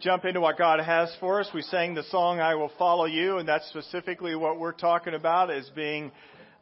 jump 0.00 0.24
into 0.24 0.40
what 0.40 0.58
God 0.58 0.80
has 0.80 1.14
for 1.20 1.40
us. 1.40 1.48
We 1.54 1.62
sang 1.62 1.94
the 1.94 2.02
song, 2.04 2.40
I 2.40 2.54
Will 2.54 2.70
Follow 2.78 3.06
You, 3.06 3.38
and 3.38 3.48
that's 3.48 3.68
specifically 3.68 4.34
what 4.34 4.58
we're 4.58 4.72
talking 4.72 5.14
about 5.14 5.50
as 5.50 5.68
being 5.74 6.12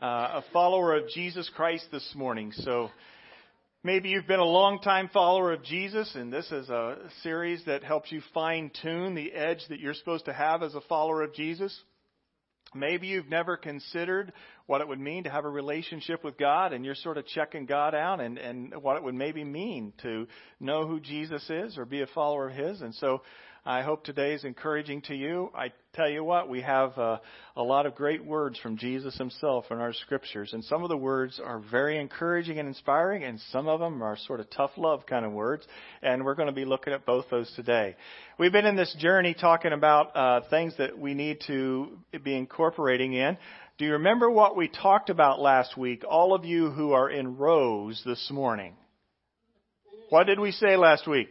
uh, 0.01 0.41
a 0.41 0.45
follower 0.53 0.97
of 0.97 1.09
Jesus 1.09 1.51
Christ 1.55 1.87
this 1.91 2.13
morning. 2.15 2.53
So 2.53 2.91
maybe 3.83 4.11
you've 4.11 4.27
been 4.27 4.41
a 4.41 4.45
long 4.45 4.81
time 4.81 5.09
follower 5.13 5.53
of 5.53 5.63
Jesus, 5.65 6.15
and 6.15 6.33
this 6.33 6.51
is 6.53 6.69
a 6.69 6.97
series 7.23 7.65
that 7.67 7.83
helps 7.83 8.13
you 8.13 8.21
fine 8.33 8.71
tune 8.83 9.15
the 9.15 9.33
edge 9.33 9.61
that 9.69 9.81
you're 9.81 9.95
supposed 9.95 10.27
to 10.27 10.33
have 10.33 10.63
as 10.63 10.75
a 10.75 10.81
follower 10.83 11.23
of 11.23 11.35
Jesus. 11.35 11.79
Maybe 12.75 13.07
you've 13.07 13.29
never 13.29 13.57
considered 13.57 14.33
what 14.67 14.81
it 14.81 14.89
would 14.89 15.01
mean 15.01 15.25
to 15.25 15.31
have 15.31 15.45
a 15.45 15.49
relationship 15.49 16.25
with 16.25 16.39
God 16.39 16.73
and 16.73 16.85
you're 16.85 16.95
sort 16.95 17.19
of 17.19 17.27
checking 17.27 17.67
God 17.67 17.95
out 17.95 18.21
and, 18.21 18.39
and 18.39 18.75
what 18.83 18.97
it 18.97 19.03
would 19.03 19.15
maybe 19.15 19.45
mean 19.45 19.93
to 20.03 20.27
know 20.61 20.87
who 20.87 21.01
Jesus 21.01 21.49
is 21.51 21.79
or 21.79 21.85
be 21.85 22.03
a 22.03 22.07
follower 22.09 22.49
of 22.49 22.57
His. 22.57 22.81
And 22.81 22.95
so 22.95 23.23
I 23.67 23.81
hope 23.81 24.05
today 24.05 24.35
is 24.35 24.45
encouraging 24.45 25.01
to 25.03 25.15
you. 25.15 25.51
I 25.55 25.73
tell 25.95 26.11
you 26.11 26.23
what, 26.23 26.51
we 26.51 26.61
have 26.61 26.99
uh, 26.99 27.17
a 27.57 27.63
lot 27.63 27.87
of 27.87 27.95
great 27.95 28.23
words 28.23 28.59
from 28.59 28.77
Jesus 28.77 29.17
himself 29.17 29.65
in 29.71 29.79
our 29.79 29.95
scriptures, 29.95 30.53
and 30.53 30.63
some 30.63 30.83
of 30.83 30.91
the 30.91 30.99
words 30.99 31.41
are 31.43 31.61
very 31.71 31.99
encouraging 31.99 32.59
and 32.59 32.69
inspiring, 32.69 33.25
and 33.25 33.41
some 33.53 33.67
of 33.67 33.81
them 33.81 34.03
are 34.03 34.19
sort 34.19 34.41
of 34.41 34.51
tough 34.51 34.73
love 34.77 35.07
kind 35.07 35.25
of 35.25 35.33
words, 35.33 35.67
and 36.03 36.27
we're 36.27 36.35
going 36.35 36.49
to 36.49 36.53
be 36.53 36.67
looking 36.67 36.93
at 36.93 37.07
both 37.07 37.25
those 37.31 37.51
today. 37.57 37.97
We've 38.39 38.53
been 38.53 38.67
in 38.67 38.77
this 38.77 38.95
journey 38.99 39.33
talking 39.33 39.73
about 39.73 40.15
uh, 40.15 40.41
things 40.51 40.75
that 40.77 40.99
we 40.99 41.15
need 41.15 41.39
to 41.47 41.97
be 42.23 42.37
incorporating 42.37 43.15
in. 43.15 43.39
Do 43.79 43.87
you 43.87 43.93
remember 43.93 44.31
what 44.31 44.59
we 44.59 44.69
talked 44.69 45.09
about 45.09 45.41
last 45.41 45.75
week? 45.75 46.05
All 46.07 46.35
of 46.35 46.45
you 46.45 46.71
who 46.71 46.93
are 46.93 47.09
in 47.09 47.39
rows 47.39 48.03
this 48.05 48.31
morning. 48.31 48.75
What 50.11 50.27
did 50.27 50.39
we 50.39 50.51
say 50.51 50.77
last 50.77 51.09
week? 51.09 51.29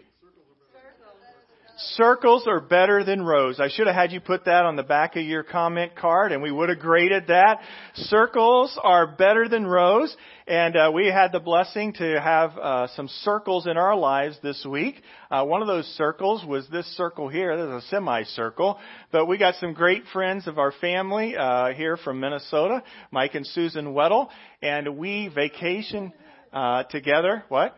Circles 1.91 2.47
are 2.47 2.61
better 2.61 3.03
than 3.03 3.21
rows. 3.21 3.59
I 3.59 3.67
should 3.67 3.87
have 3.87 3.95
had 3.95 4.11
you 4.11 4.21
put 4.21 4.45
that 4.45 4.63
on 4.65 4.75
the 4.77 4.83
back 4.83 5.15
of 5.17 5.23
your 5.23 5.43
comment 5.43 5.95
card 5.95 6.31
and 6.31 6.41
we 6.41 6.51
would 6.51 6.69
have 6.69 6.79
graded 6.79 7.27
that. 7.27 7.59
Circles 7.95 8.79
are 8.81 9.05
better 9.05 9.49
than 9.49 9.67
rows 9.67 10.15
and 10.47 10.75
uh, 10.77 10.91
we 10.93 11.07
had 11.07 11.31
the 11.31 11.41
blessing 11.41 11.91
to 11.93 12.21
have 12.21 12.57
uh, 12.57 12.87
some 12.95 13.07
circles 13.07 13.67
in 13.67 13.77
our 13.77 13.95
lives 13.95 14.37
this 14.41 14.65
week. 14.65 14.95
Uh, 15.29 15.43
one 15.43 15.61
of 15.61 15.67
those 15.67 15.85
circles 15.97 16.45
was 16.45 16.65
this 16.69 16.85
circle 16.95 17.27
here. 17.27 17.57
This 17.57 17.83
is 17.83 17.85
a 17.85 17.87
semicircle, 17.89 18.79
but 19.11 19.25
we 19.25 19.37
got 19.37 19.55
some 19.55 19.73
great 19.73 20.03
friends 20.13 20.47
of 20.47 20.57
our 20.57 20.71
family 20.71 21.35
uh, 21.35 21.73
here 21.73 21.97
from 21.97 22.19
Minnesota, 22.19 22.81
Mike 23.11 23.35
and 23.35 23.45
Susan 23.45 23.87
Weddle, 23.87 24.29
and 24.61 24.97
we 24.97 25.27
vacation 25.27 26.13
uh, 26.53 26.83
together. 26.83 27.43
What? 27.49 27.75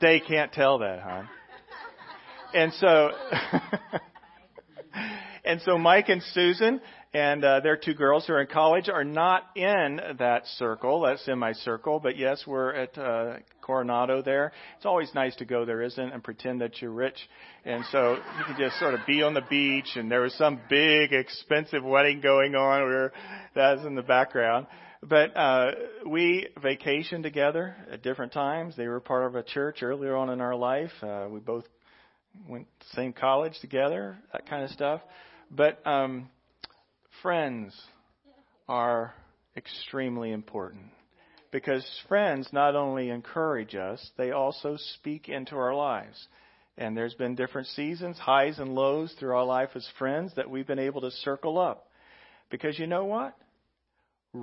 They 0.00 0.20
can't 0.20 0.52
tell 0.52 0.78
that, 0.78 1.00
huh? 1.00 1.22
And 2.54 2.72
so, 2.74 3.10
and 5.44 5.60
so 5.62 5.76
Mike 5.78 6.08
and 6.08 6.22
Susan 6.32 6.80
and 7.14 7.42
uh, 7.42 7.60
their 7.60 7.76
two 7.76 7.94
girls 7.94 8.26
who 8.26 8.34
are 8.34 8.42
in 8.42 8.46
college 8.46 8.88
are 8.88 9.04
not 9.04 9.44
in 9.56 10.00
that 10.18 10.46
circle, 10.58 11.02
that 11.02 11.18
semicircle, 11.20 12.00
but 12.00 12.18
yes, 12.18 12.44
we're 12.46 12.74
at 12.74 12.98
uh, 12.98 13.36
Coronado 13.62 14.22
there. 14.22 14.52
It's 14.76 14.84
always 14.86 15.12
nice 15.14 15.34
to 15.36 15.46
go 15.46 15.64
there, 15.64 15.82
isn't 15.82 16.02
it, 16.02 16.12
and 16.12 16.22
pretend 16.22 16.60
that 16.60 16.80
you're 16.82 16.90
rich. 16.90 17.18
And 17.64 17.84
so 17.90 18.14
you 18.14 18.44
can 18.44 18.56
just 18.58 18.78
sort 18.78 18.94
of 18.94 19.00
be 19.06 19.22
on 19.22 19.34
the 19.34 19.42
beach, 19.48 19.96
and 19.96 20.10
there 20.10 20.20
was 20.20 20.34
some 20.34 20.60
big, 20.68 21.12
expensive 21.12 21.82
wedding 21.82 22.20
going 22.20 22.54
on. 22.54 22.82
Where 22.82 23.12
that's 23.54 23.84
in 23.84 23.94
the 23.94 24.02
background. 24.02 24.66
But 25.02 25.36
uh, 25.36 25.70
we 26.06 26.48
vacationed 26.60 27.22
together 27.22 27.76
at 27.90 28.02
different 28.02 28.32
times. 28.32 28.74
They 28.76 28.88
were 28.88 29.00
part 29.00 29.26
of 29.26 29.36
a 29.36 29.42
church 29.42 29.82
earlier 29.82 30.16
on 30.16 30.28
in 30.30 30.40
our 30.40 30.56
life. 30.56 30.90
Uh, 31.02 31.26
we 31.30 31.40
both 31.40 31.64
went 32.48 32.66
to 32.80 32.86
the 32.90 32.96
same 32.96 33.12
college 33.12 33.58
together, 33.60 34.18
that 34.32 34.48
kind 34.48 34.64
of 34.64 34.70
stuff. 34.70 35.00
But 35.50 35.86
um, 35.86 36.28
friends 37.22 37.74
are 38.68 39.14
extremely 39.56 40.32
important 40.32 40.86
because 41.50 41.84
friends 42.08 42.48
not 42.52 42.76
only 42.76 43.10
encourage 43.10 43.74
us, 43.74 44.04
they 44.16 44.32
also 44.32 44.76
speak 44.94 45.28
into 45.28 45.56
our 45.56 45.74
lives. 45.74 46.28
And 46.76 46.96
there's 46.96 47.14
been 47.14 47.34
different 47.34 47.66
seasons, 47.68 48.18
highs 48.18 48.58
and 48.58 48.74
lows 48.74 49.14
through 49.18 49.34
our 49.34 49.44
life 49.44 49.70
as 49.74 49.88
friends 49.98 50.32
that 50.36 50.50
we've 50.50 50.66
been 50.66 50.78
able 50.78 51.00
to 51.00 51.10
circle 51.10 51.58
up. 51.58 51.88
Because 52.50 52.78
you 52.78 52.86
know 52.86 53.04
what? 53.04 53.36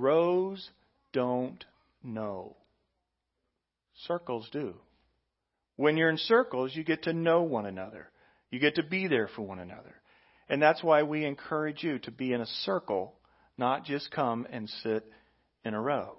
Rows 0.00 0.70
don't 1.12 1.64
know. 2.02 2.56
Circles 4.06 4.48
do. 4.52 4.74
When 5.76 5.96
you're 5.96 6.10
in 6.10 6.18
circles, 6.18 6.72
you 6.74 6.84
get 6.84 7.04
to 7.04 7.12
know 7.12 7.42
one 7.42 7.66
another. 7.66 8.08
You 8.50 8.58
get 8.58 8.76
to 8.76 8.82
be 8.82 9.08
there 9.08 9.28
for 9.34 9.42
one 9.42 9.58
another. 9.58 9.94
And 10.48 10.62
that's 10.62 10.82
why 10.82 11.02
we 11.02 11.24
encourage 11.24 11.82
you 11.82 11.98
to 12.00 12.10
be 12.10 12.32
in 12.32 12.40
a 12.40 12.46
circle, 12.46 13.14
not 13.58 13.84
just 13.84 14.10
come 14.10 14.46
and 14.50 14.68
sit 14.82 15.04
in 15.64 15.74
a 15.74 15.80
row. 15.80 16.16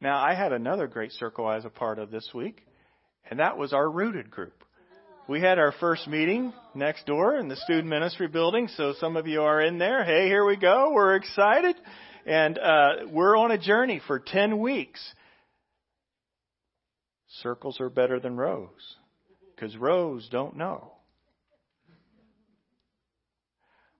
Now, 0.00 0.22
I 0.22 0.34
had 0.34 0.52
another 0.52 0.86
great 0.86 1.12
circle 1.12 1.46
I 1.46 1.56
was 1.56 1.64
a 1.64 1.70
part 1.70 1.98
of 1.98 2.10
this 2.10 2.28
week, 2.34 2.66
and 3.30 3.40
that 3.40 3.56
was 3.56 3.72
our 3.72 3.88
rooted 3.88 4.30
group. 4.30 4.64
We 5.28 5.40
had 5.40 5.58
our 5.58 5.72
first 5.72 6.08
meeting 6.08 6.52
next 6.74 7.06
door 7.06 7.36
in 7.36 7.48
the 7.48 7.56
student 7.56 7.86
ministry 7.86 8.28
building, 8.28 8.68
so 8.76 8.94
some 8.98 9.16
of 9.16 9.26
you 9.26 9.42
are 9.42 9.60
in 9.60 9.78
there. 9.78 10.04
Hey, 10.04 10.26
here 10.26 10.44
we 10.44 10.56
go. 10.56 10.92
We're 10.92 11.14
excited. 11.14 11.76
And 12.26 12.58
uh, 12.58 12.92
we're 13.10 13.36
on 13.36 13.50
a 13.50 13.58
journey 13.58 14.00
for 14.06 14.18
10 14.18 14.58
weeks. 14.60 15.00
Circles 17.40 17.80
are 17.80 17.88
better 17.90 18.20
than 18.20 18.36
rows 18.36 18.96
because 19.54 19.76
rows 19.76 20.28
don't 20.30 20.56
know. 20.56 20.92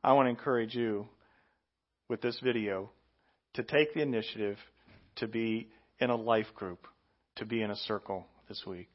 I 0.04 0.12
want 0.12 0.26
to 0.26 0.30
encourage 0.30 0.74
you 0.74 1.08
with 2.08 2.20
this 2.20 2.38
video 2.42 2.90
to 3.54 3.62
take 3.62 3.94
the 3.94 4.02
initiative 4.02 4.58
to 5.16 5.28
be 5.28 5.68
in 5.98 6.10
a 6.10 6.16
life 6.16 6.54
group, 6.54 6.86
to 7.36 7.44
be 7.44 7.62
in 7.62 7.70
a 7.70 7.76
circle 7.76 8.26
this 8.48 8.62
week. 8.66 8.91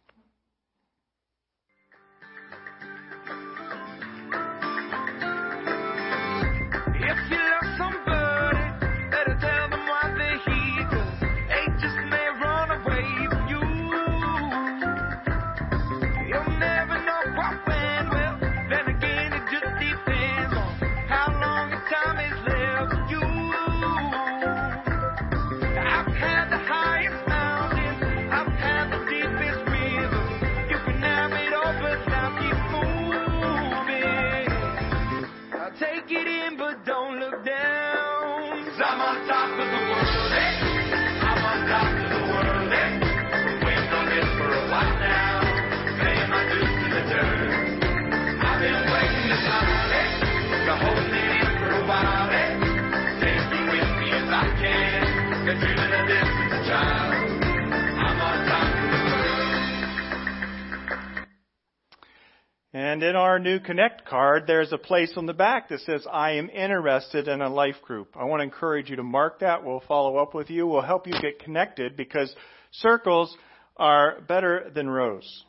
And 62.87 63.03
in 63.03 63.17
our 63.17 63.37
new 63.37 63.59
Connect 63.59 64.05
card, 64.05 64.45
there's 64.47 64.71
a 64.71 64.77
place 64.77 65.11
on 65.17 65.25
the 65.25 65.33
back 65.33 65.67
that 65.67 65.81
says, 65.81 66.07
I 66.09 66.35
am 66.35 66.49
interested 66.49 67.27
in 67.27 67.41
a 67.41 67.49
life 67.49 67.75
group. 67.81 68.15
I 68.15 68.23
want 68.23 68.39
to 68.39 68.45
encourage 68.45 68.89
you 68.89 68.95
to 68.95 69.03
mark 69.03 69.41
that. 69.41 69.65
We'll 69.65 69.83
follow 69.89 70.15
up 70.15 70.33
with 70.33 70.49
you. 70.49 70.65
We'll 70.65 70.81
help 70.81 71.05
you 71.05 71.11
get 71.21 71.39
connected 71.39 71.97
because 71.97 72.33
circles 72.71 73.35
are 73.75 74.21
better 74.21 74.71
than 74.73 74.89
rows. 74.89 75.43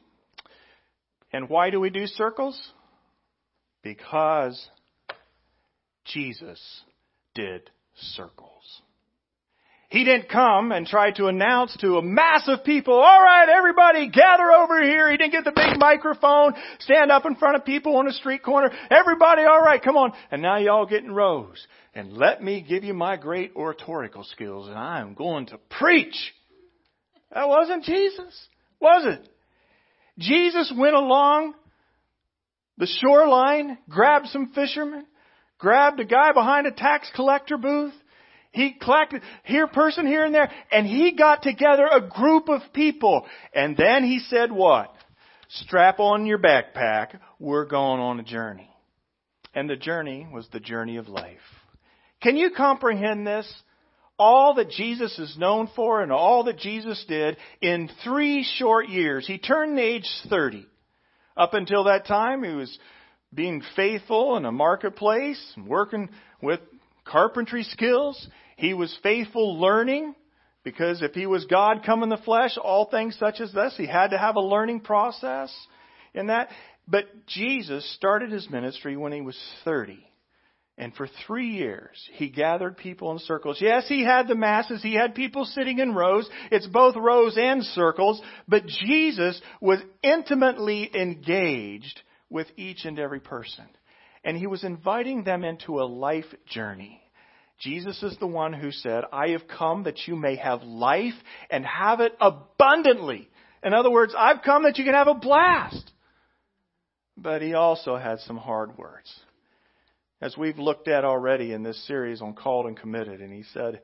And 1.32 1.48
why 1.48 1.70
do 1.70 1.78
we 1.78 1.90
do 1.90 2.08
circles? 2.08 2.60
Because 3.84 4.68
Jesus 6.06 6.60
did 7.36 7.70
circles. 8.16 8.82
He 9.90 10.04
didn't 10.04 10.28
come 10.28 10.70
and 10.70 10.86
try 10.86 11.12
to 11.12 11.28
announce 11.28 11.74
to 11.78 11.96
a 11.96 12.02
mass 12.02 12.46
of 12.46 12.62
people, 12.62 12.92
all 12.92 13.22
right, 13.22 13.48
everybody 13.48 14.10
gather 14.10 14.52
over 14.52 14.82
here. 14.82 15.10
He 15.10 15.16
didn't 15.16 15.32
get 15.32 15.44
the 15.44 15.52
big 15.52 15.78
microphone, 15.78 16.52
stand 16.80 17.10
up 17.10 17.24
in 17.24 17.36
front 17.36 17.56
of 17.56 17.64
people 17.64 17.96
on 17.96 18.06
a 18.06 18.12
street 18.12 18.42
corner. 18.42 18.70
Everybody, 18.90 19.42
all 19.44 19.60
right, 19.60 19.82
come 19.82 19.96
on. 19.96 20.12
And 20.30 20.42
now 20.42 20.58
y'all 20.58 20.84
get 20.84 21.04
in 21.04 21.12
rows. 21.12 21.66
And 21.94 22.12
let 22.12 22.42
me 22.42 22.60
give 22.60 22.84
you 22.84 22.92
my 22.92 23.16
great 23.16 23.52
oratorical 23.56 24.24
skills 24.24 24.68
and 24.68 24.76
I'm 24.76 25.14
going 25.14 25.46
to 25.46 25.58
preach. 25.70 26.34
That 27.32 27.48
wasn't 27.48 27.84
Jesus, 27.84 28.48
was 28.80 29.06
it? 29.06 29.26
Jesus 30.18 30.70
went 30.76 30.96
along 30.96 31.54
the 32.76 32.86
shoreline, 32.86 33.78
grabbed 33.88 34.28
some 34.28 34.52
fishermen, 34.54 35.06
grabbed 35.58 35.98
a 35.98 36.04
guy 36.04 36.32
behind 36.32 36.66
a 36.66 36.72
tax 36.72 37.10
collector 37.14 37.56
booth. 37.56 37.94
He 38.52 38.72
collected 38.72 39.22
here 39.44 39.66
person 39.66 40.06
here 40.06 40.24
and 40.24 40.34
there, 40.34 40.50
and 40.72 40.86
he 40.86 41.12
got 41.12 41.42
together 41.42 41.86
a 41.90 42.08
group 42.08 42.48
of 42.48 42.62
people. 42.72 43.26
And 43.54 43.76
then 43.76 44.04
he 44.04 44.20
said 44.20 44.50
what? 44.50 44.92
Strap 45.48 46.00
on 46.00 46.26
your 46.26 46.38
backpack. 46.38 47.18
We're 47.38 47.66
going 47.66 48.00
on 48.00 48.20
a 48.20 48.24
journey. 48.24 48.70
And 49.54 49.68
the 49.68 49.76
journey 49.76 50.26
was 50.32 50.46
the 50.52 50.60
journey 50.60 50.96
of 50.96 51.08
life. 51.08 51.38
Can 52.22 52.36
you 52.36 52.50
comprehend 52.56 53.26
this? 53.26 53.50
All 54.18 54.54
that 54.54 54.70
Jesus 54.70 55.16
is 55.18 55.36
known 55.38 55.68
for 55.76 56.02
and 56.02 56.10
all 56.10 56.44
that 56.44 56.58
Jesus 56.58 57.04
did 57.08 57.36
in 57.60 57.88
three 58.02 58.44
short 58.56 58.88
years. 58.88 59.26
He 59.26 59.38
turned 59.38 59.78
age 59.78 60.08
30. 60.28 60.66
Up 61.36 61.54
until 61.54 61.84
that 61.84 62.06
time, 62.06 62.42
he 62.42 62.52
was 62.52 62.76
being 63.32 63.62
faithful 63.76 64.36
in 64.36 64.44
a 64.44 64.50
marketplace, 64.50 65.40
working 65.66 66.08
with 66.42 66.60
carpentry 67.08 67.64
skills. 67.64 68.28
He 68.56 68.74
was 68.74 68.96
faithful 69.02 69.60
learning 69.60 70.14
because 70.64 71.02
if 71.02 71.12
he 71.12 71.26
was 71.26 71.46
God 71.46 71.82
come 71.84 72.02
in 72.02 72.08
the 72.08 72.16
flesh, 72.18 72.58
all 72.62 72.86
things 72.90 73.16
such 73.18 73.40
as 73.40 73.52
this, 73.52 73.74
he 73.76 73.86
had 73.86 74.08
to 74.08 74.18
have 74.18 74.36
a 74.36 74.40
learning 74.40 74.80
process 74.80 75.54
in 76.14 76.26
that. 76.26 76.48
But 76.86 77.26
Jesus 77.26 77.90
started 77.94 78.32
his 78.32 78.50
ministry 78.50 78.96
when 78.96 79.12
he 79.12 79.20
was 79.20 79.38
30. 79.64 80.04
And 80.78 80.94
for 80.94 81.08
three 81.26 81.48
years, 81.48 81.98
he 82.12 82.28
gathered 82.28 82.76
people 82.76 83.10
in 83.10 83.18
circles. 83.18 83.58
Yes, 83.60 83.88
he 83.88 84.04
had 84.04 84.28
the 84.28 84.36
masses. 84.36 84.80
He 84.80 84.94
had 84.94 85.14
people 85.16 85.44
sitting 85.44 85.80
in 85.80 85.92
rows. 85.92 86.28
It's 86.52 86.68
both 86.68 86.94
rows 86.94 87.36
and 87.36 87.64
circles. 87.64 88.22
But 88.46 88.66
Jesus 88.66 89.40
was 89.60 89.80
intimately 90.04 90.88
engaged 90.94 92.00
with 92.30 92.46
each 92.56 92.84
and 92.84 92.96
every 92.98 93.18
person. 93.18 93.64
And 94.28 94.36
he 94.36 94.46
was 94.46 94.62
inviting 94.62 95.24
them 95.24 95.42
into 95.42 95.80
a 95.80 95.88
life 95.88 96.26
journey. 96.46 97.00
Jesus 97.58 98.02
is 98.02 98.14
the 98.18 98.26
one 98.26 98.52
who 98.52 98.70
said, 98.70 99.04
I 99.10 99.28
have 99.28 99.48
come 99.48 99.84
that 99.84 100.06
you 100.06 100.16
may 100.16 100.36
have 100.36 100.62
life 100.64 101.14
and 101.48 101.64
have 101.64 102.00
it 102.00 102.12
abundantly. 102.20 103.30
In 103.64 103.72
other 103.72 103.90
words, 103.90 104.14
I've 104.14 104.42
come 104.42 104.64
that 104.64 104.76
you 104.76 104.84
can 104.84 104.92
have 104.92 105.08
a 105.08 105.14
blast. 105.14 105.90
But 107.16 107.40
he 107.40 107.54
also 107.54 107.96
had 107.96 108.18
some 108.20 108.36
hard 108.36 108.76
words. 108.76 109.10
As 110.20 110.36
we've 110.36 110.58
looked 110.58 110.88
at 110.88 111.06
already 111.06 111.54
in 111.54 111.62
this 111.62 111.82
series 111.86 112.20
on 112.20 112.34
Called 112.34 112.66
and 112.66 112.76
Committed, 112.76 113.22
and 113.22 113.32
he 113.32 113.44
said, 113.54 113.80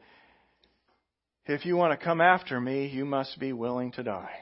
If 1.47 1.65
you 1.65 1.75
want 1.79 1.99
to 1.99 2.05
come 2.05 2.21
after 2.21 2.61
me, 2.61 2.89
you 2.89 3.07
must 3.07 3.41
be 3.41 3.55
willing 3.55 3.93
to 3.93 4.03
die. 4.03 4.35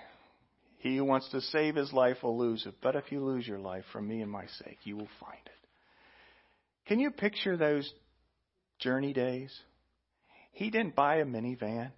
He 0.79 0.97
who 0.97 1.05
wants 1.05 1.29
to 1.29 1.41
save 1.41 1.77
his 1.77 1.93
life 1.93 2.25
will 2.25 2.37
lose 2.37 2.67
it, 2.67 2.75
but 2.83 2.97
if 2.97 3.13
you 3.13 3.25
lose 3.25 3.47
your 3.47 3.61
life 3.61 3.85
for 3.93 4.03
me 4.03 4.21
and 4.21 4.33
my 4.33 4.47
sake, 4.65 4.79
you 4.83 4.97
will 4.97 5.09
find 5.21 5.39
it. 5.47 5.62
Can 6.87 6.99
you 6.99 7.11
picture 7.11 7.57
those 7.57 7.91
journey 8.79 9.13
days? 9.13 9.53
He 10.53 10.71
didn't 10.71 10.97
buy 10.97 11.17
a 11.17 11.25
minivan. 11.25 11.93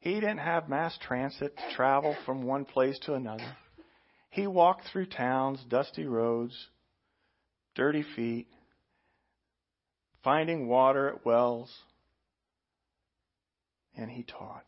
He 0.00 0.14
didn't 0.14 0.38
have 0.38 0.68
mass 0.68 0.96
transit 1.06 1.56
to 1.56 1.74
travel 1.74 2.16
from 2.24 2.42
one 2.42 2.64
place 2.64 2.98
to 3.06 3.14
another. 3.14 3.56
He 4.30 4.46
walked 4.46 4.88
through 4.92 5.06
towns, 5.06 5.64
dusty 5.68 6.04
roads, 6.04 6.54
dirty 7.74 8.04
feet, 8.14 8.48
finding 10.22 10.68
water 10.68 11.08
at 11.08 11.24
wells, 11.24 11.72
and 13.96 14.10
he 14.10 14.24
taught. 14.24 14.64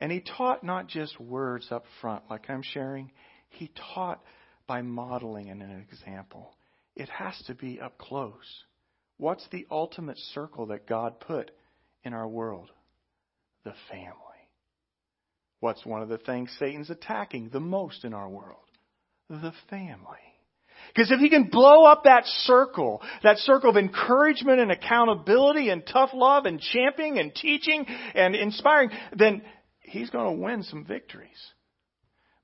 And 0.00 0.10
he 0.10 0.20
taught 0.20 0.64
not 0.64 0.88
just 0.88 1.20
words 1.20 1.68
up 1.70 1.84
front, 2.00 2.24
like 2.28 2.48
I'm 2.48 2.62
sharing, 2.62 3.12
he 3.50 3.70
taught 3.94 4.20
by 4.66 4.82
modeling 4.82 5.50
and 5.50 5.62
an 5.62 5.86
example. 5.90 6.54
It 6.96 7.08
has 7.08 7.40
to 7.46 7.54
be 7.54 7.80
up 7.80 7.98
close. 7.98 8.64
What's 9.16 9.46
the 9.50 9.66
ultimate 9.70 10.18
circle 10.32 10.66
that 10.66 10.86
God 10.86 11.20
put 11.20 11.50
in 12.04 12.12
our 12.12 12.28
world? 12.28 12.70
The 13.64 13.74
family. 13.90 14.14
What's 15.60 15.84
one 15.84 16.02
of 16.02 16.08
the 16.08 16.18
things 16.18 16.54
Satan's 16.58 16.90
attacking 16.90 17.50
the 17.50 17.60
most 17.60 18.04
in 18.04 18.14
our 18.14 18.28
world? 18.28 18.56
The 19.28 19.52
family. 19.68 20.18
Because 20.88 21.10
if 21.10 21.20
he 21.20 21.28
can 21.28 21.44
blow 21.44 21.84
up 21.84 22.04
that 22.04 22.24
circle, 22.24 23.02
that 23.22 23.38
circle 23.38 23.70
of 23.70 23.76
encouragement 23.76 24.60
and 24.60 24.72
accountability 24.72 25.68
and 25.68 25.86
tough 25.86 26.10
love 26.14 26.46
and 26.46 26.60
championing 26.60 27.18
and 27.18 27.34
teaching 27.34 27.84
and 28.14 28.34
inspiring, 28.34 28.90
then 29.16 29.42
he's 29.80 30.10
going 30.10 30.36
to 30.36 30.42
win 30.42 30.62
some 30.62 30.84
victories. 30.84 31.28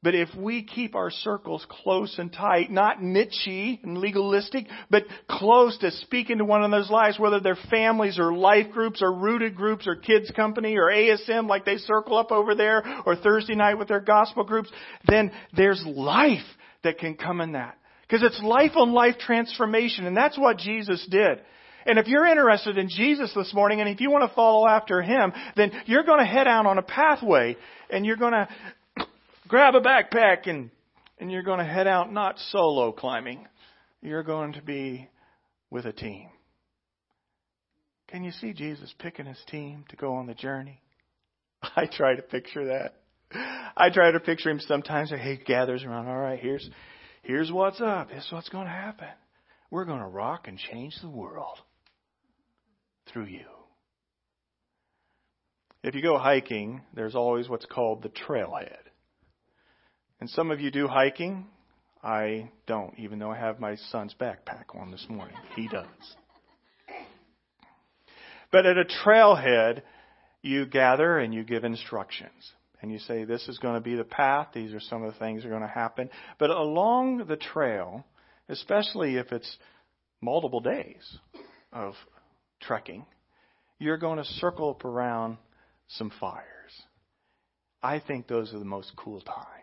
But 0.07 0.15
if 0.15 0.33
we 0.37 0.63
keep 0.63 0.95
our 0.95 1.11
circles 1.11 1.67
close 1.69 2.17
and 2.21 2.33
tight, 2.33 2.71
not 2.71 3.01
nichey 3.01 3.83
and 3.83 3.99
legalistic, 3.99 4.69
but 4.89 5.03
close 5.29 5.77
to 5.79 5.91
speaking 5.91 6.39
to 6.39 6.45
one 6.45 6.63
another's 6.63 6.89
lives, 6.89 7.19
whether 7.19 7.41
they're 7.41 7.59
families 7.69 8.17
or 8.17 8.33
life 8.33 8.71
groups 8.71 9.03
or 9.03 9.13
rooted 9.13 9.57
groups 9.57 9.89
or 9.89 9.97
kids 9.97 10.31
company 10.31 10.77
or 10.77 10.93
ASM 10.93 11.49
like 11.49 11.65
they 11.65 11.79
circle 11.79 12.17
up 12.17 12.31
over 12.31 12.55
there 12.55 12.85
or 13.05 13.17
Thursday 13.17 13.57
night 13.57 13.81
with 13.81 13.89
their 13.89 13.99
gospel 13.99 14.45
groups, 14.45 14.71
then 15.09 15.33
there's 15.57 15.85
life 15.85 16.47
that 16.85 16.99
can 16.99 17.17
come 17.17 17.41
in 17.41 17.55
that. 17.55 17.77
Because 18.03 18.23
it's 18.23 18.41
life 18.45 18.77
on 18.77 18.93
life 18.93 19.17
transformation 19.19 20.07
and 20.07 20.17
that's 20.17 20.39
what 20.39 20.59
Jesus 20.59 21.05
did. 21.11 21.41
And 21.85 21.99
if 21.99 22.07
you're 22.07 22.27
interested 22.27 22.79
in 22.79 22.89
Jesus 22.89 23.33
this 23.35 23.53
morning 23.55 23.81
and 23.81 23.89
if 23.89 24.01
you 24.01 24.11
want 24.11 24.29
to 24.29 24.35
follow 24.35 24.69
after 24.69 25.03
Him, 25.03 25.33
then 25.57 25.73
you're 25.87 26.03
going 26.05 26.19
to 26.21 26.25
head 26.25 26.47
out 26.47 26.67
on 26.67 26.79
a 26.79 26.83
pathway 26.83 27.57
and 27.91 28.05
you're 28.05 28.17
going 28.17 28.33
to 28.33 28.49
grab 29.49 29.75
a 29.75 29.81
backpack 29.81 30.49
and, 30.49 30.71
and 31.19 31.31
you're 31.31 31.43
going 31.43 31.59
to 31.59 31.65
head 31.65 31.87
out 31.87 32.13
not 32.13 32.39
solo 32.51 32.93
climbing. 32.93 33.47
You're 34.03 34.23
going 34.23 34.55
to 34.55 34.63
be 34.63 35.09
with 35.71 35.87
a 35.87 35.93
team. 35.93 36.29
Can 38.09 38.23
you 38.23 38.31
see 38.31 38.53
Jesus 38.53 38.95
picking 38.99 39.27
his 39.27 39.43
team 39.49 39.85
to 39.89 39.97
go 39.97 40.15
on 40.15 40.27
the 40.27 40.35
journey? 40.35 40.81
I 41.77 41.87
try 41.87 42.15
to 42.15 42.23
picture 42.23 42.67
that. 42.67 42.95
I 43.77 43.91
try 43.91 44.13
to 44.13 44.21
picture 44.21 44.51
him 44.51 44.61
sometimes. 44.61 45.11
He 45.11 45.37
gathers 45.45 45.83
around. 45.85 46.07
All 46.07 46.17
right, 46.17 46.39
here's 46.39 46.69
here's 47.23 47.51
what's 47.51 47.81
up. 47.81 48.11
Here's 48.11 48.29
what's 48.31 48.49
going 48.49 48.67
to 48.67 48.73
happen. 48.73 49.09
We're 49.71 49.85
going 49.85 50.01
to 50.01 50.07
rock 50.07 50.47
and 50.47 50.59
change 50.59 50.95
the 51.03 51.11
world 51.11 51.59
through 53.13 53.27
you. 53.27 53.47
If 55.83 55.95
you 55.95 56.03
go 56.03 56.19
hiking, 56.19 56.83
there's 56.95 57.15
always 57.15 57.49
what's 57.49 57.67
called 57.67 58.03
the 58.03 58.09
trailhead. 58.09 58.86
And 60.21 60.31
some 60.31 60.51
of 60.51 60.61
you 60.61 60.71
do 60.71 60.89
hiking. 60.89 61.47
I 62.03 62.51
don't, 62.67 62.99
even 62.99 63.19
though 63.19 63.31
I 63.31 63.39
have 63.39 63.59
my 63.59 63.77
son's 63.91 64.15
backpack 64.19 64.75
on 64.75 64.91
this 64.91 65.05
morning. 65.09 65.37
He 65.57 65.69
does. 65.69 65.87
But 68.53 68.65
at 68.65 68.79
a 68.79 68.85
trailhead, 68.85 69.83
you 70.43 70.67
gather 70.67 71.19
and 71.19 71.35
you 71.35 71.43
give 71.43 71.65
instructions. 71.65 72.53
And 72.81 72.93
you 72.93 72.99
say, 73.01 73.25
this 73.25 73.49
is 73.49 73.59
going 73.59 73.75
to 73.75 73.81
be 73.81 73.97
the 73.97 74.05
path. 74.05 74.49
These 74.55 74.73
are 74.73 74.81
some 74.81 75.03
of 75.03 75.13
the 75.13 75.19
things 75.19 75.43
that 75.43 75.49
are 75.49 75.51
going 75.51 75.63
to 75.63 75.69
happen. 75.69 76.11
But 76.39 76.51
along 76.51 77.27
the 77.27 77.37
trail, 77.37 78.05
especially 78.49 79.17
if 79.17 79.33
it's 79.33 79.57
multiple 80.21 80.61
days 80.61 81.19
of 81.73 81.95
trekking, 82.61 83.05
you're 83.79 83.99
going 83.99 84.19
to 84.19 84.25
circle 84.25 84.71
up 84.71 84.85
around 84.85 85.39
some 85.89 86.13
fires. 86.21 86.45
I 87.83 87.99
think 87.99 88.29
those 88.29 88.55
are 88.55 88.59
the 88.59 88.65
most 88.65 88.93
cool 88.97 89.21
times. 89.21 89.56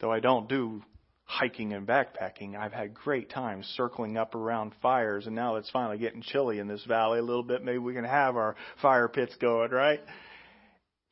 Though 0.00 0.12
I 0.12 0.20
don't 0.20 0.48
do 0.48 0.82
hiking 1.24 1.72
and 1.72 1.86
backpacking, 1.86 2.56
I've 2.56 2.72
had 2.72 2.94
great 2.94 3.30
times 3.30 3.66
circling 3.76 4.16
up 4.16 4.34
around 4.34 4.72
fires, 4.80 5.26
and 5.26 5.34
now 5.34 5.56
it's 5.56 5.70
finally 5.70 5.98
getting 5.98 6.22
chilly 6.22 6.58
in 6.58 6.68
this 6.68 6.84
valley 6.84 7.18
a 7.18 7.22
little 7.22 7.42
bit. 7.42 7.64
Maybe 7.64 7.78
we 7.78 7.94
can 7.94 8.04
have 8.04 8.36
our 8.36 8.56
fire 8.80 9.08
pits 9.08 9.34
going, 9.40 9.70
right? 9.70 10.00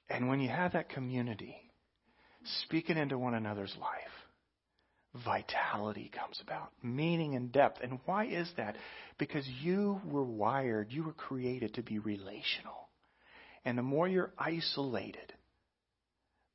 And 0.09 0.29
when 0.29 0.41
you 0.41 0.49
have 0.49 0.75
that 0.75 0.89
community 0.89 1.57
speaking 2.63 2.97
into 2.97 3.19
one 3.19 3.35
another's 3.35 3.75
life, 3.81 5.25
vitality 5.25 6.11
comes 6.15 6.41
about, 6.43 6.71
meaning 6.83 7.35
and 7.35 7.53
depth. 7.53 7.81
And 7.83 8.01
why 8.05 8.27
is 8.27 8.51
that? 8.57 8.77
Because 9.19 9.47
you 9.63 10.01
were 10.05 10.25
wired, 10.25 10.93
you 10.93 11.05
were 11.05 11.13
created 11.13 11.75
to 11.75 11.83
be 11.83 11.99
relational. 11.99 12.89
And 13.65 13.79
the 13.79 13.83
more 13.83 14.07
you're 14.07 14.33
isolated, 14.39 15.33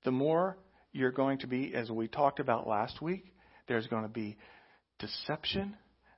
the 0.04 0.12
more 0.12 0.58
you're 0.92 1.12
going 1.12 1.40
to 1.40 1.48
be, 1.48 1.74
as 1.76 1.90
we 1.90 2.08
talked 2.08 2.40
about 2.40 2.68
last 2.68 3.02
week, 3.02 3.34
there's 3.68 3.88
going 3.88 4.04
to 4.04 4.10
be 4.10 4.38
deception, 5.00 5.76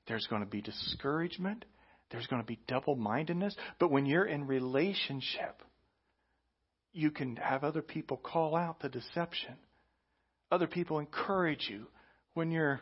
there's 0.08 0.28
going 0.28 0.42
to 0.42 0.50
be 0.50 0.62
discouragement, 0.62 1.66
there's 2.12 2.28
going 2.28 2.42
to 2.42 2.48
be 2.48 2.60
double 2.68 2.96
mindedness. 2.96 3.56
But 3.80 3.92
when 3.92 4.06
you're 4.06 4.26
in 4.26 4.48
relationship, 4.48 5.62
you 6.94 7.12
can 7.12 7.38
have 7.38 7.64
other 7.64 7.82
people 7.82 8.18
call 8.18 8.56
out 8.56 8.82
the 8.82 8.90
deception. 8.90 9.56
Other 10.52 10.68
people 10.68 11.00
encourage 11.00 11.68
you 11.70 11.88
when 12.34 12.52
you're 12.52 12.82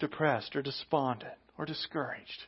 depressed 0.00 0.56
or 0.56 0.62
despondent 0.62 1.34
or 1.56 1.64
discouraged. 1.64 2.42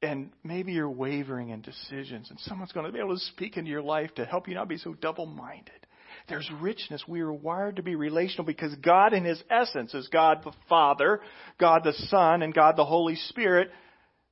And 0.00 0.30
maybe 0.42 0.72
you're 0.72 0.90
wavering 0.90 1.50
in 1.50 1.60
decisions, 1.60 2.30
and 2.30 2.38
someone's 2.40 2.72
going 2.72 2.86
to 2.86 2.92
be 2.92 2.98
able 2.98 3.14
to 3.14 3.20
speak 3.20 3.56
into 3.56 3.70
your 3.70 3.82
life 3.82 4.12
to 4.16 4.24
help 4.24 4.48
you 4.48 4.54
not 4.54 4.68
be 4.68 4.78
so 4.78 4.94
double 4.94 5.26
minded. 5.26 5.81
There's 6.28 6.48
richness. 6.60 7.02
We 7.06 7.20
are 7.20 7.32
wired 7.32 7.76
to 7.76 7.82
be 7.82 7.94
relational 7.94 8.44
because 8.44 8.74
God, 8.76 9.12
in 9.12 9.24
His 9.24 9.42
essence, 9.50 9.94
is 9.94 10.08
God 10.08 10.42
the 10.44 10.52
Father, 10.68 11.20
God 11.58 11.82
the 11.84 11.92
Son, 12.08 12.42
and 12.42 12.54
God 12.54 12.76
the 12.76 12.84
Holy 12.84 13.16
Spirit. 13.16 13.70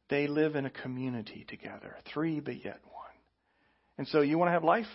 They 0.09 0.27
live 0.27 0.57
in 0.57 0.67
a 0.67 0.71
community 0.71 1.45
together, 1.49 1.97
three 2.13 2.41
but 2.41 2.65
yet 2.65 2.81
one. 2.85 3.15
And 3.99 4.09
so, 4.09 4.21
you 4.21 4.39
want 4.39 4.49
to 4.49 4.53
have 4.53 4.65
life? 4.65 4.87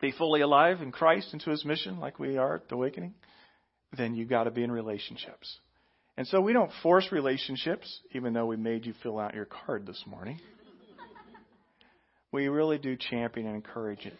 Be 0.00 0.12
fully 0.12 0.42
alive 0.42 0.82
in 0.82 0.92
Christ 0.92 1.28
and 1.32 1.40
to 1.42 1.50
His 1.50 1.64
mission, 1.64 2.00
like 2.00 2.18
we 2.18 2.36
are 2.36 2.56
at 2.56 2.68
the 2.68 2.74
Awakening? 2.74 3.14
Then 3.96 4.14
you've 4.14 4.28
got 4.28 4.44
to 4.44 4.50
be 4.50 4.62
in 4.62 4.70
relationships. 4.70 5.58
And 6.16 6.26
so 6.26 6.40
we 6.40 6.52
don't 6.52 6.70
force 6.82 7.08
relationships, 7.12 8.00
even 8.12 8.32
though 8.32 8.46
we 8.46 8.56
made 8.56 8.86
you 8.86 8.94
fill 9.02 9.18
out 9.18 9.34
your 9.34 9.44
card 9.44 9.86
this 9.86 10.02
morning. 10.06 10.40
we 12.32 12.48
really 12.48 12.78
do 12.78 12.96
champion 12.96 13.46
and 13.46 13.56
encourage 13.56 14.06
it. 14.06 14.18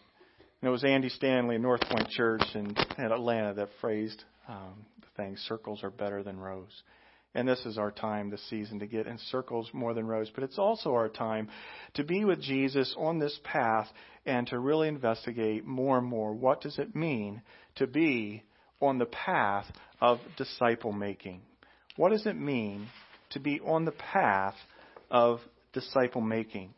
And 0.63 0.69
it 0.69 0.73
was 0.73 0.85
Andy 0.85 1.11
Stanley, 1.11 1.59
North 1.59 1.83
Point 1.83 2.09
Church 2.09 2.43
in, 2.55 2.75
in 2.99 3.13
Atlanta, 3.13 3.55
that 3.55 3.69
phrased 3.81 4.25
um, 4.49 4.87
the 5.01 5.23
thing 5.23 5.37
circles 5.37 5.83
are 5.83 5.91
better 5.91 6.23
than 6.23 6.39
rows. 6.39 6.83
And 7.35 7.47
this 7.47 7.67
is 7.67 7.77
our 7.77 7.91
time 7.91 8.31
this 8.31 8.49
season 8.49 8.79
to 8.79 8.87
get 8.87 9.07
in 9.07 9.19
circles 9.19 9.69
more 9.75 9.93
than 9.93 10.07
rows. 10.07 10.31
But 10.35 10.45
it's 10.45 10.59
also 10.59 10.95
our 10.95 11.11
time 11.11 11.49
to 11.95 12.05
be 12.05 12.25
with 12.25 12.41
Jesus 12.41 12.95
on 12.97 13.19
this 13.19 13.39
path 13.45 13.89
and 14.25 14.47
to 14.47 14.59
really 14.59 14.89
investigate 14.89 15.67
more 15.67 15.99
and 15.99 16.07
more 16.07 16.33
what 16.33 16.63
does 16.63 16.79
it 16.79 16.97
mean 16.97 17.43
to 17.75 17.87
be 17.87 18.43
on 18.81 18.99
the 18.99 19.07
path 19.07 19.67
of 20.01 20.19
disciple 20.39 20.93
making. 20.93 21.43
What 21.97 22.11
does 22.11 22.25
it 22.25 22.37
mean 22.37 22.89
to 23.31 23.41
be 23.41 23.61
on 23.61 23.85
the 23.85 23.93
path 23.93 24.55
of 25.11 25.41
disciple 25.75 26.23
making? 26.23 26.73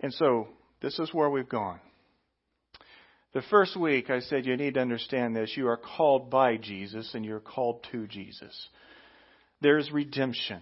And 0.00 0.12
so, 0.14 0.48
this 0.80 0.98
is 0.98 1.12
where 1.12 1.28
we've 1.28 1.48
gone. 1.48 1.80
The 3.34 3.42
first 3.50 3.76
week, 3.76 4.10
I 4.10 4.20
said 4.20 4.46
you 4.46 4.56
need 4.56 4.74
to 4.74 4.80
understand 4.80 5.34
this. 5.34 5.56
You 5.56 5.66
are 5.66 5.76
called 5.76 6.30
by 6.30 6.56
Jesus 6.56 7.14
and 7.14 7.24
you're 7.24 7.40
called 7.40 7.84
to 7.90 8.06
Jesus. 8.06 8.68
There's 9.60 9.90
redemption. 9.90 10.60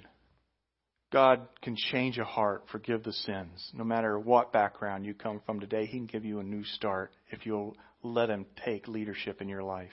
God 1.12 1.48
can 1.60 1.76
change 1.76 2.16
a 2.16 2.24
heart, 2.24 2.64
forgive 2.72 3.02
the 3.02 3.12
sins. 3.12 3.70
No 3.74 3.84
matter 3.84 4.18
what 4.18 4.54
background 4.54 5.04
you 5.04 5.12
come 5.12 5.42
from 5.44 5.60
today, 5.60 5.84
He 5.84 5.98
can 5.98 6.06
give 6.06 6.24
you 6.24 6.40
a 6.40 6.42
new 6.44 6.64
start 6.64 7.12
if 7.30 7.44
you'll 7.44 7.76
let 8.02 8.30
Him 8.30 8.46
take 8.64 8.88
leadership 8.88 9.42
in 9.42 9.50
your 9.50 9.62
life. 9.62 9.92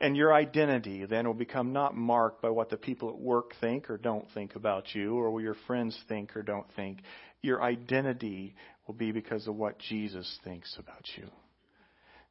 And 0.00 0.16
your 0.16 0.34
identity 0.34 1.06
then 1.06 1.24
will 1.24 1.34
become 1.34 1.72
not 1.72 1.96
marked 1.96 2.42
by 2.42 2.50
what 2.50 2.70
the 2.70 2.78
people 2.78 3.10
at 3.10 3.18
work 3.18 3.52
think 3.60 3.90
or 3.90 3.96
don't 3.96 4.26
think 4.34 4.56
about 4.56 4.92
you 4.92 5.14
or 5.14 5.30
what 5.30 5.44
your 5.44 5.56
friends 5.68 5.96
think 6.08 6.36
or 6.36 6.42
don't 6.42 6.66
think. 6.74 6.98
Your 7.42 7.62
identity 7.62 8.56
will 8.88 8.94
be 8.94 9.12
because 9.12 9.46
of 9.46 9.54
what 9.54 9.78
Jesus 9.78 10.36
thinks 10.42 10.76
about 10.76 11.04
you. 11.16 11.28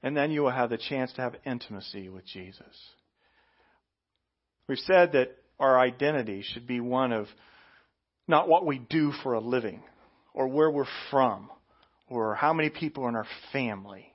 And 0.02 0.16
then 0.16 0.32
you 0.32 0.42
will 0.42 0.52
have 0.52 0.70
the 0.70 0.78
chance 0.78 1.12
to 1.14 1.22
have 1.22 1.36
intimacy 1.46 2.10
with 2.10 2.26
Jesus. 2.26 2.66
We've 4.68 4.78
said 4.80 5.14
that 5.14 5.36
our 5.60 5.80
identity 5.80 6.44
should 6.44 6.68
be 6.68 6.80
one 6.80 7.12
of 7.12 7.28
not 8.28 8.48
what 8.48 8.66
we 8.66 8.78
do 8.78 9.12
for 9.24 9.34
a 9.34 9.40
living 9.40 9.82
or 10.34 10.48
where 10.48 10.72
we're 10.72 10.86
from 11.10 11.50
or 12.08 12.36
how 12.36 12.54
many 12.54 12.70
people 12.70 13.04
are 13.04 13.10
in 13.10 13.16
our 13.16 13.28
family 13.52 14.10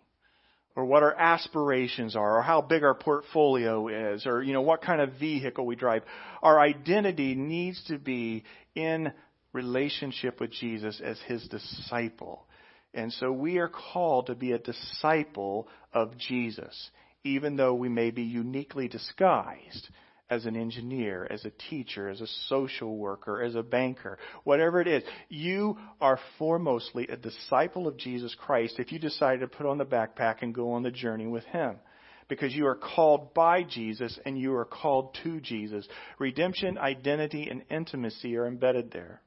or 0.76 0.84
what 0.84 1.02
our 1.02 1.14
aspirations 1.14 2.16
are, 2.16 2.38
or 2.38 2.42
how 2.42 2.60
big 2.60 2.82
our 2.82 2.94
portfolio 2.94 4.12
is, 4.12 4.26
or 4.26 4.42
you 4.42 4.52
know 4.52 4.62
what 4.62 4.82
kind 4.82 5.00
of 5.00 5.12
vehicle 5.20 5.64
we 5.64 5.76
drive. 5.76 6.02
Our 6.42 6.58
identity 6.58 7.34
needs 7.34 7.82
to 7.84 7.98
be 7.98 8.42
in 8.74 9.12
relationship 9.52 10.40
with 10.40 10.50
Jesus 10.50 11.00
as 11.02 11.18
his 11.26 11.46
disciple. 11.46 12.46
And 12.94 13.12
so 13.12 13.32
we 13.32 13.58
are 13.58 13.68
called 13.68 14.26
to 14.26 14.34
be 14.34 14.52
a 14.52 14.58
disciple 14.58 15.68
of 15.92 16.16
Jesus, 16.16 16.90
even 17.24 17.56
though 17.56 17.74
we 17.74 17.88
may 17.88 18.10
be 18.10 18.22
uniquely 18.22 18.86
disguised 18.88 19.88
as 20.30 20.46
an 20.46 20.56
engineer, 20.56 21.26
as 21.30 21.44
a 21.44 21.52
teacher, 21.68 22.08
as 22.08 22.20
a 22.20 22.26
social 22.48 22.96
worker, 22.96 23.42
as 23.42 23.54
a 23.54 23.62
banker, 23.62 24.18
whatever 24.44 24.80
it 24.80 24.86
is. 24.86 25.02
You 25.28 25.76
are 26.00 26.18
foremostly 26.38 27.12
a 27.12 27.16
disciple 27.16 27.86
of 27.86 27.96
Jesus 27.96 28.34
Christ 28.34 28.78
if 28.78 28.90
you 28.90 28.98
decide 28.98 29.40
to 29.40 29.48
put 29.48 29.66
on 29.66 29.78
the 29.78 29.84
backpack 29.84 30.36
and 30.42 30.54
go 30.54 30.72
on 30.72 30.82
the 30.82 30.90
journey 30.90 31.26
with 31.26 31.44
Him. 31.44 31.76
Because 32.26 32.54
you 32.54 32.66
are 32.66 32.76
called 32.76 33.34
by 33.34 33.64
Jesus 33.64 34.18
and 34.24 34.38
you 34.38 34.54
are 34.54 34.64
called 34.64 35.18
to 35.24 35.40
Jesus. 35.40 35.86
Redemption, 36.18 36.78
identity, 36.78 37.48
and 37.50 37.64
intimacy 37.70 38.36
are 38.36 38.46
embedded 38.46 38.92
there. 38.92 39.20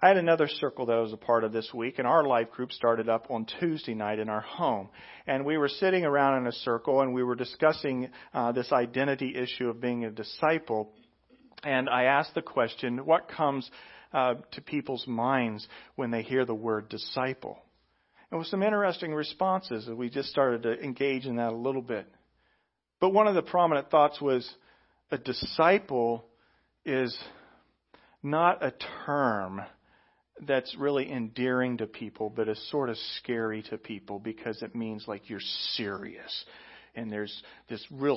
I 0.00 0.08
had 0.08 0.18
another 0.18 0.46
circle 0.46 0.86
that 0.86 0.96
I 0.96 1.00
was 1.00 1.14
a 1.14 1.18
part 1.18 1.42
of 1.42 1.52
this 1.52 1.72
week, 1.72 1.98
and 1.98 2.06
our 2.06 2.24
life 2.24 2.50
group 2.50 2.70
started 2.70 3.08
up 3.08 3.30
on 3.30 3.46
Tuesday 3.58 3.94
night 3.94 4.18
in 4.18 4.28
our 4.28 4.42
home. 4.42 4.90
And 5.26 5.46
we 5.46 5.56
were 5.56 5.68
sitting 5.68 6.04
around 6.04 6.38
in 6.42 6.46
a 6.46 6.52
circle 6.52 7.00
and 7.00 7.14
we 7.14 7.22
were 7.22 7.34
discussing 7.34 8.10
uh, 8.34 8.52
this 8.52 8.72
identity 8.72 9.34
issue 9.34 9.70
of 9.70 9.80
being 9.80 10.04
a 10.04 10.10
disciple. 10.10 10.92
And 11.64 11.88
I 11.88 12.04
asked 12.04 12.34
the 12.34 12.42
question, 12.42 13.06
what 13.06 13.28
comes 13.28 13.70
uh, 14.12 14.34
to 14.52 14.60
people's 14.60 15.06
minds 15.06 15.66
when 15.94 16.10
they 16.10 16.22
hear 16.22 16.44
the 16.44 16.54
word 16.54 16.90
disciple? 16.90 17.58
And 18.30 18.38
with 18.38 18.48
some 18.48 18.62
interesting 18.62 19.14
responses, 19.14 19.88
we 19.88 20.10
just 20.10 20.28
started 20.28 20.64
to 20.64 20.78
engage 20.78 21.24
in 21.24 21.36
that 21.36 21.52
a 21.52 21.56
little 21.56 21.82
bit. 21.82 22.06
But 23.00 23.10
one 23.10 23.28
of 23.28 23.34
the 23.34 23.42
prominent 23.42 23.90
thoughts 23.90 24.20
was 24.20 24.48
a 25.10 25.16
disciple 25.16 26.26
is 26.84 27.16
not 28.22 28.62
a 28.62 28.74
term 29.06 29.62
that's 30.46 30.76
really 30.76 31.10
endearing 31.10 31.78
to 31.78 31.86
people, 31.86 32.30
but 32.30 32.48
is 32.48 32.70
sort 32.70 32.90
of 32.90 32.96
scary 33.18 33.62
to 33.70 33.78
people 33.78 34.18
because 34.18 34.62
it 34.62 34.74
means 34.74 35.04
like 35.06 35.28
you're 35.30 35.40
serious. 35.74 36.44
And 36.94 37.10
there's 37.10 37.42
this 37.68 37.84
real 37.90 38.16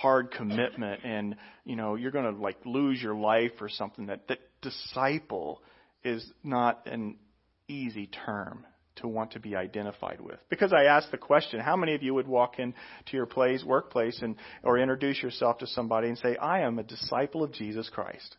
hard 0.00 0.30
commitment 0.30 1.00
and 1.04 1.36
you 1.64 1.74
know 1.74 1.96
you're 1.96 2.12
going 2.12 2.32
to 2.32 2.40
like 2.40 2.58
lose 2.64 3.02
your 3.02 3.14
life 3.14 3.52
or 3.60 3.68
something 3.68 4.06
that 4.06 4.28
that 4.28 4.38
disciple 4.62 5.62
is 6.04 6.24
not 6.44 6.86
an 6.86 7.16
easy 7.66 8.06
term 8.06 8.64
to 8.96 9.08
want 9.08 9.32
to 9.32 9.40
be 9.40 9.56
identified 9.56 10.20
with. 10.20 10.38
Because 10.48 10.72
i 10.72 10.84
asked 10.84 11.10
the 11.10 11.18
question 11.18 11.58
how 11.58 11.74
many 11.74 11.94
of 11.94 12.04
you 12.04 12.14
would 12.14 12.28
walk 12.28 12.60
into 12.60 12.74
your 13.12 13.26
place 13.26 13.64
workplace 13.64 14.20
and 14.22 14.36
or 14.62 14.78
introduce 14.78 15.20
yourself 15.20 15.58
to 15.58 15.66
somebody 15.66 16.06
and 16.06 16.18
say 16.18 16.36
i 16.36 16.60
am 16.60 16.78
a 16.78 16.84
disciple 16.84 17.42
of 17.42 17.52
jesus 17.52 17.88
christ 17.88 18.36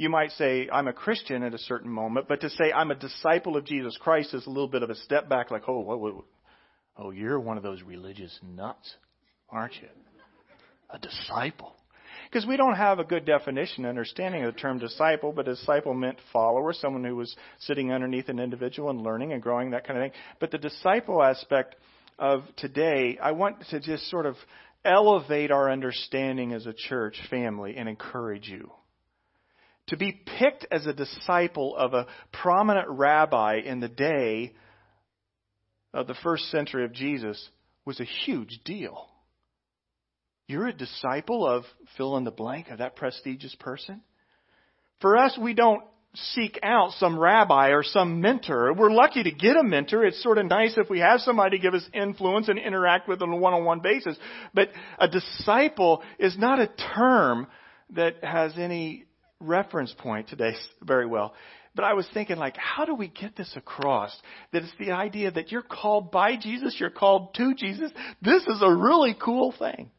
you 0.00 0.08
might 0.08 0.30
say, 0.30 0.66
I'm 0.72 0.88
a 0.88 0.94
Christian 0.94 1.42
at 1.42 1.52
a 1.52 1.58
certain 1.58 1.90
moment, 1.90 2.26
but 2.26 2.40
to 2.40 2.48
say 2.48 2.72
I'm 2.74 2.90
a 2.90 2.94
disciple 2.94 3.58
of 3.58 3.66
Jesus 3.66 3.98
Christ 4.00 4.32
is 4.32 4.46
a 4.46 4.48
little 4.48 4.66
bit 4.66 4.82
of 4.82 4.88
a 4.88 4.94
step 4.94 5.28
back, 5.28 5.50
like, 5.50 5.64
oh, 5.68 5.80
what, 5.80 6.24
oh, 6.96 7.10
you're 7.10 7.38
one 7.38 7.58
of 7.58 7.62
those 7.62 7.82
religious 7.82 8.38
nuts, 8.42 8.94
aren't 9.50 9.74
you? 9.74 9.88
A 10.88 10.98
disciple. 10.98 11.76
Because 12.24 12.46
we 12.46 12.56
don't 12.56 12.76
have 12.76 12.98
a 12.98 13.04
good 13.04 13.26
definition, 13.26 13.84
understanding 13.84 14.42
of 14.42 14.54
the 14.54 14.58
term 14.58 14.78
disciple, 14.78 15.32
but 15.32 15.44
disciple 15.44 15.92
meant 15.92 16.16
follower, 16.32 16.72
someone 16.72 17.04
who 17.04 17.16
was 17.16 17.36
sitting 17.58 17.92
underneath 17.92 18.30
an 18.30 18.38
individual 18.38 18.88
and 18.88 19.02
learning 19.02 19.34
and 19.34 19.42
growing, 19.42 19.72
that 19.72 19.86
kind 19.86 19.98
of 19.98 20.04
thing. 20.04 20.18
But 20.40 20.50
the 20.50 20.56
disciple 20.56 21.22
aspect 21.22 21.76
of 22.18 22.44
today, 22.56 23.18
I 23.22 23.32
want 23.32 23.56
to 23.68 23.80
just 23.80 24.08
sort 24.08 24.24
of 24.24 24.36
elevate 24.82 25.50
our 25.50 25.70
understanding 25.70 26.54
as 26.54 26.64
a 26.64 26.72
church 26.72 27.20
family 27.28 27.76
and 27.76 27.86
encourage 27.86 28.48
you. 28.48 28.70
To 29.90 29.96
be 29.96 30.12
picked 30.12 30.66
as 30.70 30.86
a 30.86 30.92
disciple 30.92 31.76
of 31.76 31.94
a 31.94 32.06
prominent 32.32 32.88
rabbi 32.88 33.56
in 33.64 33.80
the 33.80 33.88
day 33.88 34.52
of 35.92 36.06
the 36.06 36.14
first 36.14 36.48
century 36.50 36.84
of 36.84 36.92
Jesus 36.92 37.48
was 37.84 37.98
a 37.98 38.04
huge 38.04 38.60
deal. 38.64 39.08
You're 40.46 40.68
a 40.68 40.72
disciple 40.72 41.44
of 41.44 41.64
fill 41.96 42.16
in 42.16 42.24
the 42.24 42.30
blank 42.30 42.68
of 42.68 42.78
that 42.78 42.94
prestigious 42.94 43.54
person? 43.58 44.00
For 45.00 45.16
us, 45.16 45.36
we 45.40 45.54
don't 45.54 45.82
seek 46.14 46.60
out 46.62 46.92
some 46.92 47.18
rabbi 47.18 47.70
or 47.70 47.82
some 47.82 48.20
mentor. 48.20 48.72
We're 48.74 48.92
lucky 48.92 49.24
to 49.24 49.30
get 49.32 49.56
a 49.56 49.64
mentor. 49.64 50.04
It's 50.04 50.22
sort 50.22 50.38
of 50.38 50.46
nice 50.46 50.74
if 50.76 50.88
we 50.88 51.00
have 51.00 51.20
somebody 51.20 51.58
give 51.58 51.74
us 51.74 51.88
influence 51.92 52.48
and 52.48 52.60
interact 52.60 53.08
with 53.08 53.22
on 53.22 53.32
a 53.32 53.36
one-on-one 53.36 53.80
basis. 53.80 54.16
But 54.54 54.68
a 55.00 55.08
disciple 55.08 56.02
is 56.20 56.38
not 56.38 56.60
a 56.60 56.70
term 56.94 57.48
that 57.90 58.22
has 58.22 58.56
any 58.56 59.06
reference 59.40 59.94
point 59.98 60.28
today 60.28 60.54
very 60.82 61.06
well. 61.06 61.34
But 61.74 61.84
I 61.84 61.94
was 61.94 62.06
thinking, 62.12 62.36
like, 62.36 62.56
how 62.56 62.84
do 62.84 62.94
we 62.94 63.08
get 63.08 63.36
this 63.36 63.52
across? 63.54 64.14
That 64.52 64.62
it's 64.62 64.72
the 64.78 64.90
idea 64.92 65.30
that 65.30 65.52
you're 65.52 65.62
called 65.62 66.10
by 66.10 66.36
Jesus, 66.36 66.76
you're 66.78 66.90
called 66.90 67.34
to 67.34 67.54
Jesus. 67.54 67.92
This 68.20 68.42
is 68.42 68.60
a 68.60 68.74
really 68.74 69.14
cool 69.14 69.54
thing. 69.56 69.90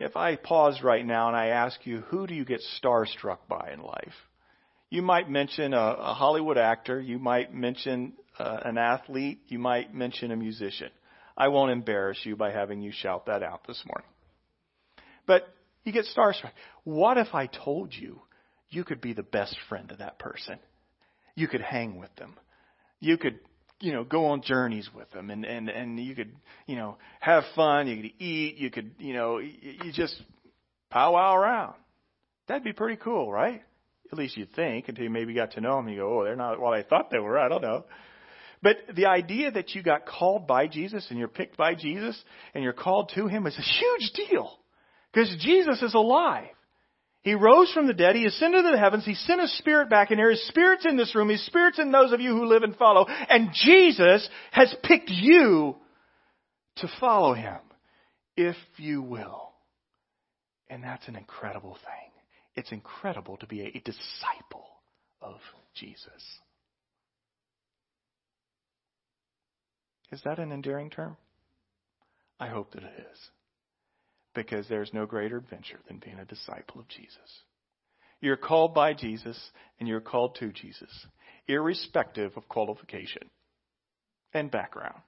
If 0.00 0.16
I 0.16 0.34
pause 0.34 0.80
right 0.82 1.06
now 1.06 1.28
and 1.28 1.36
I 1.36 1.48
ask 1.48 1.86
you, 1.86 2.00
who 2.08 2.26
do 2.26 2.34
you 2.34 2.44
get 2.44 2.60
starstruck 2.82 3.38
by 3.48 3.70
in 3.72 3.82
life? 3.82 4.14
You 4.90 5.00
might 5.00 5.30
mention 5.30 5.74
a, 5.74 5.96
a 5.98 6.14
Hollywood 6.14 6.58
actor, 6.58 7.00
you 7.00 7.20
might 7.20 7.54
mention 7.54 8.14
uh, 8.36 8.58
an 8.64 8.78
athlete, 8.78 9.42
you 9.46 9.60
might 9.60 9.94
mention 9.94 10.32
a 10.32 10.36
musician. 10.36 10.90
I 11.36 11.48
won't 11.48 11.70
embarrass 11.70 12.18
you 12.24 12.34
by 12.34 12.50
having 12.50 12.82
you 12.82 12.90
shout 12.92 13.26
that 13.26 13.44
out 13.44 13.66
this 13.66 13.82
morning. 13.86 14.10
But 15.26 15.48
you 15.84 15.92
get 15.92 16.06
starstruck. 16.16 16.52
What 16.84 17.18
if 17.18 17.34
I 17.34 17.46
told 17.46 17.92
you 17.94 18.20
you 18.70 18.84
could 18.84 19.00
be 19.00 19.12
the 19.12 19.22
best 19.22 19.56
friend 19.68 19.90
of 19.90 19.98
that 19.98 20.18
person? 20.18 20.58
You 21.34 21.48
could 21.48 21.62
hang 21.62 21.98
with 21.98 22.14
them. 22.16 22.34
You 23.00 23.16
could 23.18 23.38
you 23.82 23.92
know, 23.92 24.04
go 24.04 24.26
on 24.26 24.42
journeys 24.42 24.88
with 24.94 25.10
them 25.10 25.28
and, 25.28 25.44
and, 25.44 25.68
and 25.68 25.98
you 25.98 26.14
could, 26.14 26.32
you 26.66 26.76
know, 26.76 26.96
have 27.18 27.42
fun, 27.56 27.88
you 27.88 27.96
could 27.96 28.12
eat, 28.22 28.56
you 28.56 28.70
could, 28.70 28.92
you 28.98 29.12
know, 29.12 29.38
you 29.38 29.92
just 29.92 30.14
powwow 30.88 31.34
around. 31.34 31.74
That'd 32.46 32.62
be 32.62 32.72
pretty 32.72 32.96
cool, 32.96 33.30
right? 33.30 33.60
At 34.12 34.18
least 34.18 34.36
you'd 34.36 34.52
think 34.54 34.88
until 34.88 35.02
you 35.02 35.10
maybe 35.10 35.34
got 35.34 35.52
to 35.52 35.60
know 35.60 35.76
them. 35.76 35.88
You 35.88 36.00
go, 36.00 36.20
oh, 36.20 36.24
they're 36.24 36.36
not 36.36 36.60
what 36.60 36.74
I 36.74 36.84
thought 36.84 37.10
they 37.10 37.18
were. 37.18 37.38
I 37.38 37.48
don't 37.48 37.62
know. 37.62 37.84
But 38.62 38.76
the 38.94 39.06
idea 39.06 39.50
that 39.50 39.74
you 39.74 39.82
got 39.82 40.06
called 40.06 40.46
by 40.46 40.68
Jesus 40.68 41.04
and 41.10 41.18
you're 41.18 41.26
picked 41.26 41.56
by 41.56 41.74
Jesus 41.74 42.16
and 42.54 42.62
you're 42.62 42.72
called 42.72 43.10
to 43.16 43.26
Him 43.26 43.48
is 43.48 43.58
a 43.58 43.62
huge 43.62 44.12
deal. 44.28 44.58
Because 45.12 45.34
Jesus 45.40 45.82
is 45.82 45.94
alive. 45.94 46.48
He 47.22 47.34
rose 47.34 47.70
from 47.72 47.86
the 47.86 47.94
dead. 47.94 48.16
He 48.16 48.26
ascended 48.26 48.64
to 48.64 48.72
the 48.72 48.78
heavens. 48.78 49.04
He 49.04 49.14
sent 49.14 49.40
His 49.40 49.56
Spirit 49.58 49.88
back 49.88 50.10
in 50.10 50.18
here. 50.18 50.30
His 50.30 50.46
Spirit's 50.48 50.86
in 50.86 50.96
this 50.96 51.14
room. 51.14 51.28
His 51.28 51.44
Spirit's 51.46 51.78
in 51.78 51.92
those 51.92 52.12
of 52.12 52.20
you 52.20 52.30
who 52.30 52.46
live 52.46 52.64
and 52.64 52.74
follow. 52.74 53.06
And 53.06 53.50
Jesus 53.52 54.28
has 54.50 54.74
picked 54.82 55.10
you 55.10 55.76
to 56.76 56.88
follow 56.98 57.34
Him, 57.34 57.58
if 58.36 58.56
you 58.76 59.02
will. 59.02 59.52
And 60.68 60.82
that's 60.82 61.06
an 61.06 61.14
incredible 61.14 61.74
thing. 61.74 62.12
It's 62.56 62.72
incredible 62.72 63.36
to 63.38 63.46
be 63.46 63.60
a, 63.60 63.70
disciple 63.70 64.66
of 65.20 65.36
Jesus. 65.74 66.40
Is 70.10 70.20
that 70.24 70.38
an 70.38 70.50
endearing 70.50 70.90
term? 70.90 71.16
I 72.40 72.48
hope 72.48 72.72
that 72.72 72.82
it 72.82 73.06
is 73.12 73.18
because 74.34 74.68
there's 74.68 74.92
no 74.92 75.06
greater 75.06 75.38
adventure 75.38 75.80
than 75.88 75.98
being 75.98 76.18
a 76.18 76.24
disciple 76.24 76.80
of 76.80 76.88
Jesus. 76.88 77.16
You're 78.20 78.36
called 78.36 78.74
by 78.74 78.94
Jesus 78.94 79.38
and 79.78 79.88
you're 79.88 80.00
called 80.00 80.36
to 80.36 80.52
Jesus, 80.52 80.90
irrespective 81.48 82.36
of 82.36 82.48
qualification 82.48 83.28
and 84.32 84.50
background. 84.50 85.00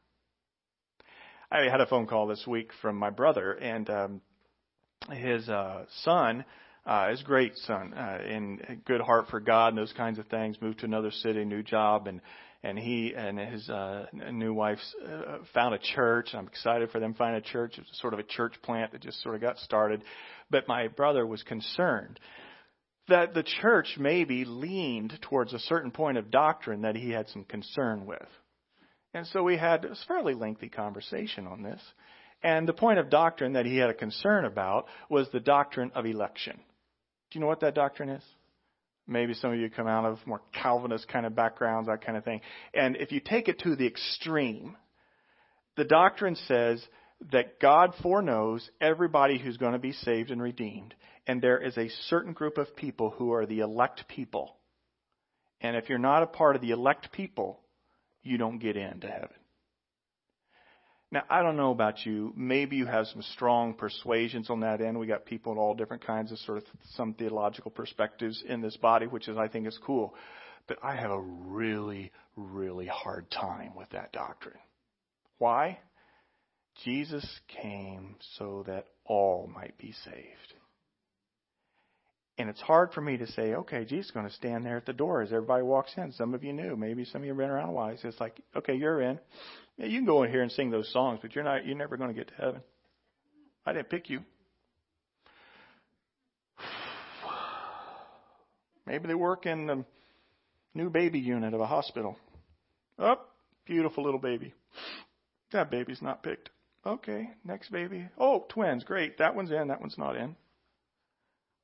I 1.50 1.68
had 1.70 1.80
a 1.80 1.86
phone 1.86 2.06
call 2.06 2.26
this 2.26 2.44
week 2.46 2.70
from 2.82 2.96
my 2.96 3.10
brother, 3.10 3.52
and 3.52 3.88
um, 3.88 4.20
his 5.12 5.48
uh, 5.48 5.84
son, 6.02 6.44
uh, 6.84 7.10
his 7.10 7.22
great 7.22 7.56
son, 7.58 7.94
uh, 7.94 8.18
in 8.28 8.80
good 8.84 9.00
heart 9.00 9.26
for 9.30 9.38
God 9.38 9.68
and 9.68 9.78
those 9.78 9.92
kinds 9.92 10.18
of 10.18 10.26
things, 10.26 10.60
moved 10.60 10.80
to 10.80 10.86
another 10.86 11.12
city, 11.12 11.44
new 11.44 11.62
job, 11.62 12.08
and 12.08 12.20
and 12.64 12.78
he 12.78 13.12
and 13.14 13.38
his 13.38 13.68
uh, 13.68 14.06
new 14.32 14.54
wife 14.54 14.78
uh, 15.06 15.38
found 15.52 15.74
a 15.74 15.78
church. 15.78 16.30
I'm 16.32 16.46
excited 16.46 16.90
for 16.90 16.98
them 16.98 17.12
finding 17.12 17.42
a 17.42 17.44
church. 17.44 17.74
It's 17.76 18.00
sort 18.00 18.14
of 18.14 18.18
a 18.18 18.24
church 18.24 18.54
plant 18.62 18.92
that 18.92 19.02
just 19.02 19.22
sort 19.22 19.34
of 19.34 19.42
got 19.42 19.58
started. 19.58 20.02
But 20.50 20.66
my 20.66 20.88
brother 20.88 21.26
was 21.26 21.42
concerned 21.42 22.18
that 23.08 23.34
the 23.34 23.42
church 23.42 23.96
maybe 23.98 24.46
leaned 24.46 25.18
towards 25.20 25.52
a 25.52 25.58
certain 25.58 25.90
point 25.90 26.16
of 26.16 26.30
doctrine 26.30 26.82
that 26.82 26.96
he 26.96 27.10
had 27.10 27.28
some 27.28 27.44
concern 27.44 28.06
with. 28.06 28.26
And 29.12 29.26
so 29.26 29.42
we 29.42 29.58
had 29.58 29.84
a 29.84 29.94
fairly 30.08 30.32
lengthy 30.32 30.70
conversation 30.70 31.46
on 31.46 31.62
this. 31.62 31.80
And 32.42 32.66
the 32.66 32.72
point 32.72 32.98
of 32.98 33.10
doctrine 33.10 33.52
that 33.52 33.66
he 33.66 33.76
had 33.76 33.90
a 33.90 33.94
concern 33.94 34.46
about 34.46 34.86
was 35.10 35.28
the 35.32 35.40
doctrine 35.40 35.92
of 35.94 36.06
election. 36.06 36.56
Do 37.30 37.38
you 37.38 37.40
know 37.42 37.46
what 37.46 37.60
that 37.60 37.74
doctrine 37.74 38.08
is? 38.08 38.24
Maybe 39.06 39.34
some 39.34 39.52
of 39.52 39.58
you 39.58 39.68
come 39.68 39.86
out 39.86 40.06
of 40.06 40.18
more 40.26 40.40
Calvinist 40.52 41.08
kind 41.08 41.26
of 41.26 41.34
backgrounds, 41.36 41.88
that 41.88 42.04
kind 42.04 42.16
of 42.16 42.24
thing. 42.24 42.40
And 42.72 42.96
if 42.96 43.12
you 43.12 43.20
take 43.20 43.48
it 43.48 43.58
to 43.60 43.76
the 43.76 43.86
extreme, 43.86 44.76
the 45.76 45.84
doctrine 45.84 46.36
says 46.48 46.82
that 47.32 47.60
God 47.60 47.94
foreknows 48.02 48.68
everybody 48.80 49.38
who's 49.38 49.56
going 49.56 49.72
to 49.72 49.78
be 49.78 49.92
saved 49.92 50.30
and 50.30 50.40
redeemed. 50.40 50.94
And 51.26 51.40
there 51.40 51.58
is 51.58 51.76
a 51.76 51.88
certain 52.08 52.32
group 52.32 52.58
of 52.58 52.76
people 52.76 53.10
who 53.10 53.32
are 53.32 53.46
the 53.46 53.60
elect 53.60 54.08
people. 54.08 54.56
And 55.60 55.76
if 55.76 55.88
you're 55.88 55.98
not 55.98 56.22
a 56.22 56.26
part 56.26 56.56
of 56.56 56.62
the 56.62 56.70
elect 56.70 57.12
people, 57.12 57.60
you 58.22 58.38
don't 58.38 58.58
get 58.58 58.76
into 58.76 59.06
heaven. 59.06 59.30
Now, 61.14 61.22
I 61.30 61.42
don't 61.42 61.56
know 61.56 61.70
about 61.70 62.04
you. 62.04 62.32
Maybe 62.36 62.74
you 62.74 62.86
have 62.86 63.06
some 63.06 63.22
strong 63.22 63.74
persuasions 63.74 64.50
on 64.50 64.58
that 64.60 64.80
end. 64.80 64.98
We 64.98 65.06
got 65.06 65.24
people 65.24 65.52
in 65.52 65.58
all 65.58 65.72
different 65.72 66.04
kinds 66.04 66.32
of 66.32 66.38
sort 66.38 66.58
of 66.58 66.64
some 66.96 67.14
theological 67.14 67.70
perspectives 67.70 68.42
in 68.48 68.60
this 68.60 68.76
body, 68.76 69.06
which 69.06 69.28
is, 69.28 69.36
I 69.36 69.46
think, 69.46 69.68
is 69.68 69.78
cool. 69.86 70.16
But 70.66 70.78
I 70.82 70.96
have 70.96 71.12
a 71.12 71.20
really, 71.20 72.10
really 72.34 72.88
hard 72.88 73.30
time 73.30 73.76
with 73.76 73.88
that 73.90 74.12
doctrine. 74.12 74.58
Why? 75.38 75.78
Jesus 76.84 77.24
came 77.62 78.16
so 78.36 78.64
that 78.66 78.86
all 79.04 79.48
might 79.54 79.78
be 79.78 79.94
saved. 80.04 80.54
And 82.38 82.50
it's 82.50 82.60
hard 82.60 82.92
for 82.92 83.00
me 83.00 83.18
to 83.18 83.26
say, 83.28 83.54
okay, 83.54 83.84
Jesus 83.84 84.06
is 84.06 84.10
going 84.10 84.26
to 84.26 84.32
stand 84.32 84.66
there 84.66 84.78
at 84.78 84.86
the 84.86 84.92
door 84.92 85.22
as 85.22 85.32
everybody 85.32 85.62
walks 85.62 85.92
in. 85.96 86.10
Some 86.10 86.34
of 86.34 86.42
you 86.42 86.52
knew. 86.52 86.74
Maybe 86.74 87.04
some 87.04 87.20
of 87.22 87.26
you 87.26 87.30
have 87.30 87.38
been 87.38 87.50
around 87.50 87.68
a 87.68 87.72
while. 87.72 87.96
It's 88.02 88.20
like, 88.20 88.40
okay, 88.56 88.74
you're 88.74 89.00
in. 89.00 89.20
Yeah, 89.76 89.86
you 89.86 89.98
can 89.98 90.06
go 90.06 90.22
in 90.22 90.30
here 90.30 90.42
and 90.42 90.52
sing 90.52 90.70
those 90.70 90.92
songs, 90.92 91.18
but 91.20 91.34
you're 91.34 91.44
not. 91.44 91.66
You're 91.66 91.76
never 91.76 91.96
going 91.96 92.10
to 92.10 92.14
get 92.14 92.28
to 92.28 92.34
heaven. 92.34 92.60
I 93.66 93.72
didn't 93.72 93.90
pick 93.90 94.08
you. 94.10 94.20
Maybe 98.86 99.08
they 99.08 99.14
work 99.14 99.46
in 99.46 99.66
the 99.66 99.84
new 100.74 100.90
baby 100.90 101.18
unit 101.18 101.54
of 101.54 101.60
a 101.60 101.66
hospital. 101.66 102.16
Oh, 102.98 103.20
beautiful 103.64 104.04
little 104.04 104.20
baby. 104.20 104.54
That 105.52 105.70
baby's 105.70 106.02
not 106.02 106.22
picked. 106.22 106.50
Okay, 106.86 107.30
next 107.44 107.72
baby. 107.72 108.06
Oh, 108.18 108.44
twins. 108.48 108.84
Great. 108.84 109.18
That 109.18 109.34
one's 109.34 109.50
in. 109.50 109.68
That 109.68 109.80
one's 109.80 109.98
not 109.98 110.16
in. 110.16 110.36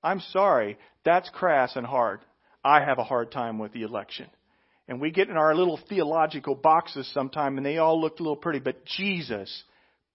I'm 0.02 0.20
sorry. 0.20 0.78
That's 1.04 1.28
crass 1.28 1.76
and 1.76 1.86
hard. 1.86 2.20
I 2.64 2.80
have 2.82 2.98
a 2.98 3.04
hard 3.04 3.30
time 3.30 3.58
with 3.58 3.72
the 3.72 3.82
election. 3.82 4.28
And 4.90 5.00
we 5.00 5.12
get 5.12 5.30
in 5.30 5.36
our 5.36 5.54
little 5.54 5.78
theological 5.88 6.56
boxes 6.56 7.08
sometime 7.14 7.56
and 7.56 7.64
they 7.64 7.78
all 7.78 8.00
look 8.00 8.18
a 8.18 8.22
little 8.24 8.34
pretty, 8.34 8.58
but 8.58 8.84
Jesus 8.84 9.62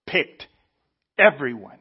picked 0.05 0.47
everyone. 1.17 1.79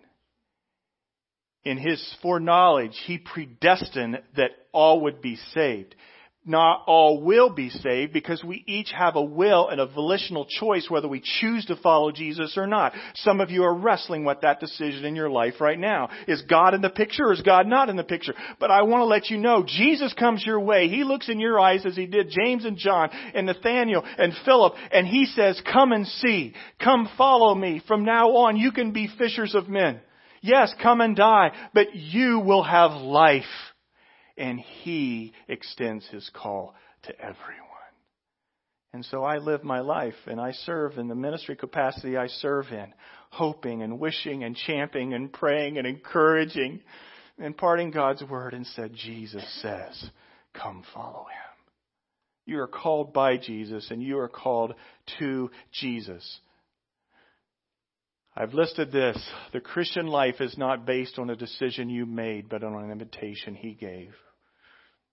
In 1.65 1.77
his 1.77 2.17
foreknowledge, 2.23 2.97
he 3.05 3.19
predestined 3.19 4.21
that 4.37 4.51
all 4.71 5.01
would 5.01 5.21
be 5.21 5.35
saved 5.55 5.97
not 6.45 6.83
all 6.87 7.23
will 7.23 7.51
be 7.51 7.71
saved 7.71 8.13
because 8.13 8.45
we 8.45 8.63
each 8.67 8.93
have 8.97 9.17
a 9.17 9.23
will 9.23 9.69
and 9.69 9.81
a 9.81 9.87
volitional 9.87 10.47
choice 10.47 10.89
whether 10.91 11.09
we 11.09 11.23
choose 11.41 11.65
to 11.67 11.77
follow 11.77 12.13
Jesus 12.13 12.57
or 12.57 12.67
not. 12.67 12.93
Some 13.15 13.41
of 13.41 13.51
you 13.51 13.65
are 13.65 13.75
wrestling 13.75 14.25
with 14.25 14.43
that 14.43 14.61
decision 14.61 15.05
in 15.05 15.17
your 15.17 15.31
life 15.31 15.55
right 15.61 15.79
now. 15.79 16.11
Is 16.29 16.43
God 16.43 16.75
in 16.75 16.83
the 16.83 16.91
picture 16.91 17.27
or 17.27 17.33
is 17.33 17.43
God 17.43 17.67
not 17.67 17.89
in 17.89 17.97
the 17.97 18.05
picture? 18.05 18.35
But 18.61 18.71
I 18.71 18.83
want 18.83 19.01
to 19.01 19.07
let 19.07 19.31
you 19.31 19.39
know, 19.39 19.65
Jesus 19.67 20.13
comes 20.13 20.45
your 20.45 20.61
way. 20.61 20.89
He 20.89 21.05
looks 21.05 21.29
in 21.29 21.41
your 21.41 21.59
eyes 21.59 21.87
as 21.87 21.97
he 21.97 22.07
did 22.07 22.31
James 22.31 22.65
and 22.65 22.77
John 22.77 23.11
and 23.35 23.47
Nathaniel 23.47 24.05
and 24.05 24.33
Philip 24.45 24.75
and 24.93 25.07
he 25.07 25.27
says, 25.27 25.61
come 25.71 25.93
and 25.93 26.07
see. 26.07 26.55
Come 26.83 27.09
follow 27.17 27.55
me. 27.55 27.83
From 27.87 28.05
now 28.05 28.37
on, 28.37 28.57
you 28.57 28.73
can 28.73 28.93
be 28.93 29.09
fishers 29.19 29.55
of 29.55 29.69
men. 29.69 30.01
Yes, 30.43 30.75
come 30.83 31.01
and 31.01 31.17
die, 31.17 31.53
but 31.73 31.95
you 31.95 32.41
will 32.41 32.63
have 32.63 32.91
life 33.01 33.45
and 34.37 34.59
He 34.59 35.33
extends 35.49 36.07
His 36.09 36.31
call 36.35 36.75
to 37.05 37.19
everyone. 37.21 37.61
And 38.93 39.05
so 39.05 39.25
I 39.25 39.39
live 39.39 39.65
my 39.65 39.81
life 39.81 40.15
and 40.27 40.41
I 40.41 40.53
serve 40.53 40.99
in 40.99 41.09
the 41.09 41.17
ministry 41.17 41.57
capacity 41.57 42.17
I 42.17 42.29
serve 42.29 42.67
in, 42.71 42.95
hoping 43.31 43.83
and 43.83 43.99
wishing 43.99 44.45
and 44.45 44.57
champing 44.57 45.15
and 45.15 45.33
praying 45.33 45.79
and 45.79 45.87
encouraging, 45.87 46.81
imparting 47.39 47.91
God's 47.91 48.23
word 48.23 48.55
and 48.55 48.65
said, 48.69 48.93
Jesus 48.95 49.45
says, 49.63 50.11
come 50.53 50.85
follow 50.95 51.25
Him. 51.25 51.45
You 52.47 52.61
are 52.61 52.69
called 52.69 53.13
by 53.13 53.37
Jesus 53.37 53.91
and 53.91 54.03
you 54.03 54.19
are 54.19 54.29
called 54.29 54.75
to 55.19 55.51
Jesus. 55.73 56.39
I've 58.37 58.55
listed 58.55 58.91
this. 58.91 59.17
The 59.53 59.61
Christian 59.61 60.09
life 60.09 60.41
is 60.41 60.59
not 60.59 60.87
based 60.87 61.19
on 61.19 61.31
a 61.31 61.37
decision 61.37 61.89
you 61.89 62.05
made, 62.05 62.49
but 62.49 62.65
on 62.65 62.75
an 62.75 62.91
invitation 62.91 63.55
He 63.55 63.75
gave. 63.75 64.13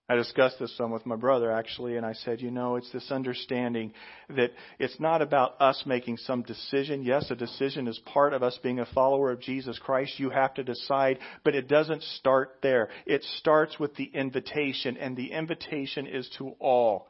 I 0.08 0.16
discussed 0.16 0.58
this 0.58 0.76
some 0.76 0.90
with 0.90 1.06
my 1.06 1.16
brother 1.16 1.50
actually, 1.50 1.96
and 1.96 2.04
I 2.04 2.12
said, 2.12 2.40
you 2.40 2.50
know, 2.50 2.76
it's 2.76 2.90
this 2.92 3.10
understanding 3.10 3.94
that 4.28 4.50
it's 4.78 4.98
not 4.98 5.22
about 5.22 5.60
us 5.60 5.84
making 5.86 6.16
some 6.18 6.42
decision. 6.42 7.04
Yes, 7.04 7.30
a 7.30 7.36
decision 7.36 7.86
is 7.86 7.98
part 8.04 8.34
of 8.34 8.42
us 8.42 8.58
being 8.62 8.80
a 8.80 8.86
follower 8.86 9.30
of 9.30 9.40
Jesus 9.40 9.78
Christ. 9.78 10.18
You 10.18 10.30
have 10.30 10.52
to 10.54 10.64
decide, 10.64 11.18
but 11.44 11.54
it 11.54 11.68
doesn't 11.68 12.02
start 12.02 12.58
there. 12.62 12.88
It 13.06 13.22
starts 13.38 13.78
with 13.78 13.94
the 13.94 14.10
invitation, 14.12 14.96
and 14.96 15.16
the 15.16 15.30
invitation 15.30 16.06
is 16.06 16.28
to 16.38 16.56
all. 16.58 17.06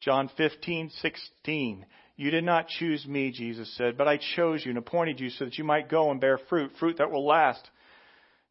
John 0.00 0.30
15, 0.36 0.90
16. 1.00 1.86
You 2.16 2.30
did 2.30 2.44
not 2.44 2.68
choose 2.68 3.04
me, 3.06 3.32
Jesus 3.32 3.74
said, 3.76 3.96
but 3.96 4.06
I 4.06 4.18
chose 4.36 4.64
you 4.64 4.70
and 4.70 4.78
appointed 4.78 5.18
you 5.18 5.30
so 5.30 5.46
that 5.46 5.58
you 5.58 5.64
might 5.64 5.88
go 5.88 6.10
and 6.10 6.20
bear 6.20 6.38
fruit, 6.48 6.70
fruit 6.78 6.98
that 6.98 7.10
will 7.10 7.26
last. 7.26 7.68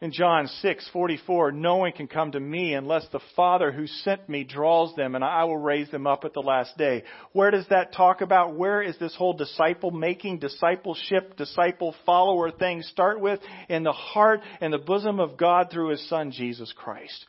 In 0.02 0.12
John 0.12 0.48
6:44, 0.62 1.54
no 1.54 1.78
one 1.78 1.94
can 1.94 2.08
come 2.10 2.34
to 2.34 2.40
me 2.40 2.74
unless 2.74 3.08
the 3.08 3.22
Father 3.38 3.72
who 3.72 3.88
sent 3.88 4.28
me 4.28 4.44
draws 4.44 4.94
them 4.96 5.16
and 5.16 5.24
I 5.24 5.46
will 5.46 5.58
raise 5.58 5.90
them 5.92 6.06
up 6.08 6.26
at 6.26 6.34
the 6.34 6.42
last 6.42 6.78
day. 6.78 7.04
Where 7.32 7.52
does 7.52 7.66
that 7.70 7.94
talk 7.94 8.20
about? 8.20 8.54
Where 8.54 8.82
is 8.82 8.98
this 8.98 9.16
whole 9.16 9.32
disciple 9.32 9.92
making, 9.92 10.40
discipleship, 10.40 11.38
disciple 11.38 11.96
follower 12.06 12.52
thing 12.52 12.82
start 12.82 13.22
with? 13.22 13.40
In 13.70 13.84
the 13.84 13.94
heart 13.94 14.42
and 14.60 14.74
the 14.74 14.78
bosom 14.78 15.22
of 15.22 15.38
God 15.38 15.70
through 15.72 15.92
his 15.92 16.10
son 16.10 16.32
Jesus 16.32 16.74
Christ. 16.74 17.26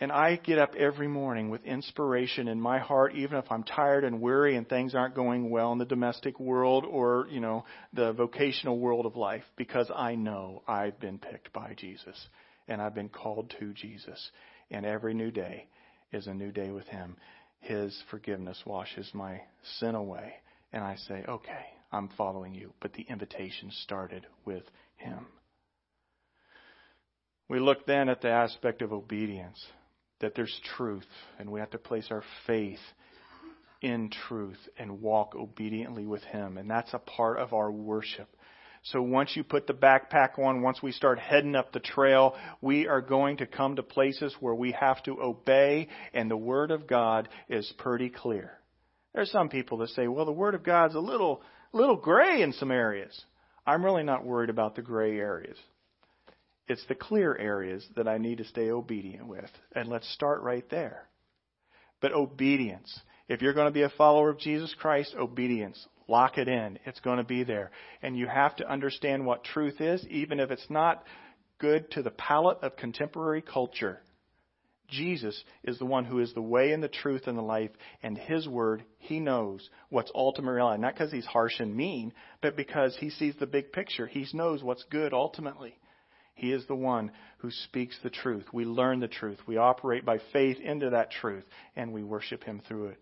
And 0.00 0.12
I 0.12 0.36
get 0.36 0.58
up 0.58 0.76
every 0.76 1.08
morning 1.08 1.50
with 1.50 1.64
inspiration 1.64 2.46
in 2.46 2.60
my 2.60 2.78
heart, 2.78 3.16
even 3.16 3.36
if 3.36 3.50
I'm 3.50 3.64
tired 3.64 4.04
and 4.04 4.20
weary 4.20 4.54
and 4.54 4.68
things 4.68 4.94
aren't 4.94 5.16
going 5.16 5.50
well 5.50 5.72
in 5.72 5.78
the 5.78 5.84
domestic 5.84 6.38
world 6.38 6.84
or, 6.88 7.26
you 7.30 7.40
know, 7.40 7.64
the 7.92 8.12
vocational 8.12 8.78
world 8.78 9.06
of 9.06 9.16
life, 9.16 9.42
because 9.56 9.90
I 9.94 10.14
know 10.14 10.62
I've 10.68 11.00
been 11.00 11.18
picked 11.18 11.52
by 11.52 11.74
Jesus 11.76 12.16
and 12.68 12.80
I've 12.80 12.94
been 12.94 13.08
called 13.08 13.52
to 13.58 13.72
Jesus. 13.72 14.30
And 14.70 14.86
every 14.86 15.14
new 15.14 15.32
day 15.32 15.66
is 16.12 16.28
a 16.28 16.34
new 16.34 16.52
day 16.52 16.70
with 16.70 16.86
Him. 16.86 17.16
His 17.60 18.00
forgiveness 18.08 18.62
washes 18.64 19.10
my 19.12 19.40
sin 19.80 19.96
away. 19.96 20.34
And 20.72 20.84
I 20.84 20.94
say, 21.08 21.24
okay, 21.28 21.66
I'm 21.90 22.08
following 22.16 22.54
you. 22.54 22.72
But 22.80 22.92
the 22.92 23.06
invitation 23.08 23.72
started 23.82 24.26
with 24.44 24.62
Him. 24.96 25.26
We 27.48 27.58
look 27.58 27.84
then 27.86 28.08
at 28.08 28.20
the 28.20 28.28
aspect 28.28 28.82
of 28.82 28.92
obedience 28.92 29.66
that 30.20 30.34
there's 30.34 30.60
truth, 30.76 31.06
and 31.38 31.50
we 31.50 31.60
have 31.60 31.70
to 31.70 31.78
place 31.78 32.06
our 32.10 32.24
faith 32.46 32.80
in 33.80 34.10
truth 34.28 34.58
and 34.76 35.00
walk 35.00 35.34
obediently 35.36 36.06
with 36.06 36.22
Him. 36.24 36.58
And 36.58 36.68
that's 36.68 36.92
a 36.94 36.98
part 36.98 37.38
of 37.38 37.52
our 37.52 37.70
worship. 37.70 38.28
So 38.84 39.02
once 39.02 39.32
you 39.34 39.44
put 39.44 39.66
the 39.66 39.74
backpack 39.74 40.38
on, 40.38 40.62
once 40.62 40.82
we 40.82 40.92
start 40.92 41.18
heading 41.18 41.54
up 41.54 41.72
the 41.72 41.80
trail, 41.80 42.34
we 42.60 42.86
are 42.86 43.00
going 43.00 43.38
to 43.38 43.46
come 43.46 43.76
to 43.76 43.82
places 43.82 44.34
where 44.40 44.54
we 44.54 44.72
have 44.72 45.02
to 45.04 45.20
obey, 45.20 45.88
and 46.14 46.30
the 46.30 46.36
Word 46.36 46.70
of 46.70 46.86
God 46.86 47.28
is 47.48 47.72
pretty 47.78 48.08
clear. 48.08 48.52
There's 49.14 49.30
some 49.30 49.48
people 49.48 49.78
that 49.78 49.90
say, 49.90 50.06
well, 50.08 50.26
the 50.26 50.32
Word 50.32 50.54
of 50.54 50.62
God's 50.62 50.94
a 50.94 51.00
little, 51.00 51.42
little 51.72 51.96
gray 51.96 52.42
in 52.42 52.52
some 52.52 52.70
areas. 52.70 53.20
I'm 53.66 53.84
really 53.84 54.04
not 54.04 54.24
worried 54.24 54.50
about 54.50 54.76
the 54.76 54.82
gray 54.82 55.18
areas. 55.18 55.56
It's 56.68 56.84
the 56.86 56.94
clear 56.94 57.36
areas 57.36 57.86
that 57.96 58.06
I 58.06 58.18
need 58.18 58.38
to 58.38 58.44
stay 58.44 58.70
obedient 58.70 59.26
with. 59.26 59.50
And 59.74 59.88
let's 59.88 60.12
start 60.12 60.42
right 60.42 60.68
there. 60.70 61.08
But 62.00 62.12
obedience. 62.12 63.00
If 63.28 63.42
you're 63.42 63.54
going 63.54 63.66
to 63.66 63.72
be 63.72 63.82
a 63.82 63.90
follower 63.90 64.30
of 64.30 64.38
Jesus 64.38 64.74
Christ, 64.78 65.14
obedience. 65.18 65.84
Lock 66.06 66.38
it 66.38 66.48
in. 66.48 66.78
It's 66.86 67.00
going 67.00 67.18
to 67.18 67.24
be 67.24 67.42
there. 67.44 67.70
And 68.02 68.16
you 68.16 68.26
have 68.26 68.56
to 68.56 68.70
understand 68.70 69.26
what 69.26 69.44
truth 69.44 69.80
is, 69.80 70.06
even 70.08 70.40
if 70.40 70.50
it's 70.50 70.70
not 70.70 71.04
good 71.58 71.90
to 71.92 72.02
the 72.02 72.10
palate 72.10 72.58
of 72.62 72.76
contemporary 72.76 73.42
culture. 73.42 74.00
Jesus 74.88 75.42
is 75.64 75.78
the 75.78 75.84
one 75.84 76.06
who 76.06 76.20
is 76.20 76.32
the 76.32 76.40
way 76.40 76.72
and 76.72 76.82
the 76.82 76.88
truth 76.88 77.26
and 77.26 77.36
the 77.36 77.42
life, 77.42 77.70
and 78.02 78.16
His 78.16 78.48
Word, 78.48 78.84
He 78.98 79.20
knows 79.20 79.68
what's 79.90 80.10
ultimately 80.14 80.56
reality. 80.56 80.80
Not 80.80 80.94
because 80.94 81.12
He's 81.12 81.26
harsh 81.26 81.60
and 81.60 81.76
mean, 81.76 82.12
but 82.40 82.56
because 82.56 82.96
He 82.98 83.10
sees 83.10 83.34
the 83.38 83.46
big 83.46 83.72
picture. 83.72 84.06
He 84.06 84.26
knows 84.32 84.62
what's 84.62 84.84
good 84.84 85.12
ultimately. 85.12 85.78
He 86.38 86.52
is 86.52 86.64
the 86.66 86.76
one 86.76 87.10
who 87.38 87.50
speaks 87.50 87.98
the 88.02 88.10
truth. 88.10 88.46
We 88.52 88.64
learn 88.64 89.00
the 89.00 89.08
truth. 89.08 89.38
We 89.48 89.56
operate 89.56 90.04
by 90.04 90.18
faith 90.32 90.58
into 90.60 90.90
that 90.90 91.10
truth, 91.10 91.44
and 91.74 91.92
we 91.92 92.04
worship 92.04 92.44
Him 92.44 92.62
through 92.66 92.90
it. 92.90 93.00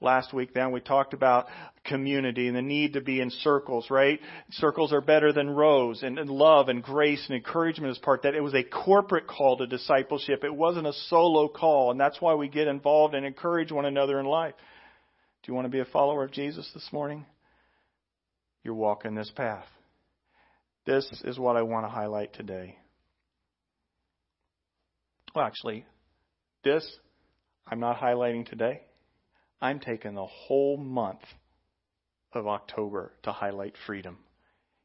Last 0.00 0.32
week, 0.32 0.54
then, 0.54 0.72
we 0.72 0.80
talked 0.80 1.12
about 1.12 1.48
community 1.84 2.48
and 2.48 2.56
the 2.56 2.62
need 2.62 2.94
to 2.94 3.02
be 3.02 3.20
in 3.20 3.28
circles, 3.30 3.90
right? 3.90 4.18
Circles 4.52 4.94
are 4.94 5.02
better 5.02 5.30
than 5.30 5.50
rows, 5.50 6.02
and, 6.02 6.16
love 6.30 6.70
and 6.70 6.82
grace 6.82 7.22
and 7.28 7.36
encouragement 7.36 7.92
is 7.92 7.98
part 7.98 8.22
that. 8.22 8.34
It 8.34 8.42
was 8.42 8.54
a 8.54 8.64
corporate 8.64 9.26
call 9.26 9.58
to 9.58 9.66
discipleship. 9.66 10.42
It 10.42 10.54
wasn't 10.54 10.86
a 10.86 10.94
solo 11.08 11.48
call, 11.48 11.90
and 11.90 12.00
that's 12.00 12.18
why 12.18 12.34
we 12.34 12.48
get 12.48 12.66
involved 12.66 13.14
and 13.14 13.26
encourage 13.26 13.70
one 13.70 13.84
another 13.84 14.18
in 14.18 14.24
life. 14.24 14.54
Do 15.42 15.52
you 15.52 15.54
want 15.54 15.66
to 15.66 15.70
be 15.70 15.80
a 15.80 15.84
follower 15.84 16.24
of 16.24 16.32
Jesus 16.32 16.70
this 16.72 16.88
morning? 16.92 17.26
You're 18.64 18.72
walking 18.72 19.14
this 19.14 19.30
path. 19.36 19.66
This 20.86 21.08
is 21.24 21.38
what 21.38 21.56
I 21.56 21.62
want 21.62 21.84
to 21.84 21.90
highlight 21.90 22.32
today. 22.32 22.78
Well, 25.34 25.44
actually, 25.44 25.84
this 26.64 26.84
I'm 27.66 27.80
not 27.80 27.98
highlighting 27.98 28.48
today. 28.48 28.82
I'm 29.60 29.78
taking 29.78 30.14
the 30.14 30.26
whole 30.26 30.76
month 30.76 31.20
of 32.32 32.46
October 32.46 33.12
to 33.22 33.32
highlight 33.32 33.74
freedom. 33.86 34.18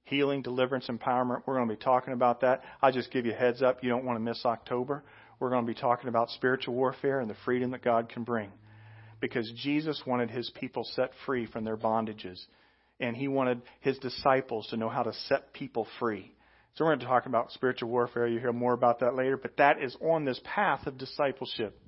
Healing, 0.04 0.44
deliverance, 0.44 0.88
empowerment. 0.88 1.44
We're 1.46 1.56
going 1.56 1.68
to 1.68 1.76
be 1.76 1.84
talking 1.84 2.14
about 2.14 2.42
that. 2.42 2.62
I'll 2.82 2.92
just 2.92 3.12
give 3.12 3.26
you 3.26 3.32
heads 3.32 3.64
up. 3.64 3.84
You 3.84 3.90
don't 3.90 4.06
want 4.06 4.18
to 4.18 4.24
miss 4.24 4.46
October. 4.46 5.04
We're 5.40 5.50
going 5.50 5.66
to 5.66 5.74
be 5.74 5.80
talking 5.80 6.10
about 6.10 6.30
spiritual 6.30 6.76
warfare 6.76 7.22
and 7.22 7.30
the 7.30 7.36
freedom 7.44 7.72
that 7.72 7.84
God 7.84 8.10
can 8.10 8.24
bring. 8.24 8.52
Because 9.20 9.52
Jesus 9.64 10.04
wanted 10.06 10.30
his 10.30 10.52
people 10.60 10.84
set 10.84 11.12
free 11.26 11.48
from 11.48 11.64
their 11.64 11.78
bondages 11.78 12.46
and 13.00 13.16
he 13.16 13.28
wanted 13.28 13.62
his 13.82 13.98
disciples 14.00 14.68
to 14.68 14.78
know 14.78 14.90
how 14.90 15.04
to 15.04 15.14
set 15.28 15.54
people 15.54 15.88
free. 16.00 16.34
So 16.76 16.84
we're 16.84 16.92
going 16.92 17.00
to 17.00 17.06
talk 17.06 17.26
about 17.26 17.52
spiritual 17.52 17.90
warfare. 17.90 18.28
You'll 18.28 18.42
hear 18.42 18.54
more 18.54 18.74
about 18.74 19.00
that 19.00 19.16
later, 19.16 19.38
but 19.38 19.58
that 19.58 19.82
is 19.82 19.96
on 20.02 20.26
this 20.26 20.40
path 20.44 20.88
of 20.88 20.98
discipleship. 20.98 21.80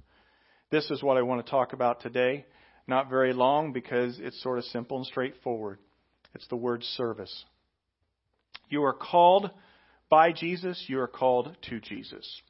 This 0.71 0.89
is 0.89 1.03
what 1.03 1.17
I 1.17 1.21
want 1.21 1.45
to 1.45 1.49
talk 1.49 1.73
about 1.73 2.01
today. 2.01 2.45
Not 2.87 3.09
very 3.09 3.33
long 3.33 3.73
because 3.73 4.17
it's 4.19 4.41
sort 4.41 4.59
of 4.59 4.63
simple 4.65 4.97
and 4.97 5.05
straightforward. 5.05 5.79
It's 6.33 6.47
the 6.47 6.55
word 6.55 6.83
service. 6.83 7.45
You 8.69 8.83
are 8.83 8.93
called 8.93 9.51
by 10.09 10.31
Jesus, 10.31 10.85
you 10.87 10.99
are 10.99 11.07
called 11.07 11.55
to 11.69 11.79
Jesus. 11.81 12.41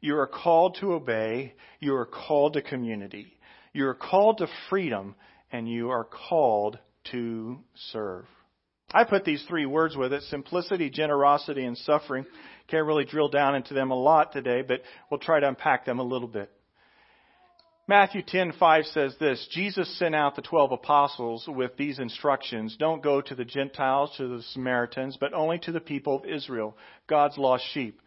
You 0.00 0.18
are 0.18 0.26
called 0.26 0.76
to 0.80 0.92
obey, 0.92 1.54
you 1.80 1.94
are 1.94 2.06
called 2.06 2.54
to 2.54 2.62
community. 2.62 3.38
You 3.72 3.86
are 3.86 3.94
called 3.94 4.38
to 4.38 4.48
freedom, 4.68 5.14
and 5.50 5.68
you 5.68 5.90
are 5.90 6.04
called 6.04 6.78
to 7.12 7.58
serve. 7.92 8.24
I 8.92 9.04
put 9.04 9.24
these 9.24 9.44
three 9.48 9.66
words 9.66 9.96
with 9.96 10.12
it 10.12 10.22
simplicity, 10.24 10.90
generosity, 10.90 11.64
and 11.64 11.76
suffering. 11.76 12.24
Can't 12.68 12.86
really 12.86 13.04
drill 13.04 13.28
down 13.28 13.54
into 13.54 13.74
them 13.74 13.90
a 13.90 14.00
lot 14.00 14.32
today, 14.32 14.62
but 14.62 14.80
we'll 15.10 15.20
try 15.20 15.40
to 15.40 15.48
unpack 15.48 15.84
them 15.84 15.98
a 15.98 16.04
little 16.04 16.28
bit. 16.28 16.50
Matthew 17.88 18.22
10:5 18.22 18.86
says 18.86 19.16
this, 19.18 19.46
Jesus 19.52 19.88
sent 19.96 20.14
out 20.14 20.34
the 20.34 20.42
12 20.42 20.72
apostles 20.72 21.46
with 21.46 21.76
these 21.76 22.00
instructions, 22.00 22.76
don't 22.76 23.00
go 23.00 23.20
to 23.20 23.34
the 23.34 23.44
Gentiles, 23.44 24.12
to 24.16 24.26
the 24.26 24.42
Samaritans, 24.42 25.16
but 25.20 25.32
only 25.32 25.60
to 25.60 25.70
the 25.70 25.80
people 25.80 26.16
of 26.16 26.24
Israel, 26.24 26.76
God's 27.06 27.38
lost 27.38 27.64
sheep. 27.72 28.00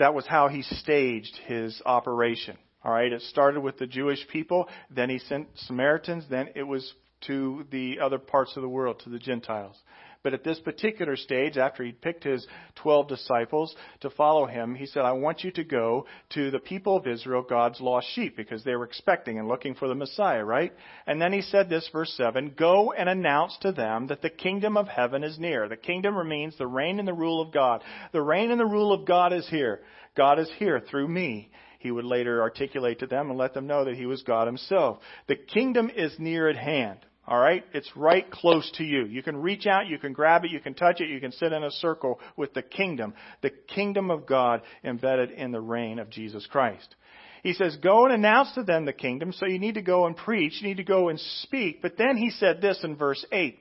That 0.00 0.14
was 0.14 0.26
how 0.26 0.48
he 0.48 0.62
staged 0.62 1.36
his 1.46 1.80
operation. 1.86 2.56
All 2.82 2.92
right, 2.92 3.12
it 3.12 3.22
started 3.22 3.60
with 3.60 3.78
the 3.78 3.86
Jewish 3.86 4.26
people, 4.28 4.68
then 4.90 5.10
he 5.10 5.18
sent 5.18 5.46
Samaritans, 5.54 6.26
then 6.28 6.48
it 6.56 6.64
was 6.64 6.92
to 7.26 7.66
the 7.70 7.98
other 8.00 8.18
parts 8.18 8.52
of 8.56 8.62
the 8.62 8.68
world, 8.68 9.00
to 9.04 9.10
the 9.10 9.18
Gentiles. 9.18 9.76
But 10.22 10.34
at 10.34 10.44
this 10.44 10.60
particular 10.60 11.16
stage, 11.16 11.56
after 11.56 11.82
he'd 11.82 12.02
picked 12.02 12.24
his 12.24 12.46
12 12.82 13.08
disciples 13.08 13.74
to 14.00 14.10
follow 14.10 14.44
him, 14.44 14.74
he 14.74 14.84
said, 14.84 15.02
I 15.02 15.12
want 15.12 15.42
you 15.44 15.50
to 15.52 15.64
go 15.64 16.06
to 16.34 16.50
the 16.50 16.58
people 16.58 16.96
of 16.96 17.06
Israel, 17.06 17.42
God's 17.42 17.80
lost 17.80 18.06
sheep, 18.12 18.36
because 18.36 18.62
they 18.62 18.76
were 18.76 18.84
expecting 18.84 19.38
and 19.38 19.48
looking 19.48 19.74
for 19.74 19.88
the 19.88 19.94
Messiah, 19.94 20.44
right? 20.44 20.74
And 21.06 21.22
then 21.22 21.32
he 21.32 21.40
said 21.40 21.70
this, 21.70 21.88
verse 21.90 22.12
7, 22.18 22.54
Go 22.58 22.92
and 22.92 23.08
announce 23.08 23.56
to 23.62 23.72
them 23.72 24.08
that 24.08 24.20
the 24.20 24.28
kingdom 24.28 24.76
of 24.76 24.88
heaven 24.88 25.24
is 25.24 25.38
near. 25.38 25.68
The 25.68 25.76
kingdom 25.76 26.28
means 26.28 26.56
the 26.58 26.66
reign 26.66 26.98
and 26.98 27.08
the 27.08 27.14
rule 27.14 27.40
of 27.40 27.50
God. 27.50 27.82
The 28.12 28.22
reign 28.22 28.50
and 28.50 28.60
the 28.60 28.66
rule 28.66 28.92
of 28.92 29.06
God 29.06 29.32
is 29.32 29.48
here. 29.48 29.80
God 30.16 30.38
is 30.38 30.50
here 30.58 30.80
through 30.80 31.08
me 31.08 31.50
he 31.80 31.90
would 31.90 32.04
later 32.04 32.42
articulate 32.42 32.98
to 32.98 33.06
them 33.06 33.30
and 33.30 33.38
let 33.38 33.54
them 33.54 33.66
know 33.66 33.86
that 33.86 33.96
he 33.96 34.04
was 34.04 34.22
God 34.22 34.46
himself. 34.46 34.98
The 35.28 35.36
kingdom 35.36 35.90
is 35.94 36.14
near 36.18 36.46
at 36.46 36.56
hand. 36.56 36.98
All 37.30 37.38
right? 37.38 37.64
It's 37.72 37.90
right 37.94 38.28
close 38.28 38.68
to 38.74 38.84
you. 38.84 39.06
You 39.06 39.22
can 39.22 39.36
reach 39.36 39.64
out, 39.66 39.86
you 39.86 39.98
can 39.98 40.12
grab 40.12 40.44
it, 40.44 40.50
you 40.50 40.58
can 40.58 40.74
touch 40.74 41.00
it, 41.00 41.08
you 41.08 41.20
can 41.20 41.30
sit 41.30 41.52
in 41.52 41.62
a 41.62 41.70
circle 41.70 42.18
with 42.36 42.52
the 42.54 42.62
kingdom, 42.62 43.14
the 43.40 43.50
kingdom 43.50 44.10
of 44.10 44.26
God 44.26 44.62
embedded 44.82 45.30
in 45.30 45.52
the 45.52 45.60
reign 45.60 46.00
of 46.00 46.10
Jesus 46.10 46.44
Christ. 46.50 46.96
He 47.44 47.52
says, 47.52 47.76
go 47.76 48.04
and 48.04 48.12
announce 48.12 48.52
to 48.54 48.64
them 48.64 48.84
the 48.84 48.92
kingdom, 48.92 49.32
so 49.32 49.46
you 49.46 49.60
need 49.60 49.76
to 49.76 49.82
go 49.82 50.06
and 50.06 50.16
preach, 50.16 50.60
you 50.60 50.68
need 50.68 50.78
to 50.78 50.84
go 50.84 51.08
and 51.08 51.20
speak. 51.42 51.80
But 51.80 51.96
then 51.96 52.16
he 52.16 52.30
said 52.30 52.60
this 52.60 52.80
in 52.82 52.96
verse 52.96 53.24
8. 53.30 53.58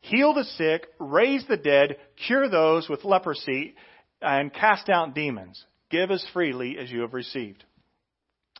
Heal 0.00 0.34
the 0.34 0.44
sick, 0.44 0.88
raise 0.98 1.46
the 1.48 1.56
dead, 1.56 1.96
cure 2.26 2.50
those 2.50 2.88
with 2.88 3.04
leprosy, 3.04 3.74
and 4.20 4.52
cast 4.52 4.88
out 4.88 5.14
demons. 5.14 5.64
Give 5.90 6.10
as 6.10 6.26
freely 6.32 6.76
as 6.76 6.90
you 6.90 7.02
have 7.02 7.14
received. 7.14 7.64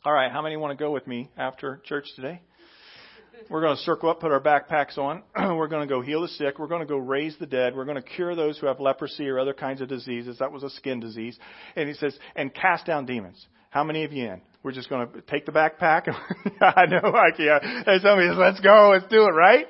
All 0.04 0.12
right, 0.12 0.30
how 0.30 0.40
many 0.40 0.56
want 0.56 0.78
to 0.78 0.82
go 0.82 0.92
with 0.92 1.06
me 1.08 1.30
after 1.36 1.82
church 1.84 2.06
today? 2.14 2.40
We're 3.50 3.60
going 3.60 3.76
to 3.76 3.82
circle 3.82 4.10
up, 4.10 4.20
put 4.20 4.32
our 4.32 4.40
backpacks 4.40 4.98
on. 4.98 5.22
We're 5.36 5.68
going 5.68 5.86
to 5.86 5.92
go 5.92 6.00
heal 6.00 6.22
the 6.22 6.28
sick. 6.28 6.58
We're 6.58 6.66
going 6.66 6.80
to 6.80 6.86
go 6.86 6.96
raise 6.96 7.36
the 7.38 7.46
dead. 7.46 7.76
We're 7.76 7.84
going 7.84 8.02
to 8.02 8.08
cure 8.08 8.34
those 8.34 8.58
who 8.58 8.66
have 8.66 8.80
leprosy 8.80 9.28
or 9.28 9.38
other 9.38 9.54
kinds 9.54 9.80
of 9.80 9.88
diseases. 9.88 10.38
That 10.38 10.52
was 10.52 10.62
a 10.62 10.70
skin 10.70 11.00
disease. 11.00 11.38
And 11.76 11.88
he 11.88 11.94
says, 11.94 12.18
and 12.34 12.52
cast 12.52 12.86
down 12.86 13.06
demons. 13.06 13.44
How 13.70 13.84
many 13.84 14.04
of 14.04 14.12
you 14.12 14.26
in? 14.26 14.40
We're 14.62 14.72
just 14.72 14.88
going 14.88 15.08
to 15.08 15.20
take 15.22 15.46
the 15.46 15.52
backpack. 15.52 16.08
I 16.60 16.86
know, 16.86 17.10
like, 17.10 17.38
yeah. 17.38 17.58
And 17.62 18.00
somebody 18.00 18.28
says, 18.28 18.38
let's 18.38 18.60
go, 18.60 18.90
let's 18.92 19.10
do 19.10 19.24
it, 19.24 19.32
right? 19.32 19.66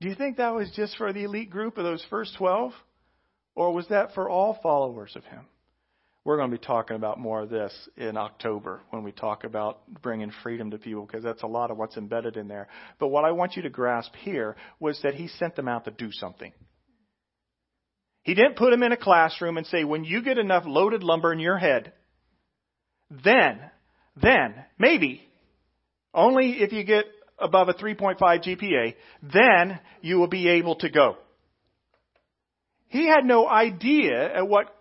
Do 0.00 0.08
you 0.08 0.14
think 0.14 0.38
that 0.38 0.54
was 0.54 0.70
just 0.74 0.96
for 0.96 1.12
the 1.12 1.24
elite 1.24 1.50
group 1.50 1.78
of 1.78 1.84
those 1.84 2.04
first 2.10 2.36
12? 2.38 2.72
Or 3.54 3.72
was 3.72 3.86
that 3.88 4.14
for 4.14 4.28
all 4.28 4.58
followers 4.62 5.12
of 5.14 5.24
him? 5.24 5.44
We're 6.24 6.36
going 6.36 6.50
to 6.50 6.56
be 6.56 6.64
talking 6.64 6.96
about 6.96 7.18
more 7.18 7.42
of 7.42 7.50
this 7.50 7.72
in 7.96 8.16
October 8.16 8.82
when 8.90 9.02
we 9.02 9.12
talk 9.12 9.44
about 9.44 9.80
bringing 10.02 10.30
freedom 10.42 10.70
to 10.70 10.78
people 10.78 11.06
because 11.06 11.24
that's 11.24 11.42
a 11.42 11.46
lot 11.46 11.70
of 11.70 11.78
what's 11.78 11.96
embedded 11.96 12.36
in 12.36 12.46
there. 12.46 12.68
But 12.98 13.08
what 13.08 13.24
I 13.24 13.32
want 13.32 13.56
you 13.56 13.62
to 13.62 13.70
grasp 13.70 14.14
here 14.16 14.56
was 14.78 15.00
that 15.02 15.14
he 15.14 15.28
sent 15.28 15.56
them 15.56 15.66
out 15.66 15.86
to 15.86 15.90
do 15.90 16.12
something. 16.12 16.52
He 18.22 18.34
didn't 18.34 18.56
put 18.56 18.70
them 18.70 18.82
in 18.82 18.92
a 18.92 18.98
classroom 18.98 19.56
and 19.56 19.66
say, 19.66 19.84
when 19.84 20.04
you 20.04 20.22
get 20.22 20.36
enough 20.36 20.64
loaded 20.66 21.02
lumber 21.02 21.32
in 21.32 21.38
your 21.38 21.56
head, 21.56 21.94
then 23.10 23.58
then, 24.16 24.54
maybe, 24.78 25.22
only 26.12 26.62
if 26.62 26.72
you 26.72 26.84
get 26.84 27.04
above 27.38 27.68
a 27.68 27.74
3.5 27.74 28.18
GPA, 28.18 28.94
then 29.22 29.78
you 30.02 30.18
will 30.18 30.28
be 30.28 30.48
able 30.48 30.76
to 30.76 30.90
go. 30.90 31.16
He 32.88 33.06
had 33.06 33.24
no 33.24 33.48
idea 33.48 34.36
at 34.36 34.48
what 34.48 34.74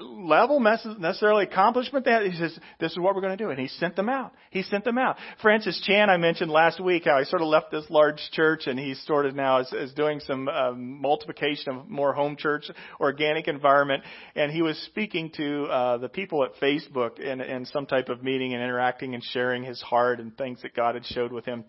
level 0.00 0.60
necessarily 0.60 1.44
accomplishment 1.44 2.04
that 2.04 2.24
he 2.24 2.36
says 2.36 2.58
this 2.78 2.92
is 2.92 2.98
what 2.98 3.14
we're 3.14 3.20
going 3.20 3.36
to 3.36 3.42
do 3.42 3.50
and 3.50 3.58
he 3.58 3.68
sent 3.68 3.96
them 3.96 4.08
out. 4.08 4.32
He 4.50 4.62
sent 4.62 4.84
them 4.84 4.98
out. 4.98 5.16
Francis 5.40 5.80
chan 5.84 6.10
i 6.10 6.16
mentioned 6.16 6.50
last 6.50 6.80
week 6.80 7.04
how 7.04 7.18
he 7.18 7.24
sort 7.24 7.42
of 7.42 7.48
left 7.48 7.70
this 7.70 7.84
large 7.90 8.20
church 8.32 8.66
and 8.66 8.78
he's 8.78 9.02
sort 9.06 9.26
of 9.26 9.34
now 9.34 9.60
is, 9.60 9.72
is 9.72 9.92
doing 9.94 10.20
some 10.20 10.48
um, 10.48 11.00
multiplication 11.00 11.76
of 11.76 11.88
more 11.88 12.12
home 12.12 12.36
church 12.36 12.64
organic 13.00 13.48
environment. 13.48 14.02
And 14.34 14.52
he 14.52 14.62
was 14.62 14.78
speaking 14.86 15.30
to 15.36 15.64
uh, 15.64 15.98
the 15.98 16.08
people 16.08 16.44
at 16.44 16.54
facebook 16.60 17.18
in, 17.18 17.40
in 17.40 17.66
some 17.66 17.86
type 17.86 18.08
of 18.08 18.22
meeting 18.22 18.54
and 18.54 18.62
interacting 18.62 19.14
and 19.14 19.22
sharing 19.22 19.64
his 19.64 19.80
heart 19.80 20.20
and 20.20 20.36
things 20.36 20.62
that 20.62 20.74
god 20.74 20.94
had 20.94 21.04
showed 21.06 21.32
with 21.32 21.44
him 21.44 21.64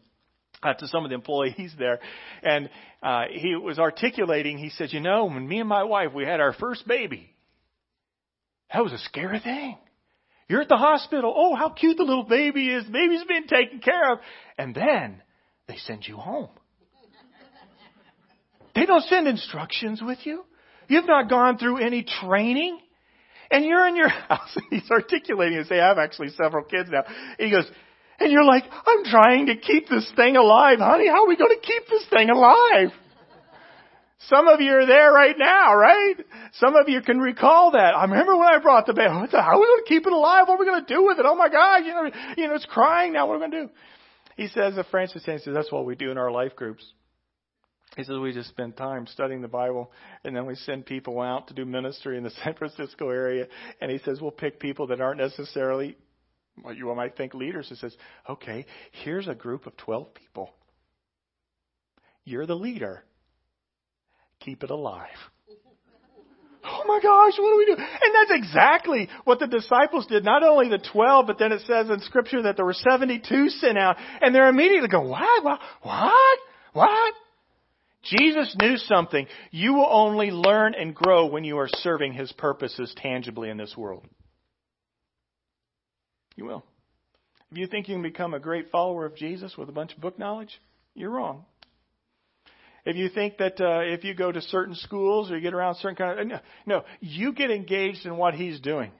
uh, 0.61 0.73
to 0.73 0.87
some 0.87 1.03
of 1.03 1.09
the 1.09 1.15
employees 1.15 1.73
there, 1.77 1.99
and 2.41 2.69
uh, 3.01 3.23
he 3.29 3.55
was 3.55 3.79
articulating. 3.79 4.57
He 4.57 4.69
said, 4.69 4.93
"You 4.93 5.01
know, 5.01 5.25
when 5.25 5.45
me 5.45 5.59
and 5.59 5.67
my 5.67 5.83
wife 5.83 6.13
we 6.13 6.23
had 6.23 6.39
our 6.39 6.53
first 6.53 6.87
baby, 6.87 7.32
that 8.71 8.83
was 8.83 8.93
a 8.93 8.99
scary 8.99 9.39
thing. 9.39 9.77
You're 10.47 10.61
at 10.61 10.69
the 10.69 10.77
hospital. 10.77 11.33
Oh, 11.35 11.55
how 11.55 11.69
cute 11.69 11.97
the 11.97 12.03
little 12.03 12.25
baby 12.25 12.69
is. 12.69 12.85
The 12.85 12.91
baby's 12.91 13.23
been 13.23 13.47
taken 13.47 13.79
care 13.79 14.13
of. 14.13 14.19
And 14.57 14.75
then 14.75 15.21
they 15.67 15.77
send 15.77 16.07
you 16.07 16.17
home. 16.17 16.49
They 18.75 18.85
don't 18.85 19.03
send 19.05 19.27
instructions 19.27 20.01
with 20.01 20.19
you. 20.23 20.43
You've 20.87 21.07
not 21.07 21.29
gone 21.29 21.57
through 21.57 21.77
any 21.77 22.03
training. 22.03 22.79
And 23.51 23.65
you're 23.65 23.87
in 23.87 23.95
your 23.95 24.09
house 24.29 24.55
and 24.55 24.65
he's 24.81 24.89
articulating 24.89 25.59
and 25.59 25.67
say, 25.67 25.79
I 25.79 25.89
have 25.89 25.97
actually 25.97 26.29
several 26.29 26.63
kids 26.63 26.89
now. 26.91 27.03
And 27.07 27.47
he 27.47 27.51
goes, 27.51 27.65
and 28.19 28.31
you're 28.31 28.45
like, 28.45 28.63
I'm 28.85 29.03
trying 29.05 29.47
to 29.47 29.55
keep 29.57 29.89
this 29.89 30.11
thing 30.15 30.35
alive, 30.35 30.79
honey. 30.79 31.07
How 31.07 31.25
are 31.25 31.27
we 31.27 31.35
going 31.35 31.55
to 31.55 31.65
keep 31.65 31.87
this 31.89 32.05
thing 32.09 32.29
alive? 32.29 32.89
Some 34.29 34.47
of 34.47 34.61
you 34.61 34.71
are 34.73 34.85
there 34.85 35.11
right 35.11 35.35
now, 35.37 35.75
right? 35.75 36.15
Some 36.53 36.75
of 36.75 36.87
you 36.87 37.01
can 37.01 37.19
recall 37.19 37.71
that. 37.71 37.95
I 37.95 38.03
remember 38.03 38.37
when 38.37 38.47
I 38.47 38.59
brought 38.59 38.85
the 38.85 38.93
baby. 38.93 39.09
How 39.09 39.19
are 39.19 39.59
we 39.59 39.65
going 39.65 39.83
to 39.83 39.89
keep 39.89 40.07
it 40.07 40.13
alive? 40.13 40.47
What 40.47 40.55
are 40.55 40.59
we 40.59 40.65
going 40.65 40.85
to 40.85 40.93
do 40.93 41.03
with 41.05 41.19
it? 41.19 41.25
Oh 41.27 41.35
my 41.35 41.49
God, 41.49 41.85
you 41.85 41.93
know, 41.93 42.09
you 42.37 42.47
know, 42.47 42.55
it's 42.55 42.65
crying 42.65 43.13
now. 43.13 43.27
What 43.27 43.33
are 43.33 43.37
we 43.39 43.39
going 43.41 43.51
to 43.51 43.61
do? 43.63 43.69
He 44.37 44.47
says, 44.47 44.75
the 44.75 44.85
Francis 44.85 45.23
says, 45.25 45.41
that's 45.45 45.71
what 45.71 45.85
we 45.85 45.95
do 45.95 46.09
in 46.09 46.17
our 46.17 46.31
life 46.31 46.55
groups. 46.55 46.83
He 47.95 48.03
says 48.03 48.17
we 48.17 48.33
just 48.33 48.49
spend 48.49 48.75
time 48.75 49.05
studying 49.05 49.41
the 49.41 49.47
Bible 49.47 49.91
and 50.23 50.35
then 50.35 50.47
we 50.47 50.55
send 50.55 50.85
people 50.85 51.21
out 51.21 51.47
to 51.49 51.53
do 51.53 51.65
ministry 51.65 52.17
in 52.17 52.23
the 52.23 52.31
San 52.43 52.55
Francisco 52.55 53.09
area. 53.09 53.47
And 53.81 53.91
he 53.91 53.99
says 53.99 54.19
we'll 54.21 54.31
pick 54.31 54.59
people 54.59 54.87
that 54.87 55.01
aren't 55.01 55.19
necessarily 55.19 55.97
what 56.61 56.77
you 56.77 56.93
might 56.95 57.17
think 57.17 57.33
leaders. 57.33 57.67
He 57.69 57.75
says, 57.75 57.95
okay, 58.29 58.65
here's 59.03 59.27
a 59.27 59.35
group 59.35 59.67
of 59.67 59.75
12 59.77 60.13
people. 60.13 60.51
You're 62.25 62.45
the 62.45 62.55
leader 62.55 63.03
keep 64.43 64.63
it 64.63 64.69
alive. 64.69 65.07
Oh 66.65 66.83
my 66.87 66.99
gosh, 67.01 67.33
what 67.37 67.51
do 67.51 67.57
we 67.57 67.65
do? 67.65 67.75
And 67.75 68.15
that's 68.15 68.45
exactly 68.45 69.09
what 69.25 69.39
the 69.39 69.47
disciples 69.47 70.05
did. 70.07 70.23
Not 70.23 70.43
only 70.43 70.69
the 70.69 70.77
12, 70.77 71.27
but 71.27 71.37
then 71.37 71.51
it 71.51 71.61
says 71.67 71.89
in 71.89 71.99
scripture 72.01 72.43
that 72.43 72.55
there 72.55 72.65
were 72.65 72.73
72 72.73 73.49
sent 73.49 73.77
out. 73.77 73.97
And 74.21 74.33
they're 74.33 74.47
immediately 74.47 74.87
going, 74.87 75.09
what? 75.09 75.43
What? 75.43 75.59
What? 75.81 76.39
What? 76.71 77.13
Jesus 78.03 78.55
knew 78.59 78.77
something. 78.77 79.27
You 79.51 79.73
will 79.73 79.89
only 79.89 80.31
learn 80.31 80.73
and 80.73 80.95
grow 80.95 81.25
when 81.25 81.43
you 81.43 81.57
are 81.57 81.69
serving 81.69 82.13
His 82.13 82.31
purposes 82.33 82.93
tangibly 82.97 83.49
in 83.49 83.57
this 83.57 83.75
world. 83.77 84.05
You 86.35 86.45
will. 86.45 86.63
If 87.51 87.57
you 87.57 87.67
think 87.67 87.87
you 87.87 87.95
can 87.95 88.01
become 88.01 88.33
a 88.33 88.39
great 88.39 88.71
follower 88.71 89.05
of 89.05 89.15
Jesus 89.15 89.55
with 89.57 89.69
a 89.69 89.73
bunch 89.73 89.93
of 89.93 90.01
book 90.01 90.17
knowledge, 90.17 90.59
you're 90.95 91.11
wrong. 91.11 91.45
If 92.85 92.97
you 92.97 93.09
think 93.09 93.37
that 93.37 93.61
uh, 93.61 93.81
if 93.81 94.03
you 94.03 94.13
go 94.13 94.31
to 94.31 94.41
certain 94.41 94.75
schools 94.75 95.31
or 95.31 95.35
you 95.35 95.41
get 95.41 95.53
around 95.53 95.75
certain 95.75 95.95
kind 95.95 96.19
of 96.19 96.27
no, 96.27 96.39
no, 96.65 96.83
you 96.99 97.33
get 97.33 97.49
engaged 97.49 98.05
in 98.05 98.17
what 98.17 98.33
he's 98.33 98.59
doing. 98.59 98.91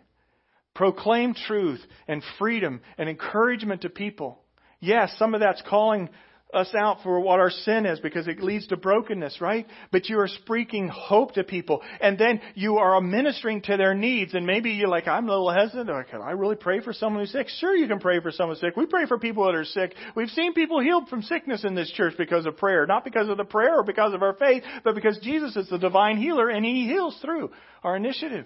Proclaim 0.74 1.34
truth 1.34 1.82
and 2.08 2.24
freedom 2.40 2.82
and 2.98 3.10
encouragement 3.10 3.82
to 3.82 3.90
people. 3.90 4.40
Yes, 4.80 5.14
some 5.18 5.34
of 5.34 5.40
that's 5.40 5.62
calling 5.68 6.10
us 6.54 6.74
out 6.76 7.04
for 7.04 7.20
what 7.20 7.40
our 7.40 7.50
sin 7.50 7.86
is 7.86 8.00
because 8.00 8.28
it 8.28 8.42
leads 8.42 8.68
to 8.68 8.78
brokenness, 8.78 9.42
right? 9.42 9.68
But 9.92 10.10
you 10.10 10.20
are 10.20 10.28
speaking 10.28 10.88
hope 10.88 11.34
to 11.34 11.44
people 11.44 11.82
and 12.00 12.18
then 12.18 12.42
you 12.56 12.78
are 12.78 13.00
ministering 13.02 13.62
to 13.64 13.78
their 13.78 13.94
needs 13.94 14.34
and 14.34 14.46
maybe 14.46 14.72
you're 14.72 14.88
like, 14.88 15.08
I'm 15.08 15.26
a 15.26 15.32
little 15.32 15.52
hesitant. 15.52 15.90
Or, 15.90 16.04
can 16.04 16.22
I 16.22 16.32
really 16.32 16.56
pray 16.56 16.80
for 16.82 16.94
someone 16.94 17.24
who's 17.24 17.32
sick? 17.32 17.48
Sure, 17.60 17.76
you 17.76 17.88
can 17.88 18.00
pray 18.00 18.20
for 18.20 18.32
someone 18.32 18.58
sick. 18.58 18.76
We 18.76 18.86
pray 18.86 19.06
for 19.06 19.18
people 19.18 19.46
that 19.46 19.56
are 19.56 19.66
sick. 19.66 19.96
We've 20.16 20.30
seen 20.30 20.54
people 20.54 20.80
healed 20.80 21.10
from 21.10 21.22
sickness 21.24 21.64
in 21.64 21.76
this 21.76 21.92
church 21.92 22.16
because 22.18 22.46
of 22.46 22.58
prayer. 22.58 22.86
Not 22.86 23.04
because 23.04 23.30
of 23.30 23.38
the 23.38 23.46
prayer 23.46 23.80
or 23.80 23.84
because 23.84 24.14
of 24.14 24.22
our 24.22 24.34
faith, 24.34 24.64
but 24.84 24.96
because 24.96 25.20
Jesus 25.20 25.56
is 25.56 25.70
the 25.70 25.78
divine 25.78 26.18
healer 26.18 26.50
and 26.50 26.66
He 26.66 26.86
heals 26.86 27.18
through 27.22 27.52
our 27.84 27.96
initiative 27.96 28.46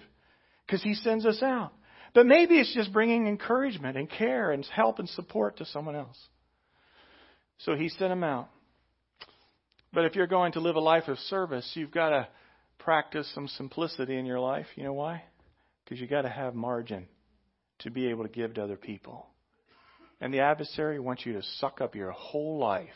because 0.65 0.83
He 0.83 0.93
sends 0.93 1.25
us 1.25 1.41
out. 1.41 1.73
But 2.13 2.25
maybe 2.25 2.55
it's 2.55 2.73
just 2.73 2.91
bringing 2.93 3.27
encouragement 3.27 3.97
and 3.97 4.09
care 4.09 4.51
and 4.51 4.65
help 4.65 4.99
and 4.99 5.07
support 5.09 5.57
to 5.57 5.65
someone 5.65 5.95
else. 5.95 6.17
So 7.59 7.75
he 7.75 7.89
sent 7.89 8.11
him 8.11 8.23
out. 8.23 8.49
But 9.93 10.05
if 10.05 10.15
you're 10.15 10.27
going 10.27 10.51
to 10.53 10.59
live 10.59 10.75
a 10.75 10.81
life 10.81 11.07
of 11.07 11.17
service, 11.19 11.69
you've 11.73 11.91
got 11.91 12.09
to 12.09 12.27
practice 12.77 13.29
some 13.33 13.47
simplicity 13.47 14.17
in 14.17 14.25
your 14.25 14.39
life. 14.39 14.67
You 14.75 14.83
know 14.83 14.93
why? 14.93 15.23
Because 15.83 15.99
you've 15.99 16.09
got 16.09 16.23
to 16.23 16.29
have 16.29 16.55
margin 16.55 17.07
to 17.79 17.91
be 17.91 18.07
able 18.07 18.23
to 18.23 18.29
give 18.29 18.55
to 18.55 18.63
other 18.63 18.75
people. 18.75 19.27
And 20.19 20.33
the 20.33 20.39
adversary 20.39 20.99
wants 20.99 21.25
you 21.25 21.33
to 21.33 21.43
suck 21.59 21.79
up 21.81 21.95
your 21.95 22.11
whole 22.11 22.57
life 22.57 22.89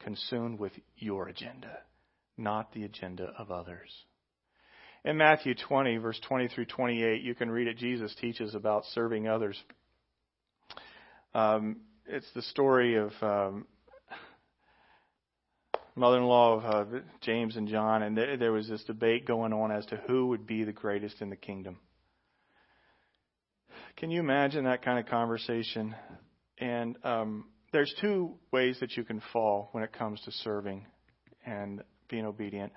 consumed 0.00 0.58
with 0.58 0.72
your 0.96 1.28
agenda, 1.28 1.78
not 2.38 2.72
the 2.72 2.84
agenda 2.84 3.32
of 3.38 3.50
others. 3.50 3.90
In 5.04 5.16
Matthew 5.16 5.54
20, 5.54 5.96
verse 5.98 6.20
20 6.26 6.48
through 6.48 6.66
28, 6.66 7.22
you 7.22 7.34
can 7.34 7.50
read 7.50 7.68
it. 7.68 7.78
Jesus 7.78 8.14
teaches 8.20 8.54
about 8.54 8.84
serving 8.92 9.28
others. 9.28 9.58
Um, 11.34 11.76
it's 12.12 12.30
the 12.34 12.42
story 12.42 12.96
of 12.96 13.12
um, 13.22 13.66
mother-in-law 15.94 16.60
of 16.60 16.94
uh, 16.94 16.98
James 17.20 17.56
and 17.56 17.68
John, 17.68 18.02
and 18.02 18.16
there, 18.16 18.36
there 18.36 18.52
was 18.52 18.68
this 18.68 18.82
debate 18.84 19.26
going 19.26 19.52
on 19.52 19.70
as 19.70 19.86
to 19.86 19.96
who 20.08 20.26
would 20.26 20.46
be 20.46 20.64
the 20.64 20.72
greatest 20.72 21.20
in 21.20 21.30
the 21.30 21.36
kingdom. 21.36 21.78
Can 23.96 24.10
you 24.10 24.18
imagine 24.18 24.64
that 24.64 24.84
kind 24.84 24.98
of 24.98 25.06
conversation? 25.06 25.94
And 26.58 26.96
um, 27.04 27.44
there's 27.72 27.94
two 28.00 28.34
ways 28.50 28.76
that 28.80 28.96
you 28.96 29.04
can 29.04 29.22
fall 29.32 29.68
when 29.72 29.84
it 29.84 29.92
comes 29.92 30.20
to 30.22 30.32
serving 30.32 30.86
and 31.46 31.82
being 32.08 32.26
obedient. 32.26 32.72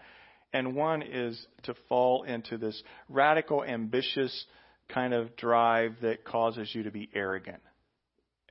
And 0.54 0.76
one 0.76 1.02
is 1.02 1.43
to 1.63 1.74
fall 1.89 2.24
into 2.24 2.58
this 2.60 2.80
radical, 3.10 3.63
ambitious 3.63 4.46
kind 4.89 5.13
of 5.13 5.36
drive 5.38 5.96
that 6.04 6.24
causes 6.24 6.69
you 6.74 6.84
to 6.84 6.91
be 6.91 7.10
arrogant 7.15 7.62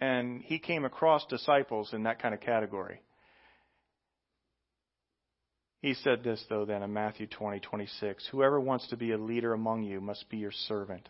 and 0.03 0.43
he 0.43 0.59
came 0.59 0.85
across 0.85 1.25
disciples 1.27 1.91
in 1.93 2.03
that 2.03 2.21
kind 2.21 2.35
of 2.35 2.41
category. 2.41 3.01
He 5.81 5.95
said 5.95 6.25
this, 6.25 6.45
though, 6.49 6.65
then 6.65 6.83
in 6.83 6.93
Matthew 6.93 7.29
20, 7.29 7.61
26. 7.61 8.29
Whoever 8.33 8.59
wants 8.59 8.88
to 8.88 8.97
be 8.97 9.12
a 9.12 9.17
leader 9.17 9.53
among 9.53 9.85
you 9.85 10.01
must 10.01 10.29
be 10.29 10.38
your 10.38 10.51
servant. 10.51 11.09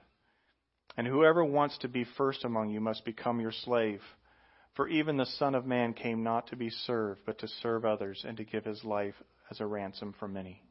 And 0.94 1.06
whoever 1.06 1.42
wants 1.42 1.78
to 1.78 1.88
be 1.88 2.04
first 2.18 2.44
among 2.44 2.68
you 2.68 2.82
must 2.82 3.06
become 3.06 3.40
your 3.40 3.52
slave. 3.64 4.02
For 4.74 4.86
even 4.88 5.16
the 5.16 5.24
Son 5.24 5.54
of 5.54 5.64
Man 5.64 5.94
came 5.94 6.22
not 6.22 6.48
to 6.48 6.56
be 6.56 6.68
served, 6.68 7.22
but 7.24 7.38
to 7.38 7.48
serve 7.48 7.86
others 7.86 8.22
and 8.28 8.36
to 8.36 8.44
give 8.44 8.66
his 8.66 8.84
life 8.84 9.14
as 9.50 9.60
a 9.60 9.66
ransom 9.66 10.14
for 10.18 10.28
many. 10.28 10.62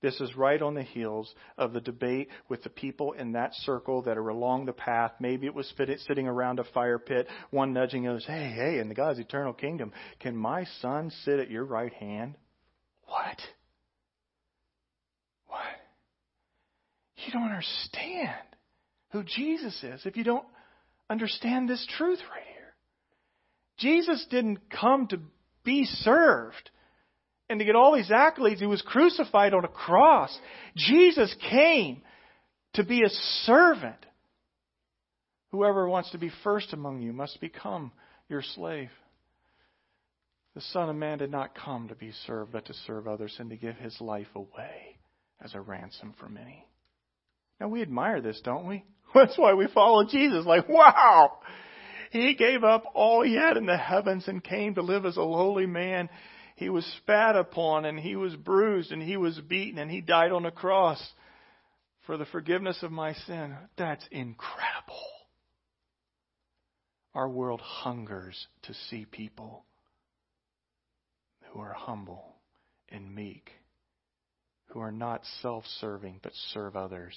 This 0.00 0.20
is 0.20 0.36
right 0.36 0.62
on 0.62 0.74
the 0.74 0.82
heels 0.82 1.34
of 1.56 1.72
the 1.72 1.80
debate 1.80 2.28
with 2.48 2.62
the 2.62 2.70
people 2.70 3.12
in 3.12 3.32
that 3.32 3.52
circle 3.54 4.02
that 4.02 4.16
are 4.16 4.28
along 4.28 4.66
the 4.66 4.72
path. 4.72 5.12
Maybe 5.18 5.46
it 5.46 5.54
was 5.54 5.72
sitting 6.06 6.28
around 6.28 6.60
a 6.60 6.64
fire 6.64 7.00
pit, 7.00 7.26
one 7.50 7.72
nudging 7.72 8.06
others, 8.06 8.24
hey, 8.26 8.52
hey, 8.54 8.78
in 8.78 8.88
the 8.88 8.94
God's 8.94 9.18
eternal 9.18 9.52
kingdom, 9.52 9.92
can 10.20 10.36
my 10.36 10.66
son 10.80 11.10
sit 11.24 11.40
at 11.40 11.50
your 11.50 11.64
right 11.64 11.92
hand? 11.92 12.36
What? 13.06 13.40
What? 15.48 15.60
You 17.16 17.32
don't 17.32 17.50
understand 17.50 18.34
who 19.10 19.24
Jesus 19.24 19.82
is 19.82 20.06
if 20.06 20.16
you 20.16 20.22
don't 20.22 20.46
understand 21.10 21.68
this 21.68 21.84
truth 21.96 22.20
right 22.30 22.46
here. 22.46 22.74
Jesus 23.78 24.26
didn't 24.30 24.70
come 24.70 25.08
to 25.08 25.20
be 25.64 25.84
served 25.84 26.70
and 27.48 27.58
to 27.58 27.64
get 27.64 27.76
all 27.76 27.94
these 27.94 28.10
accolades, 28.10 28.58
he 28.58 28.66
was 28.66 28.82
crucified 28.82 29.54
on 29.54 29.64
a 29.64 29.68
cross. 29.68 30.36
Jesus 30.76 31.34
came 31.50 32.02
to 32.74 32.84
be 32.84 33.02
a 33.02 33.08
servant. 33.44 34.04
Whoever 35.52 35.88
wants 35.88 36.10
to 36.10 36.18
be 36.18 36.30
first 36.44 36.72
among 36.72 37.00
you 37.00 37.12
must 37.12 37.40
become 37.40 37.92
your 38.28 38.42
slave. 38.42 38.90
The 40.54 40.60
Son 40.60 40.90
of 40.90 40.96
Man 40.96 41.18
did 41.18 41.30
not 41.30 41.54
come 41.54 41.88
to 41.88 41.94
be 41.94 42.12
served, 42.26 42.52
but 42.52 42.66
to 42.66 42.74
serve 42.86 43.06
others 43.06 43.34
and 43.38 43.48
to 43.50 43.56
give 43.56 43.76
his 43.76 43.98
life 44.00 44.26
away 44.34 44.98
as 45.42 45.54
a 45.54 45.60
ransom 45.60 46.14
for 46.18 46.28
many. 46.28 46.66
Now 47.60 47.68
we 47.68 47.80
admire 47.80 48.20
this, 48.20 48.40
don't 48.44 48.66
we? 48.66 48.84
That's 49.14 49.38
why 49.38 49.54
we 49.54 49.68
follow 49.68 50.04
Jesus. 50.04 50.44
Like, 50.44 50.68
wow! 50.68 51.38
He 52.10 52.34
gave 52.34 52.64
up 52.64 52.84
all 52.94 53.22
he 53.22 53.34
had 53.34 53.56
in 53.56 53.66
the 53.66 53.76
heavens 53.76 54.28
and 54.28 54.42
came 54.42 54.74
to 54.74 54.82
live 54.82 55.04
as 55.04 55.16
a 55.16 55.22
lowly 55.22 55.66
man. 55.66 56.08
He 56.58 56.70
was 56.70 56.84
spat 56.96 57.36
upon 57.36 57.84
and 57.84 58.00
he 58.00 58.16
was 58.16 58.34
bruised 58.34 58.90
and 58.90 59.00
he 59.00 59.16
was 59.16 59.38
beaten 59.38 59.78
and 59.78 59.88
he 59.88 60.00
died 60.00 60.32
on 60.32 60.44
a 60.44 60.50
cross 60.50 61.00
for 62.04 62.16
the 62.16 62.24
forgiveness 62.24 62.82
of 62.82 62.90
my 62.90 63.12
sin. 63.12 63.54
That's 63.76 64.04
incredible. 64.10 65.06
Our 67.14 67.28
world 67.28 67.60
hungers 67.60 68.48
to 68.62 68.74
see 68.90 69.04
people 69.04 69.66
who 71.52 71.60
are 71.60 71.74
humble 71.74 72.34
and 72.88 73.14
meek, 73.14 73.52
who 74.70 74.80
are 74.80 74.90
not 74.90 75.22
self 75.40 75.62
serving 75.80 76.18
but 76.24 76.32
serve 76.52 76.74
others. 76.74 77.14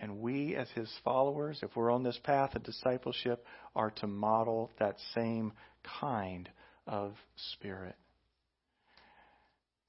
And 0.00 0.18
we, 0.18 0.56
as 0.56 0.68
his 0.74 0.92
followers, 1.04 1.60
if 1.62 1.76
we're 1.76 1.92
on 1.92 2.02
this 2.02 2.18
path 2.24 2.56
of 2.56 2.64
discipleship, 2.64 3.46
are 3.76 3.92
to 3.92 4.08
model 4.08 4.72
that 4.80 4.96
same 5.14 5.52
kind 6.00 6.48
of 6.88 7.14
spirit. 7.52 7.94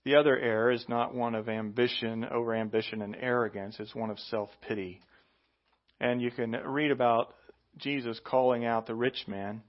The 0.05 0.15
other 0.15 0.37
error 0.37 0.71
is 0.71 0.85
not 0.87 1.13
one 1.13 1.35
of 1.35 1.49
ambition, 1.49 2.25
over 2.25 2.55
ambition, 2.55 3.01
and 3.01 3.15
arrogance. 3.19 3.75
It's 3.79 3.95
one 3.95 4.09
of 4.09 4.19
self 4.19 4.49
pity. 4.67 5.01
And 5.99 6.21
you 6.21 6.31
can 6.31 6.51
read 6.51 6.91
about 6.91 7.33
Jesus 7.77 8.19
calling 8.23 8.65
out 8.65 8.85
the 8.85 8.95
rich 8.95 9.25
man 9.27 9.61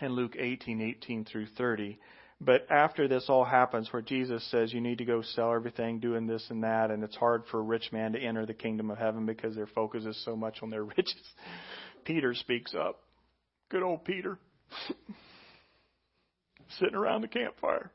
in 0.00 0.12
Luke 0.12 0.36
18, 0.38 0.80
18 0.80 1.24
through 1.24 1.46
30. 1.56 1.98
But 2.40 2.66
after 2.70 3.08
this 3.08 3.26
all 3.28 3.44
happens, 3.44 3.92
where 3.92 4.02
Jesus 4.02 4.48
says 4.50 4.72
you 4.72 4.80
need 4.80 4.98
to 4.98 5.04
go 5.04 5.22
sell 5.22 5.52
everything, 5.52 5.98
doing 5.98 6.26
this 6.26 6.46
and 6.50 6.62
that, 6.62 6.92
and 6.92 7.02
it's 7.02 7.16
hard 7.16 7.42
for 7.50 7.58
a 7.58 7.62
rich 7.62 7.90
man 7.90 8.12
to 8.12 8.20
enter 8.20 8.46
the 8.46 8.54
kingdom 8.54 8.90
of 8.90 8.98
heaven 8.98 9.26
because 9.26 9.56
their 9.56 9.66
focus 9.66 10.04
is 10.04 10.22
so 10.24 10.36
much 10.36 10.58
on 10.62 10.70
their 10.70 10.84
riches, 10.84 11.16
Peter 12.04 12.34
speaks 12.34 12.74
up. 12.74 13.00
Good 13.70 13.82
old 13.82 14.04
Peter. 14.04 14.38
Sitting 16.78 16.94
around 16.94 17.22
the 17.22 17.28
campfire. 17.28 17.90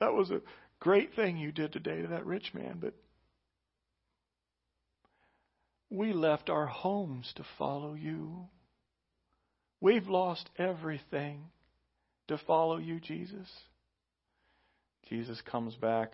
That 0.00 0.14
was 0.14 0.30
a 0.30 0.40
great 0.80 1.14
thing 1.14 1.36
you 1.36 1.52
did 1.52 1.72
today 1.72 2.02
to 2.02 2.08
that 2.08 2.26
rich 2.26 2.52
man, 2.54 2.78
but 2.80 2.94
we 5.90 6.12
left 6.12 6.48
our 6.48 6.66
homes 6.66 7.32
to 7.36 7.44
follow 7.58 7.94
you. 7.94 8.48
We've 9.80 10.08
lost 10.08 10.48
everything 10.58 11.44
to 12.28 12.38
follow 12.38 12.78
you, 12.78 13.00
Jesus. 13.00 13.48
Jesus 15.08 15.40
comes 15.50 15.74
back. 15.74 16.12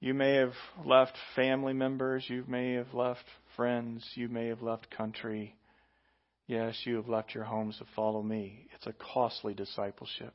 You 0.00 0.14
may 0.14 0.34
have 0.34 0.52
left 0.84 1.16
family 1.34 1.72
members. 1.72 2.24
You 2.28 2.44
may 2.46 2.74
have 2.74 2.92
left 2.92 3.24
friends. 3.56 4.04
You 4.14 4.28
may 4.28 4.48
have 4.48 4.60
left 4.60 4.90
country. 4.90 5.54
Yes, 6.46 6.76
you 6.84 6.96
have 6.96 7.08
left 7.08 7.34
your 7.34 7.44
homes 7.44 7.78
to 7.78 7.86
follow 7.96 8.22
me. 8.22 8.66
It's 8.74 8.86
a 8.86 8.94
costly 9.14 9.54
discipleship. 9.54 10.34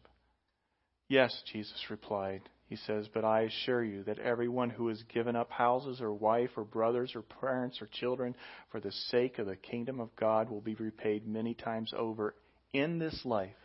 Yes, 1.10 1.42
Jesus 1.52 1.90
replied. 1.90 2.42
He 2.68 2.76
says, 2.76 3.08
But 3.14 3.24
I 3.24 3.42
assure 3.42 3.84
you 3.84 4.04
that 4.04 4.20
everyone 4.20 4.70
who 4.70 4.90
has 4.90 5.02
given 5.04 5.38
up 5.38 5.50
houses 5.50 6.02
or 6.02 6.14
wife 6.14 6.52
or 6.58 6.66
brothers 6.66 7.14
or 7.16 7.22
parents 7.22 7.82
or 7.82 7.88
children 7.88 8.36
for 8.72 8.82
the 8.82 8.92
sake 8.92 9.40
of 9.40 9.48
the 9.48 9.56
kingdom 9.56 10.02
of 10.02 10.16
God 10.18 10.50
will 10.50 10.62
be 10.62 10.76
repaid 10.76 11.26
many 11.26 11.54
times 11.54 11.94
over 11.96 12.36
in 12.74 13.00
this 13.00 13.22
life 13.24 13.56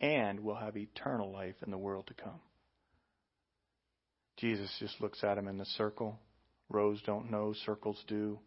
and 0.00 0.40
will 0.40 0.56
have 0.56 0.76
eternal 0.76 1.32
life 1.32 1.54
in 1.64 1.70
the 1.70 1.78
world 1.78 2.08
to 2.08 2.14
come. 2.14 2.40
Jesus 4.38 4.74
just 4.80 5.00
looks 5.00 5.22
at 5.22 5.38
him 5.38 5.46
in 5.46 5.58
the 5.58 5.64
circle. 5.64 6.18
Rows 6.68 7.00
don't 7.06 7.30
know, 7.30 7.54
circles 7.64 8.02
do. 8.08 8.40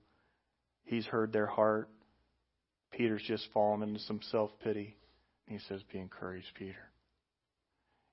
He's 0.83 1.05
heard 1.05 1.31
their 1.31 1.47
heart. 1.47 1.89
Peter's 2.91 3.23
just 3.25 3.47
fallen 3.53 3.81
into 3.81 3.99
some 4.01 4.19
self 4.29 4.51
pity. 4.61 4.97
He 5.47 5.59
says, 5.69 5.81
Be 5.91 5.99
encouraged, 5.99 6.47
Peter. 6.55 6.91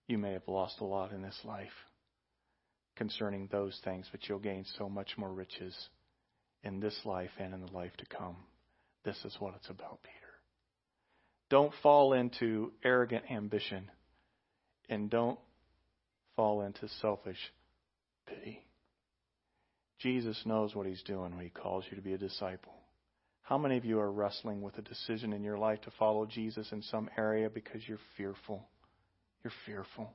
You 0.07 0.19
may 0.19 0.33
have 0.33 0.49
lost 0.49 0.81
a 0.81 0.85
lot 0.85 1.13
in 1.13 1.23
this 1.23 1.39
life 1.45 1.73
concerning 2.97 3.49
those 3.51 3.79
things, 3.85 4.07
but 4.11 4.29
you'll 4.29 4.39
gain 4.39 4.65
so 4.79 4.89
much 4.89 5.17
more 5.17 5.33
riches 5.33 5.75
in 6.63 6.81
this 6.81 6.99
life 7.05 7.31
and 7.39 7.55
in 7.55 7.61
the 7.61 7.73
life 7.73 7.97
to 7.99 8.07
come. 8.07 8.37
This 9.05 9.17
is 9.25 9.37
what 9.39 9.55
it's 9.57 9.71
about, 9.71 10.01
Peter. 10.03 10.17
Don't 11.51 11.73
fall 11.83 12.13
into 12.13 12.73
arrogant 12.85 13.25
ambition 13.31 13.91
and 14.89 15.11
don't 15.11 15.39
fall 16.37 16.63
into 16.63 16.89
selfish 17.01 17.39
pity. 18.27 18.65
Jesus 19.99 20.41
knows 20.45 20.75
what 20.75 20.87
he's 20.87 21.03
doing 21.03 21.35
when 21.37 21.45
he 21.45 21.51
calls 21.51 21.85
you 21.91 21.97
to 21.97 22.03
be 22.03 22.15
a 22.15 22.19
disciple. 22.19 22.73
How 23.43 23.59
many 23.59 23.77
of 23.77 23.85
you 23.85 23.99
are 24.01 24.11
wrestling 24.11 24.63
with 24.63 24.79
a 24.79 24.83
decision 24.83 25.33
in 25.33 25.43
your 25.43 25.59
life 25.59 25.81
to 25.83 25.93
follow 25.99 26.27
Jesus 26.27 26.71
in 26.73 26.83
some 26.83 27.11
area 27.17 27.51
because 27.51 27.87
you're 27.87 27.99
fearful? 28.17 28.67
You're 29.45 29.53
fearful. 29.67 30.13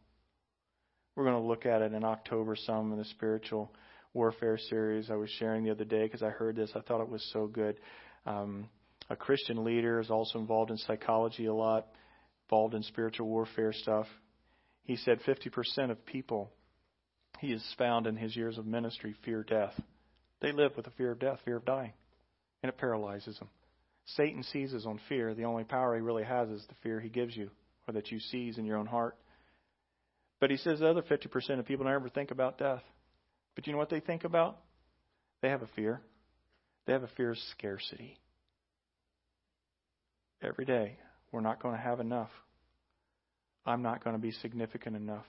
We're 1.15 1.25
going 1.25 1.41
to 1.41 1.47
look 1.47 1.65
at 1.65 1.81
it 1.81 1.93
in 1.93 2.03
October 2.03 2.55
some 2.55 2.91
in 2.91 2.97
the 2.97 3.05
spiritual 3.05 3.73
warfare 4.13 4.57
series 4.69 5.09
I 5.09 5.15
was 5.15 5.29
sharing 5.37 5.63
the 5.63 5.71
other 5.71 5.83
day 5.83 6.03
because 6.03 6.23
I 6.23 6.29
heard 6.29 6.55
this. 6.55 6.71
I 6.75 6.81
thought 6.81 7.01
it 7.01 7.09
was 7.09 7.27
so 7.33 7.47
good. 7.47 7.77
Um, 8.25 8.69
a 9.09 9.15
Christian 9.15 9.63
leader 9.63 9.99
is 9.99 10.09
also 10.09 10.39
involved 10.39 10.71
in 10.71 10.77
psychology 10.77 11.45
a 11.45 11.53
lot, 11.53 11.87
involved 12.45 12.73
in 12.73 12.83
spiritual 12.83 13.27
warfare 13.27 13.73
stuff. 13.73 14.07
He 14.83 14.95
said 14.95 15.19
50% 15.27 15.91
of 15.91 16.05
people 16.05 16.51
he 17.39 17.51
has 17.51 17.63
found 17.77 18.07
in 18.07 18.15
his 18.15 18.35
years 18.35 18.57
of 18.57 18.65
ministry 18.65 19.13
fear 19.25 19.43
death. 19.43 19.73
They 20.41 20.51
live 20.51 20.71
with 20.75 20.85
the 20.85 20.91
fear 20.91 21.11
of 21.11 21.19
death, 21.19 21.39
fear 21.43 21.57
of 21.57 21.65
dying, 21.65 21.93
and 22.63 22.69
it 22.69 22.77
paralyzes 22.77 23.37
them. 23.39 23.49
Satan 24.15 24.43
seizes 24.43 24.85
on 24.85 24.99
fear. 25.09 25.33
The 25.33 25.43
only 25.43 25.65
power 25.65 25.95
he 25.95 26.01
really 26.01 26.23
has 26.23 26.49
is 26.49 26.63
the 26.67 26.75
fear 26.81 26.99
he 26.99 27.09
gives 27.09 27.35
you 27.35 27.49
or 27.87 27.93
that 27.93 28.11
you 28.11 28.19
seize 28.19 28.57
in 28.57 28.65
your 28.65 28.77
own 28.77 28.85
heart. 28.85 29.15
But 30.39 30.51
he 30.51 30.57
says 30.57 30.79
the 30.79 30.89
other 30.89 31.01
50% 31.01 31.59
of 31.59 31.65
people 31.65 31.85
never 31.85 32.09
think 32.09 32.31
about 32.31 32.57
death. 32.57 32.83
But 33.55 33.65
you 33.65 33.73
know 33.73 33.79
what 33.79 33.89
they 33.89 33.99
think 33.99 34.23
about? 34.23 34.57
They 35.41 35.49
have 35.49 35.63
a 35.63 35.69
fear. 35.75 36.01
They 36.85 36.93
have 36.93 37.03
a 37.03 37.09
fear 37.17 37.31
of 37.31 37.37
scarcity. 37.51 38.17
Every 40.41 40.65
day, 40.65 40.97
we're 41.31 41.41
not 41.41 41.61
going 41.61 41.75
to 41.75 41.81
have 41.81 41.99
enough. 41.99 42.29
I'm 43.65 43.81
not 43.81 44.03
going 44.03 44.15
to 44.15 44.21
be 44.21 44.31
significant 44.31 44.95
enough. 44.95 45.25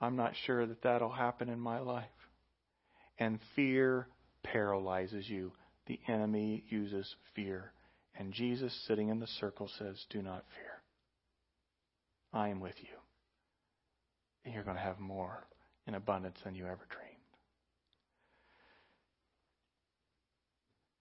I'm 0.00 0.16
not 0.16 0.32
sure 0.44 0.66
that 0.66 0.82
that'll 0.82 1.10
happen 1.10 1.48
in 1.48 1.58
my 1.58 1.80
life. 1.80 2.04
And 3.18 3.40
fear 3.54 4.06
paralyzes 4.42 5.28
you. 5.28 5.52
The 5.86 5.98
enemy 6.06 6.64
uses 6.68 7.12
fear. 7.34 7.72
And 8.18 8.32
Jesus, 8.32 8.72
sitting 8.86 9.08
in 9.08 9.20
the 9.20 9.26
circle, 9.40 9.70
says, 9.78 9.96
Do 10.10 10.22
not 10.22 10.44
fear. 10.54 10.75
I 12.36 12.50
am 12.50 12.60
with 12.60 12.74
you. 12.80 12.88
And 14.44 14.52
you're 14.52 14.62
going 14.62 14.76
to 14.76 14.82
have 14.82 15.00
more 15.00 15.46
in 15.86 15.94
abundance 15.94 16.36
than 16.44 16.54
you 16.54 16.64
ever 16.64 16.86
dreamed. 16.90 17.16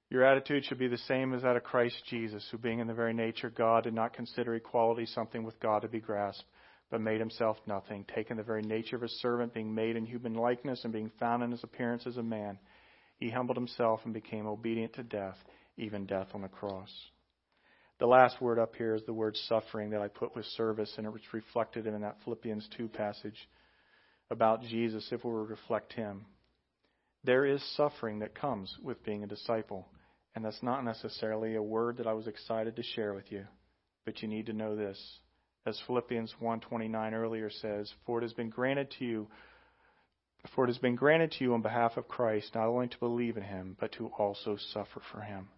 Your 0.10 0.24
attitude 0.24 0.64
should 0.64 0.80
be 0.80 0.88
the 0.88 0.98
same 0.98 1.34
as 1.34 1.42
that 1.42 1.58
of 1.58 1.64
Christ 1.64 1.98
Jesus, 2.10 2.48
who, 2.50 2.58
being 2.58 2.80
in 2.80 2.88
the 2.88 2.94
very 2.94 3.14
nature 3.14 3.50
God, 3.50 3.84
did 3.84 3.94
not 3.94 4.14
consider 4.14 4.56
equality 4.56 5.06
something 5.08 5.44
with 5.44 5.60
God 5.60 5.82
to 5.82 5.90
be 5.90 6.00
grasped, 6.00 6.46
but 6.90 7.02
made 7.02 7.20
himself 7.20 7.58
nothing, 7.68 8.06
taking 8.16 8.38
the 8.38 8.44
very 8.44 8.62
nature 8.62 8.96
of 8.96 9.04
a 9.04 9.10
servant, 9.10 9.54
being 9.54 9.76
made 9.76 9.98
in 9.98 10.06
human 10.06 10.36
likeness, 10.36 10.86
and 10.86 10.94
being 10.94 11.12
found 11.20 11.44
in 11.44 11.52
his 11.52 11.64
appearance 11.64 12.08
as 12.08 12.16
a 12.16 12.24
man. 12.24 12.58
He 13.18 13.30
humbled 13.30 13.58
himself 13.58 14.00
and 14.06 14.14
became 14.14 14.48
obedient 14.48 14.94
to 14.94 15.04
death, 15.04 15.38
even 15.78 16.06
death 16.06 16.28
on 16.34 16.44
the 16.44 16.48
cross. 16.48 16.92
The 17.98 18.08
last 18.08 18.42
word 18.42 18.60
up 18.60 18.76
here 18.76 18.94
is 18.94 19.06
the 19.06 19.14
word 19.14 19.38
suffering 19.48 19.92
that 19.92 20.02
I 20.02 20.10
put 20.10 20.36
with 20.36 20.46
service, 20.46 20.94
and 20.98 21.08
it 21.08 21.14
was 21.14 21.22
reflected 21.34 21.88
in 21.88 22.02
that 22.02 22.18
Philippians 22.24 22.68
2 22.76 22.90
passage 22.90 23.48
about 24.30 24.64
Jesus 24.64 25.08
if 25.12 25.24
we 25.24 25.32
were 25.32 25.46
to 25.46 25.52
reflect 25.52 25.94
him. 25.94 26.26
There 27.24 27.46
is 27.46 27.64
suffering 27.76 28.20
that 28.20 28.36
comes 28.36 28.76
with 28.84 29.04
being 29.04 29.24
a 29.24 29.28
disciple, 29.28 29.88
and 30.36 30.44
that's 30.44 30.62
not 30.62 30.84
necessarily 30.84 31.56
a 31.56 31.64
word 31.64 31.98
that 31.98 32.08
I 32.08 32.14
was 32.14 32.28
excited 32.28 32.76
to 32.76 32.84
share 32.84 33.14
with 33.14 33.32
you, 33.32 33.46
but 34.04 34.22
you 34.22 34.28
need 34.28 34.48
to 34.48 34.54
know 34.54 34.76
this. 34.76 35.20
As 35.66 35.80
Philippians 35.88 36.36
1:29 36.40 37.14
earlier 37.14 37.50
says, 37.50 37.92
"For 38.06 38.20
it 38.20 38.24
has 38.24 38.34
been 38.34 38.50
granted 38.50 38.92
to 39.00 39.06
you 39.06 39.28
for 40.50 40.66
it 40.66 40.68
has 40.68 40.78
been 40.78 40.96
granted 40.96 41.32
to 41.32 41.44
you 41.44 41.56
on 41.56 41.64
behalf 41.64 41.98
of 41.98 42.08
Christ 42.08 42.54
not 42.54 42.68
only 42.68 42.88
to 42.88 43.00
believe 43.00 43.36
in 43.36 43.42
him, 43.42 43.76
but 43.80 43.94
to 43.94 44.10
also 44.10 44.58
suffer 44.58 45.00
for 45.12 45.22
him." 45.22 45.50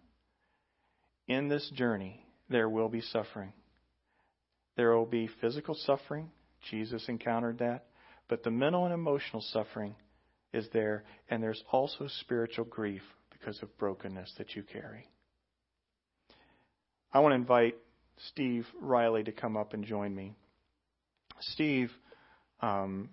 In 1.26 1.48
this 1.48 1.68
journey, 1.70 2.24
there 2.48 2.68
will 2.68 2.88
be 2.88 3.00
suffering. 3.00 3.52
There 4.76 4.96
will 4.96 5.06
be 5.06 5.28
physical 5.40 5.74
suffering. 5.74 6.30
Jesus 6.70 7.08
encountered 7.08 7.58
that. 7.58 7.86
But 8.28 8.42
the 8.42 8.50
mental 8.50 8.84
and 8.84 8.94
emotional 8.94 9.42
suffering 9.42 9.94
is 10.52 10.66
there, 10.72 11.04
and 11.28 11.42
there's 11.42 11.62
also 11.72 12.08
spiritual 12.20 12.64
grief 12.64 13.02
because 13.30 13.62
of 13.62 13.76
brokenness 13.78 14.32
that 14.38 14.54
you 14.54 14.62
carry. 14.62 15.06
I 17.12 17.20
want 17.20 17.32
to 17.32 17.36
invite 17.36 17.76
Steve 18.30 18.66
Riley 18.80 19.24
to 19.24 19.32
come 19.32 19.56
up 19.56 19.72
and 19.72 19.84
join 19.84 20.14
me. 20.14 20.34
Steve 21.40 21.90
um, 22.60 23.10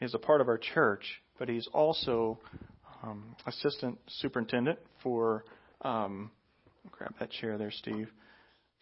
is 0.00 0.14
a 0.14 0.18
part 0.18 0.40
of 0.40 0.48
our 0.48 0.58
church, 0.58 1.22
but 1.38 1.48
he's 1.48 1.68
also 1.72 2.38
um, 3.02 3.36
assistant 3.46 3.98
superintendent 4.08 4.78
for 5.02 5.44
um, 5.82 6.30
grab 6.90 7.14
that 7.20 7.30
chair 7.30 7.58
there, 7.58 7.70
Steve. 7.70 8.08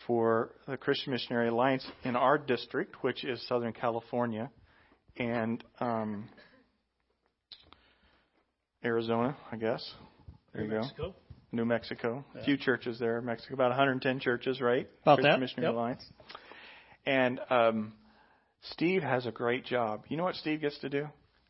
For 0.07 0.51
the 0.66 0.76
Christian 0.78 1.12
Missionary 1.12 1.48
Alliance 1.48 1.86
in 2.05 2.16
our 2.16 2.38
district, 2.38 3.03
which 3.03 3.22
is 3.22 3.46
Southern 3.46 3.72
California, 3.74 4.51
and 5.18 5.62
um, 5.78 6.28
Arizona, 8.84 9.36
I 9.53 9.57
guess. 9.57 9.92
There 10.53 10.62
New 10.62 10.72
you 10.72 10.80
Mexico. 10.80 11.03
go. 11.11 11.14
New 11.53 11.64
Mexico. 11.64 12.24
A 12.34 12.38
Yeah. 12.38 12.44
few 12.44 12.57
churches 12.57 12.98
there. 12.98 13.20
Mexico, 13.20 13.55
about 13.55 13.70
110 13.70 14.20
churches, 14.20 14.61
right? 14.61 14.88
About 15.03 15.16
Christian 15.16 15.32
that, 15.32 15.40
Missionary 15.40 15.68
yep. 15.72 15.76
Alliance. 15.76 16.12
And 17.07 17.40
um, 17.51 17.92
Steve 18.62 19.03
has 19.03 19.26
a 19.26 19.32
great 19.32 19.64
job. 19.64 20.05
You 20.09 20.16
know 20.16 20.24
what 20.24 20.36
Steve 20.36 20.61
gets 20.61 20.78
to 20.78 20.88
do? 20.88 21.09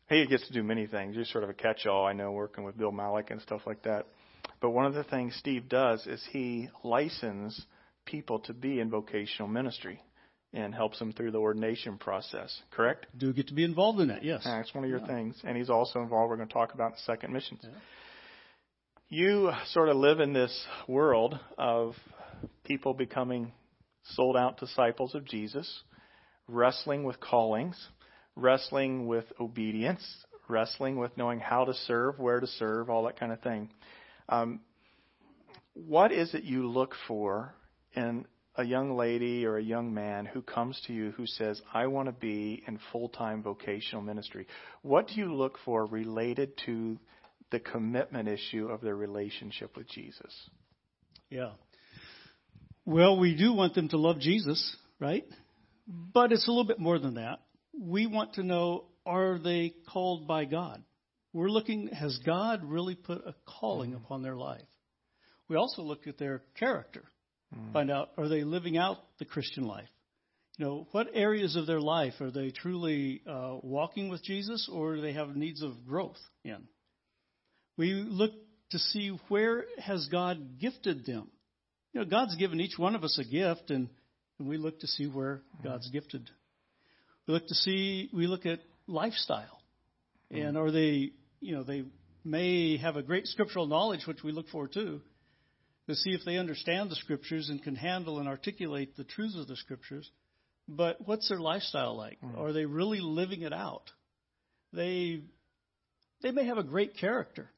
He 0.09 0.25
gets 0.27 0.45
to 0.47 0.53
do 0.53 0.61
many 0.63 0.87
things. 0.87 1.15
He's 1.15 1.29
sort 1.31 1.43
of 1.45 1.49
a 1.49 1.53
catch-all, 1.53 2.05
I 2.05 2.11
know, 2.13 2.31
working 2.33 2.65
with 2.65 2.77
Bill 2.77 2.91
Malik 2.91 3.31
and 3.31 3.41
stuff 3.41 3.61
like 3.65 3.83
that. 3.83 4.07
But 4.61 4.69
one 4.69 4.85
of 4.85 4.93
the 4.93 5.03
things 5.03 5.35
Steve 5.35 5.67
does 5.67 6.05
is 6.05 6.23
he 6.31 6.69
licenses 6.83 7.65
people 8.05 8.39
to 8.41 8.53
be 8.53 8.79
in 8.79 8.89
vocational 8.89 9.47
ministry 9.47 10.01
and 10.53 10.75
helps 10.75 10.99
them 10.99 11.13
through 11.13 11.31
the 11.31 11.37
ordination 11.37 11.97
process. 11.97 12.61
Correct? 12.71 13.05
Do 13.17 13.33
get 13.33 13.47
to 13.47 13.53
be 13.53 13.63
involved 13.63 13.99
in 14.01 14.09
that, 14.09 14.23
yes. 14.23 14.43
That's 14.43 14.73
one 14.73 14.83
of 14.83 14.89
your 14.89 14.99
Yeah. 14.99 15.07
things. 15.07 15.41
And 15.43 15.57
he's 15.57 15.69
also 15.69 16.01
involved, 16.01 16.29
we're 16.29 16.35
going 16.35 16.47
to 16.47 16.53
talk 16.53 16.73
about 16.73 16.91
in 16.91 16.97
second 16.99 17.33
missions. 17.33 17.61
Yeah. 17.63 17.69
You 19.07 19.51
sort 19.67 19.89
of 19.89 19.97
live 19.97 20.19
in 20.19 20.33
this 20.33 20.67
world 20.87 21.39
of 21.57 21.95
people 22.63 22.93
becoming 22.93 23.53
sold 24.03 24.37
out 24.37 24.57
disciples 24.57 25.15
of 25.15 25.25
Jesus, 25.25 25.83
wrestling 26.47 27.03
with 27.03 27.19
callings, 27.19 27.89
wrestling 28.35 29.07
with 29.07 29.25
obedience, 29.39 30.25
wrestling 30.47 30.97
with 30.97 31.15
knowing 31.17 31.39
how 31.39 31.65
to 31.65 31.73
serve, 31.73 32.19
where 32.19 32.39
to 32.39 32.47
serve, 32.47 32.89
all 32.89 33.03
that 33.03 33.17
kind 33.17 33.31
of 33.31 33.41
thing. 33.41 33.69
Um, 34.31 34.61
what 35.73 36.11
is 36.11 36.33
it 36.33 36.43
you 36.43 36.67
look 36.67 36.95
for 37.07 37.53
in 37.95 38.25
a 38.55 38.63
young 38.63 38.97
lady 38.97 39.45
or 39.45 39.57
a 39.57 39.63
young 39.63 39.93
man 39.93 40.25
who 40.25 40.41
comes 40.41 40.81
to 40.87 40.93
you 40.93 41.11
who 41.11 41.25
says, 41.25 41.61
I 41.73 41.87
want 41.87 42.07
to 42.07 42.13
be 42.13 42.63
in 42.67 42.79
full 42.91 43.09
time 43.09 43.43
vocational 43.43 44.01
ministry? 44.01 44.47
What 44.81 45.07
do 45.07 45.13
you 45.15 45.33
look 45.33 45.57
for 45.63 45.85
related 45.85 46.53
to 46.65 46.97
the 47.51 47.59
commitment 47.59 48.27
issue 48.27 48.67
of 48.67 48.81
their 48.81 48.95
relationship 48.95 49.75
with 49.75 49.89
Jesus? 49.89 50.33
Yeah. 51.29 51.51
Well, 52.85 53.19
we 53.19 53.35
do 53.35 53.53
want 53.53 53.75
them 53.75 53.89
to 53.89 53.97
love 53.97 54.19
Jesus, 54.19 54.75
right? 54.99 55.25
But 55.87 56.31
it's 56.31 56.47
a 56.47 56.51
little 56.51 56.65
bit 56.65 56.79
more 56.79 56.99
than 56.99 57.15
that. 57.15 57.39
We 57.77 58.07
want 58.07 58.33
to 58.35 58.43
know 58.43 58.85
are 59.05 59.39
they 59.39 59.73
called 59.91 60.27
by 60.27 60.45
God? 60.45 60.83
We're 61.33 61.49
looking, 61.49 61.87
has 61.87 62.19
God 62.25 62.63
really 62.63 62.95
put 62.95 63.25
a 63.25 63.33
calling 63.45 63.91
mm. 63.91 63.97
upon 63.97 64.21
their 64.21 64.35
life? 64.35 64.61
We 65.47 65.55
also 65.55 65.81
look 65.81 66.07
at 66.07 66.17
their 66.17 66.41
character, 66.59 67.03
mm. 67.55 67.73
find 67.73 67.89
out 67.91 68.09
are 68.17 68.27
they 68.27 68.43
living 68.43 68.77
out 68.77 68.97
the 69.19 69.25
Christian 69.25 69.63
life? 69.63 69.89
You 70.57 70.65
know, 70.65 70.87
what 70.91 71.07
areas 71.13 71.55
of 71.55 71.65
their 71.65 71.79
life 71.79 72.13
are 72.19 72.31
they 72.31 72.51
truly 72.51 73.21
uh, 73.27 73.57
walking 73.63 74.09
with 74.09 74.23
Jesus 74.23 74.69
or 74.71 74.95
do 74.95 75.01
they 75.01 75.13
have 75.13 75.35
needs 75.35 75.61
of 75.61 75.87
growth 75.87 76.19
in? 76.43 76.67
We 77.77 77.93
look 77.93 78.31
to 78.71 78.79
see 78.79 79.17
where 79.29 79.65
has 79.77 80.07
God 80.11 80.59
gifted 80.59 81.05
them. 81.05 81.29
You 81.93 82.01
know, 82.01 82.05
God's 82.05 82.35
given 82.35 82.59
each 82.59 82.77
one 82.77 82.95
of 82.95 83.03
us 83.03 83.19
a 83.19 83.23
gift, 83.23 83.69
and, 83.69 83.89
and 84.39 84.47
we 84.47 84.57
look 84.57 84.79
to 84.81 84.87
see 84.87 85.07
where 85.07 85.41
mm. 85.59 85.63
God's 85.63 85.89
gifted. 85.89 86.29
We 87.27 87.33
look 87.33 87.47
to 87.47 87.55
see, 87.55 88.09
we 88.13 88.27
look 88.27 88.45
at 88.45 88.59
lifestyle, 88.87 89.61
and 90.29 90.57
are 90.57 90.71
they, 90.71 91.11
you 91.41 91.55
know, 91.55 91.63
they 91.63 91.83
may 92.23 92.77
have 92.77 92.95
a 92.95 93.03
great 93.03 93.27
scriptural 93.27 93.67
knowledge, 93.67 94.05
which 94.05 94.23
we 94.23 94.31
look 94.31 94.47
for 94.49 94.67
too, 94.67 95.01
to 95.89 95.95
see 95.95 96.11
if 96.11 96.21
they 96.23 96.37
understand 96.37 96.89
the 96.89 96.95
scriptures 96.95 97.49
and 97.49 97.61
can 97.61 97.75
handle 97.75 98.19
and 98.19 98.29
articulate 98.29 98.95
the 98.95 99.03
truths 99.03 99.35
of 99.37 99.47
the 99.47 99.55
scriptures. 99.55 100.09
But 100.67 101.05
what's 101.05 101.27
their 101.27 101.39
lifestyle 101.39 101.97
like? 101.97 102.19
Mm-hmm. 102.21 102.39
Are 102.39 102.53
they 102.53 102.65
really 102.65 102.99
living 103.01 103.41
it 103.41 103.51
out? 103.51 103.89
They 104.71 105.23
they 106.21 106.31
may 106.31 106.45
have 106.45 106.59
a 106.59 106.63
great 106.63 106.95
character, 106.97 107.49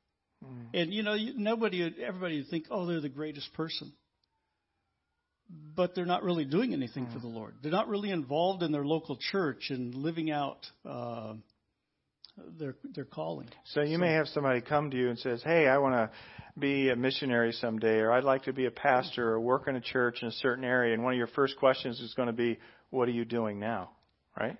mm-hmm. 0.43 0.75
and 0.75 0.93
you 0.93 1.03
know, 1.03 1.13
you, 1.13 1.33
nobody, 1.37 1.83
everybody 2.01 2.37
would 2.37 2.49
think, 2.49 2.65
oh, 2.71 2.85
they're 2.85 3.01
the 3.01 3.09
greatest 3.09 3.53
person. 3.53 3.91
But 5.75 5.93
they're 5.93 6.05
not 6.05 6.23
really 6.23 6.45
doing 6.45 6.73
anything 6.73 7.05
for 7.07 7.17
mm-hmm. 7.17 7.27
the 7.27 7.33
Lord. 7.33 7.55
They're 7.61 7.71
not 7.71 7.89
really 7.89 8.09
involved 8.09 8.63
in 8.63 8.71
their 8.71 8.85
local 8.85 9.17
church 9.17 9.69
and 9.69 9.93
living 9.93 10.31
out 10.31 10.65
uh, 10.89 11.33
their 12.59 12.75
their 12.95 13.05
calling. 13.05 13.49
So 13.73 13.81
you 13.81 13.97
may 13.97 14.13
have 14.13 14.27
somebody 14.27 14.61
come 14.61 14.91
to 14.91 14.97
you 14.97 15.09
and 15.09 15.19
says, 15.19 15.43
"Hey, 15.43 15.67
I 15.67 15.77
want 15.77 15.95
to 15.95 16.09
be 16.59 16.89
a 16.89 16.95
missionary 16.95 17.51
someday, 17.53 17.99
or 17.99 18.11
I'd 18.11 18.23
like 18.23 18.43
to 18.43 18.53
be 18.53 18.65
a 18.65 18.71
pastor 18.71 19.31
or 19.31 19.39
work 19.39 19.67
in 19.67 19.75
a 19.75 19.81
church 19.81 20.19
in 20.21 20.27
a 20.27 20.31
certain 20.31 20.63
area." 20.63 20.93
And 20.93 21.03
one 21.03 21.13
of 21.13 21.17
your 21.17 21.27
first 21.27 21.57
questions 21.57 21.99
is 21.99 22.13
going 22.15 22.27
to 22.27 22.33
be, 22.33 22.59
"What 22.89 23.07
are 23.07 23.11
you 23.11 23.25
doing 23.25 23.59
now?" 23.59 23.91
Right? 24.39 24.57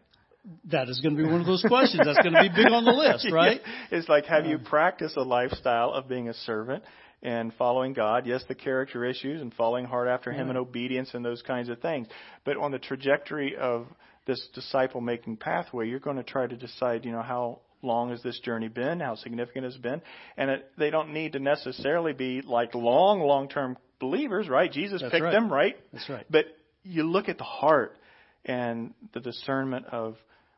That 0.66 0.90
is 0.90 1.00
going 1.00 1.16
to 1.16 1.24
be 1.24 1.30
one 1.30 1.40
of 1.40 1.48
those 1.48 1.64
questions. 1.66 2.02
That's 2.06 2.20
going 2.20 2.34
to 2.34 2.42
be 2.42 2.50
big 2.50 2.72
on 2.72 2.84
the 2.84 2.92
list, 2.92 3.30
right? 3.32 3.62
it's 3.92 4.10
like, 4.10 4.26
have 4.26 4.46
you 4.46 4.58
practiced 4.60 5.16
a 5.16 5.24
lifestyle 5.24 5.94
of 5.94 6.10
being 6.10 6.28
a 6.28 6.34
servant 6.34 6.84
and 7.22 7.54
following 7.54 7.94
God? 7.94 8.28
Yes, 8.28 8.44
the 8.50 8.56
character 8.56 9.06
issues 9.06 9.42
and 9.42 9.54
following 9.54 9.86
hard 9.86 10.10
after 10.10 10.34
Him 10.34 10.50
and 10.50 10.58
obedience 10.58 11.12
and 11.14 11.24
those 11.24 11.42
kinds 11.42 11.70
of 11.70 11.80
things. 11.80 12.08
But 12.44 12.58
on 12.58 12.72
the 12.72 12.80
trajectory 12.80 13.56
of 13.56 13.88
this 14.26 14.48
disciple 14.54 15.02
making 15.02 15.38
pathway, 15.38 15.88
you're 15.88 16.00
going 16.00 16.18
to 16.18 16.24
try 16.24 16.48
to 16.48 16.56
decide, 16.56 17.06
you 17.06 17.12
know, 17.12 17.22
how 17.22 17.60
long 17.82 18.12
has 18.12 18.24
this 18.24 18.40
journey 18.40 18.70
been? 18.70 19.00
How 19.00 19.16
significant 19.16 19.66
has 19.66 19.76
it 19.76 19.82
been? 19.82 20.02
And 20.38 20.50
it, 20.50 20.72
they 20.78 20.90
don't 20.90 21.14
need 21.14 21.34
to 21.34 21.40
necessarily 21.40 22.14
be 22.14 22.42
like 22.42 22.74
long, 22.74 23.22
long 23.22 23.50
term 23.50 23.78
believers, 24.00 24.50
right? 24.50 24.72
Jesus 24.72 25.02
That's 25.02 25.12
picked 25.12 25.24
right. 25.24 25.32
them, 25.32 25.52
right? 25.52 25.76
That's 25.92 26.10
right. 26.10 26.26
But 26.30 26.46
you 26.84 27.04
look 27.04 27.30
at 27.30 27.38
the 27.38 27.44
heart 27.44 27.98
and 28.46 28.94
the 29.14 29.20
discernment 29.20 29.86
of 29.88 30.16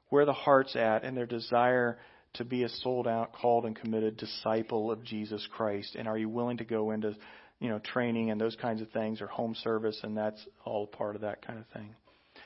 where 0.09 0.25
the 0.25 0.33
heart's 0.33 0.75
at 0.75 1.03
and 1.03 1.17
their 1.17 1.25
desire 1.25 1.97
to 2.35 2.45
be 2.45 2.63
a 2.63 2.69
sold 2.69 3.07
out, 3.07 3.33
called 3.33 3.65
and 3.65 3.75
committed 3.75 4.17
disciple 4.17 4.91
of 4.91 5.03
Jesus 5.03 5.47
Christ. 5.51 5.95
And 5.95 6.07
are 6.07 6.17
you 6.17 6.29
willing 6.29 6.57
to 6.57 6.65
go 6.65 6.91
into, 6.91 7.15
you 7.59 7.69
know, 7.69 7.79
training 7.79 8.29
and 8.29 8.39
those 8.39 8.55
kinds 8.55 8.81
of 8.81 8.89
things 8.91 9.21
or 9.21 9.27
home 9.27 9.55
service 9.55 9.99
and 10.03 10.17
that's 10.17 10.45
all 10.65 10.85
part 10.85 11.15
of 11.15 11.21
that 11.21 11.45
kind 11.45 11.59
of 11.59 11.65
thing. 11.67 11.95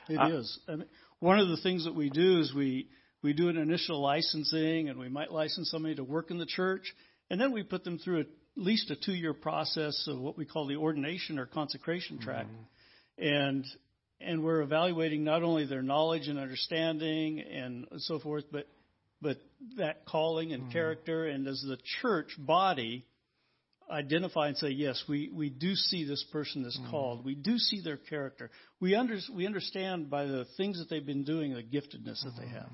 It 0.08 0.32
is. 0.32 0.58
I 0.68 0.76
mean, 0.76 0.86
one 1.20 1.38
of 1.38 1.48
the 1.48 1.58
things 1.58 1.84
that 1.84 1.94
we 1.94 2.10
do 2.10 2.40
is 2.40 2.52
we 2.54 2.88
we 3.22 3.34
do 3.34 3.50
an 3.50 3.58
initial 3.58 4.00
licensing, 4.00 4.88
and 4.88 4.98
we 4.98 5.10
might 5.10 5.30
license 5.30 5.70
somebody 5.70 5.94
to 5.94 6.04
work 6.04 6.30
in 6.30 6.38
the 6.38 6.46
church, 6.46 6.94
and 7.28 7.38
then 7.38 7.52
we 7.52 7.62
put 7.62 7.84
them 7.84 7.98
through 7.98 8.20
at 8.20 8.26
least 8.56 8.90
a 8.90 8.96
two-year 8.96 9.34
process 9.34 10.06
of 10.08 10.18
what 10.18 10.38
we 10.38 10.46
call 10.46 10.66
the 10.66 10.76
ordination 10.76 11.38
or 11.38 11.46
consecration 11.46 12.18
track, 12.18 12.46
mm-hmm. 12.46 13.24
and 13.24 13.66
and 14.20 14.42
we're 14.42 14.62
evaluating 14.62 15.22
not 15.22 15.42
only 15.42 15.66
their 15.66 15.82
knowledge 15.82 16.28
and 16.28 16.38
understanding 16.38 17.40
and 17.40 17.86
so 17.98 18.18
forth, 18.18 18.44
but 18.50 18.66
but 19.22 19.36
that 19.76 20.06
calling 20.06 20.52
and 20.52 20.64
mm-hmm. 20.64 20.72
character, 20.72 21.26
and 21.26 21.46
as 21.46 21.62
the 21.66 21.78
church 22.00 22.30
body 22.38 23.04
identify 23.90 24.48
and 24.48 24.56
say, 24.56 24.68
yes, 24.68 25.02
we, 25.08 25.30
we 25.32 25.50
do 25.50 25.74
see 25.74 26.04
this 26.04 26.24
person 26.32 26.64
as 26.64 26.76
mm-hmm. 26.76 26.90
called. 26.90 27.24
We 27.24 27.34
do 27.34 27.58
see 27.58 27.82
their 27.82 27.96
character. 27.96 28.50
We, 28.80 28.94
under, 28.94 29.18
we 29.34 29.46
understand 29.46 30.10
by 30.10 30.24
the 30.24 30.46
things 30.56 30.78
that 30.78 30.88
they've 30.88 31.04
been 31.04 31.24
doing 31.24 31.54
the 31.54 31.62
giftedness 31.62 32.22
that 32.24 32.34
they 32.38 32.46
mm-hmm. 32.46 32.54
have. 32.54 32.70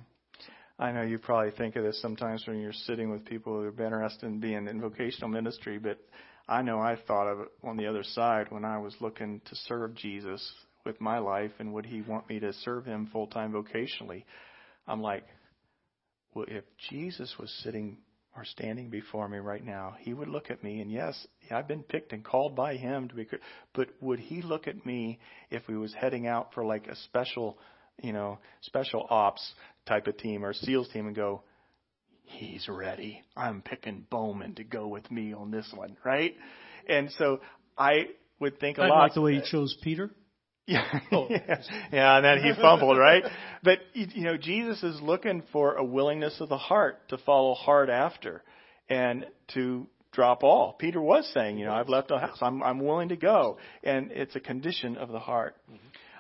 I 0.78 0.92
know 0.92 1.02
you 1.02 1.18
probably 1.18 1.52
think 1.52 1.76
of 1.76 1.84
this 1.84 2.00
sometimes 2.02 2.46
when 2.46 2.60
you're 2.60 2.72
sitting 2.72 3.10
with 3.10 3.24
people 3.24 3.54
who 3.54 3.62
are 3.62 3.68
interested 3.68 4.26
in 4.26 4.40
being 4.40 4.68
in 4.68 4.80
vocational 4.80 5.30
ministry, 5.30 5.78
but 5.78 5.98
I 6.48 6.60
know 6.62 6.80
I 6.80 6.96
thought 7.06 7.28
of 7.28 7.40
it 7.40 7.48
on 7.64 7.78
the 7.78 7.86
other 7.86 8.04
side 8.04 8.48
when 8.50 8.64
I 8.64 8.78
was 8.78 8.94
looking 9.00 9.40
to 9.46 9.56
serve 9.56 9.94
Jesus 9.94 10.52
with 10.84 11.00
my 11.00 11.18
life 11.18 11.52
and 11.58 11.72
would 11.72 11.86
he 11.86 12.02
want 12.02 12.28
me 12.28 12.40
to 12.40 12.52
serve 12.52 12.84
him 12.84 13.08
full 13.10 13.26
time 13.26 13.52
vocationally. 13.52 14.24
I'm 14.86 15.00
like, 15.00 15.24
well, 16.34 16.44
if 16.46 16.64
Jesus 16.90 17.34
was 17.38 17.50
sitting 17.64 17.96
or 18.36 18.44
standing 18.44 18.90
before 18.90 19.28
me 19.28 19.38
right 19.38 19.64
now, 19.64 19.94
he 20.00 20.12
would 20.12 20.28
look 20.28 20.50
at 20.50 20.62
me 20.62 20.80
and 20.80 20.90
yes, 20.90 21.26
I've 21.50 21.68
been 21.68 21.82
picked 21.82 22.12
and 22.12 22.24
called 22.24 22.54
by 22.54 22.76
him 22.76 23.08
to 23.08 23.14
be, 23.14 23.26
but 23.74 23.88
would 24.00 24.18
he 24.18 24.42
look 24.42 24.68
at 24.68 24.84
me 24.84 25.18
if 25.50 25.66
we 25.68 25.76
was 25.76 25.94
heading 25.94 26.26
out 26.26 26.52
for 26.54 26.64
like 26.64 26.86
a 26.86 26.96
special, 26.96 27.58
you 28.02 28.12
know, 28.12 28.38
special 28.62 29.06
ops 29.08 29.54
type 29.86 30.06
of 30.06 30.16
team 30.18 30.44
or 30.44 30.52
SEALs 30.52 30.88
team 30.88 31.06
and 31.06 31.16
go, 31.16 31.42
he's 32.24 32.68
ready. 32.68 33.22
I'm 33.36 33.62
picking 33.62 34.06
Bowman 34.10 34.56
to 34.56 34.64
go 34.64 34.88
with 34.88 35.10
me 35.10 35.32
on 35.32 35.50
this 35.50 35.70
one, 35.74 35.96
right? 36.04 36.34
And 36.88 37.10
so 37.18 37.40
I 37.78 38.06
would 38.38 38.60
think 38.60 38.78
a 38.78 38.82
I 38.82 38.88
lot. 38.88 38.98
like 38.98 39.14
the 39.14 39.22
way 39.22 39.36
he 39.36 39.42
chose 39.50 39.76
Peter. 39.82 40.10
Yeah, 40.68 40.98
Oh. 41.12 41.28
yeah, 41.30 41.62
yeah, 41.92 42.16
and 42.16 42.24
then 42.24 42.38
he 42.42 42.52
fumbled, 42.60 42.98
right? 42.98 43.22
But 43.62 43.78
you 43.94 44.24
know, 44.24 44.36
Jesus 44.36 44.82
is 44.82 45.00
looking 45.00 45.42
for 45.52 45.74
a 45.74 45.84
willingness 45.84 46.40
of 46.40 46.48
the 46.48 46.58
heart 46.58 47.08
to 47.10 47.18
follow 47.18 47.54
hard 47.54 47.88
after, 47.88 48.42
and 48.88 49.26
to 49.54 49.86
drop 50.12 50.42
all. 50.42 50.72
Peter 50.72 51.00
was 51.00 51.28
saying, 51.32 51.58
you 51.58 51.66
know, 51.66 51.72
I've 51.72 51.88
left 51.88 52.10
a 52.10 52.18
house. 52.18 52.38
I'm 52.40 52.62
I'm 52.64 52.80
willing 52.80 53.10
to 53.10 53.16
go, 53.16 53.58
and 53.84 54.10
it's 54.10 54.34
a 54.34 54.40
condition 54.40 54.96
of 54.96 55.10
the 55.10 55.20
heart. 55.20 55.56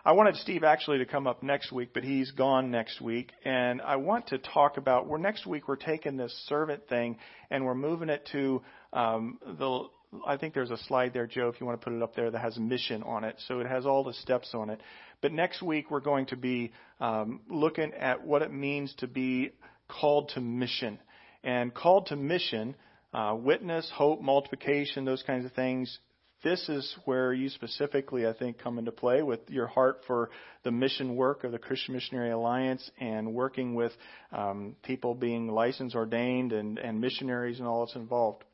I 0.04 0.12
wanted 0.12 0.36
Steve 0.36 0.62
actually 0.62 0.98
to 0.98 1.06
come 1.06 1.26
up 1.26 1.42
next 1.42 1.72
week, 1.72 1.88
but 1.92 2.04
he's 2.04 2.30
gone 2.30 2.70
next 2.70 3.00
week, 3.00 3.32
and 3.44 3.82
I 3.82 3.96
want 3.96 4.28
to 4.28 4.38
talk 4.38 4.76
about. 4.76 5.08
We're 5.08 5.18
next 5.18 5.46
week. 5.46 5.66
We're 5.66 5.74
taking 5.74 6.16
this 6.16 6.32
servant 6.48 6.88
thing 6.88 7.18
and 7.50 7.64
we're 7.64 7.74
moving 7.74 8.08
it 8.08 8.28
to 8.32 8.62
um, 8.92 9.38
the 9.44 9.88
I 10.26 10.36
think 10.36 10.54
there's 10.54 10.70
a 10.70 10.78
slide 10.78 11.12
there, 11.12 11.26
Joe, 11.26 11.48
if 11.48 11.60
you 11.60 11.66
want 11.66 11.80
to 11.80 11.84
put 11.84 11.92
it 11.94 12.02
up 12.02 12.14
there, 12.14 12.30
that 12.30 12.38
has 12.38 12.56
mission 12.58 13.02
on 13.02 13.24
it. 13.24 13.36
So 13.48 13.60
it 13.60 13.66
has 13.66 13.86
all 13.86 14.04
the 14.04 14.14
steps 14.14 14.50
on 14.54 14.70
it. 14.70 14.80
But 15.20 15.32
next 15.32 15.62
week 15.62 15.90
we're 15.90 16.00
going 16.00 16.26
to 16.26 16.36
be 16.36 16.72
um, 17.00 17.40
looking 17.48 17.92
at 17.94 18.24
what 18.24 18.42
it 18.42 18.52
means 18.52 18.94
to 18.98 19.06
be 19.06 19.52
called 19.88 20.30
to 20.30 20.40
mission. 20.40 20.98
And 21.42 21.72
called 21.72 22.06
to 22.06 22.16
mission, 22.16 22.74
uh, 23.12 23.36
witness, 23.38 23.90
hope, 23.94 24.20
multiplication, 24.20 25.04
those 25.04 25.22
kinds 25.22 25.44
of 25.44 25.52
things. 25.52 25.98
This 26.44 26.68
is 26.68 26.94
where 27.06 27.32
you 27.32 27.48
specifically, 27.48 28.26
I 28.26 28.32
think, 28.32 28.58
come 28.58 28.78
into 28.78 28.92
play 28.92 29.22
with 29.22 29.40
your 29.48 29.66
heart 29.66 30.02
for 30.06 30.30
the 30.64 30.70
mission 30.70 31.16
work 31.16 31.44
of 31.44 31.50
the 31.50 31.58
Christian 31.58 31.94
Missionary 31.94 32.30
Alliance 32.30 32.88
and 33.00 33.32
working 33.32 33.74
with 33.74 33.92
um, 34.32 34.76
people 34.82 35.14
being 35.14 35.48
licensed, 35.48 35.96
ordained, 35.96 36.52
and, 36.52 36.78
and 36.78 37.00
missionaries 37.00 37.58
and 37.58 37.66
all 37.66 37.84
that's 37.84 37.96
involved. 37.96 38.44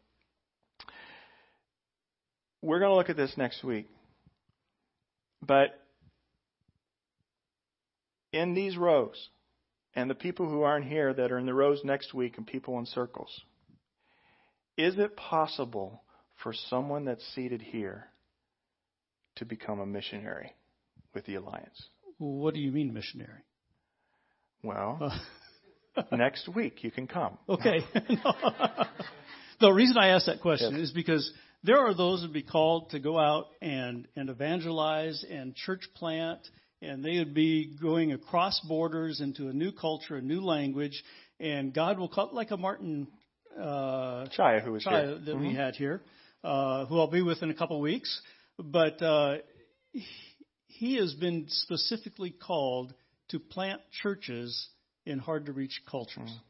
We're 2.62 2.78
going 2.78 2.90
to 2.90 2.96
look 2.96 3.10
at 3.10 3.16
this 3.16 3.34
next 3.36 3.64
week. 3.64 3.88
But 5.44 5.78
in 8.32 8.54
these 8.54 8.76
rows, 8.76 9.28
and 9.94 10.08
the 10.08 10.14
people 10.14 10.48
who 10.48 10.62
aren't 10.62 10.86
here 10.86 11.12
that 11.12 11.32
are 11.32 11.38
in 11.38 11.46
the 11.46 11.54
rows 11.54 11.80
next 11.84 12.14
week 12.14 12.38
and 12.38 12.46
people 12.46 12.78
in 12.78 12.86
circles, 12.86 13.42
is 14.78 14.96
it 14.98 15.16
possible 15.16 16.02
for 16.42 16.54
someone 16.70 17.04
that's 17.04 17.24
seated 17.34 17.60
here 17.60 18.06
to 19.36 19.44
become 19.44 19.80
a 19.80 19.86
missionary 19.86 20.54
with 21.14 21.26
the 21.26 21.34
Alliance? 21.34 21.88
What 22.18 22.54
do 22.54 22.60
you 22.60 22.70
mean 22.70 22.94
missionary? 22.94 23.42
Well, 24.62 24.98
uh. 25.96 26.02
next 26.16 26.48
week 26.48 26.84
you 26.84 26.90
can 26.90 27.06
come. 27.06 27.36
Okay. 27.48 27.80
the 29.60 29.72
reason 29.72 29.98
I 29.98 30.08
ask 30.08 30.26
that 30.26 30.40
question 30.40 30.76
yes. 30.76 30.84
is 30.84 30.92
because 30.92 31.30
there 31.64 31.78
are 31.78 31.94
those 31.94 32.22
who'd 32.22 32.32
be 32.32 32.42
called 32.42 32.90
to 32.90 32.98
go 32.98 33.18
out 33.18 33.46
and, 33.60 34.08
and 34.16 34.28
evangelize 34.28 35.24
and 35.28 35.54
church 35.54 35.82
plant, 35.94 36.40
and 36.80 37.04
they 37.04 37.18
would 37.18 37.34
be 37.34 37.76
going 37.80 38.12
across 38.12 38.60
borders 38.60 39.20
into 39.20 39.48
a 39.48 39.52
new 39.52 39.70
culture, 39.72 40.16
a 40.16 40.22
new 40.22 40.40
language, 40.40 41.02
and 41.38 41.72
God 41.72 41.98
will 41.98 42.08
call 42.08 42.30
like 42.32 42.50
a 42.50 42.56
Martin 42.56 43.06
uh, 43.56 44.26
Chaya, 44.36 44.62
who 44.62 44.72
was 44.72 44.84
Chaya 44.84 45.04
here. 45.04 45.18
that 45.18 45.34
mm-hmm. 45.34 45.48
we 45.48 45.54
had 45.54 45.76
here, 45.76 46.02
uh, 46.42 46.86
who 46.86 46.98
I'll 46.98 47.10
be 47.10 47.22
with 47.22 47.42
in 47.42 47.50
a 47.50 47.54
couple 47.54 47.76
of 47.76 47.82
weeks. 47.82 48.20
But 48.58 49.00
uh, 49.00 49.36
he 50.66 50.96
has 50.96 51.14
been 51.14 51.46
specifically 51.48 52.30
called 52.30 52.92
to 53.28 53.38
plant 53.38 53.80
churches 54.02 54.68
in 55.06 55.18
hard 55.18 55.46
to 55.46 55.52
reach 55.52 55.80
cultures. 55.90 56.30
Mm. 56.30 56.40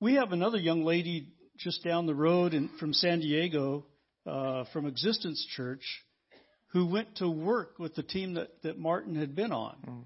We 0.00 0.14
have 0.14 0.32
another 0.32 0.58
young 0.58 0.84
lady 0.84 1.28
just 1.58 1.84
down 1.84 2.06
the 2.06 2.14
road 2.14 2.54
in, 2.54 2.68
from 2.80 2.92
San 2.92 3.20
Diego, 3.20 3.86
uh, 4.26 4.64
from 4.72 4.86
Existence 4.86 5.46
Church, 5.56 5.84
who 6.72 6.86
went 6.86 7.16
to 7.16 7.28
work 7.28 7.78
with 7.78 7.94
the 7.94 8.02
team 8.02 8.34
that, 8.34 8.48
that 8.62 8.78
Martin 8.78 9.14
had 9.14 9.36
been 9.36 9.52
on. 9.52 9.76
Mm. 9.86 10.04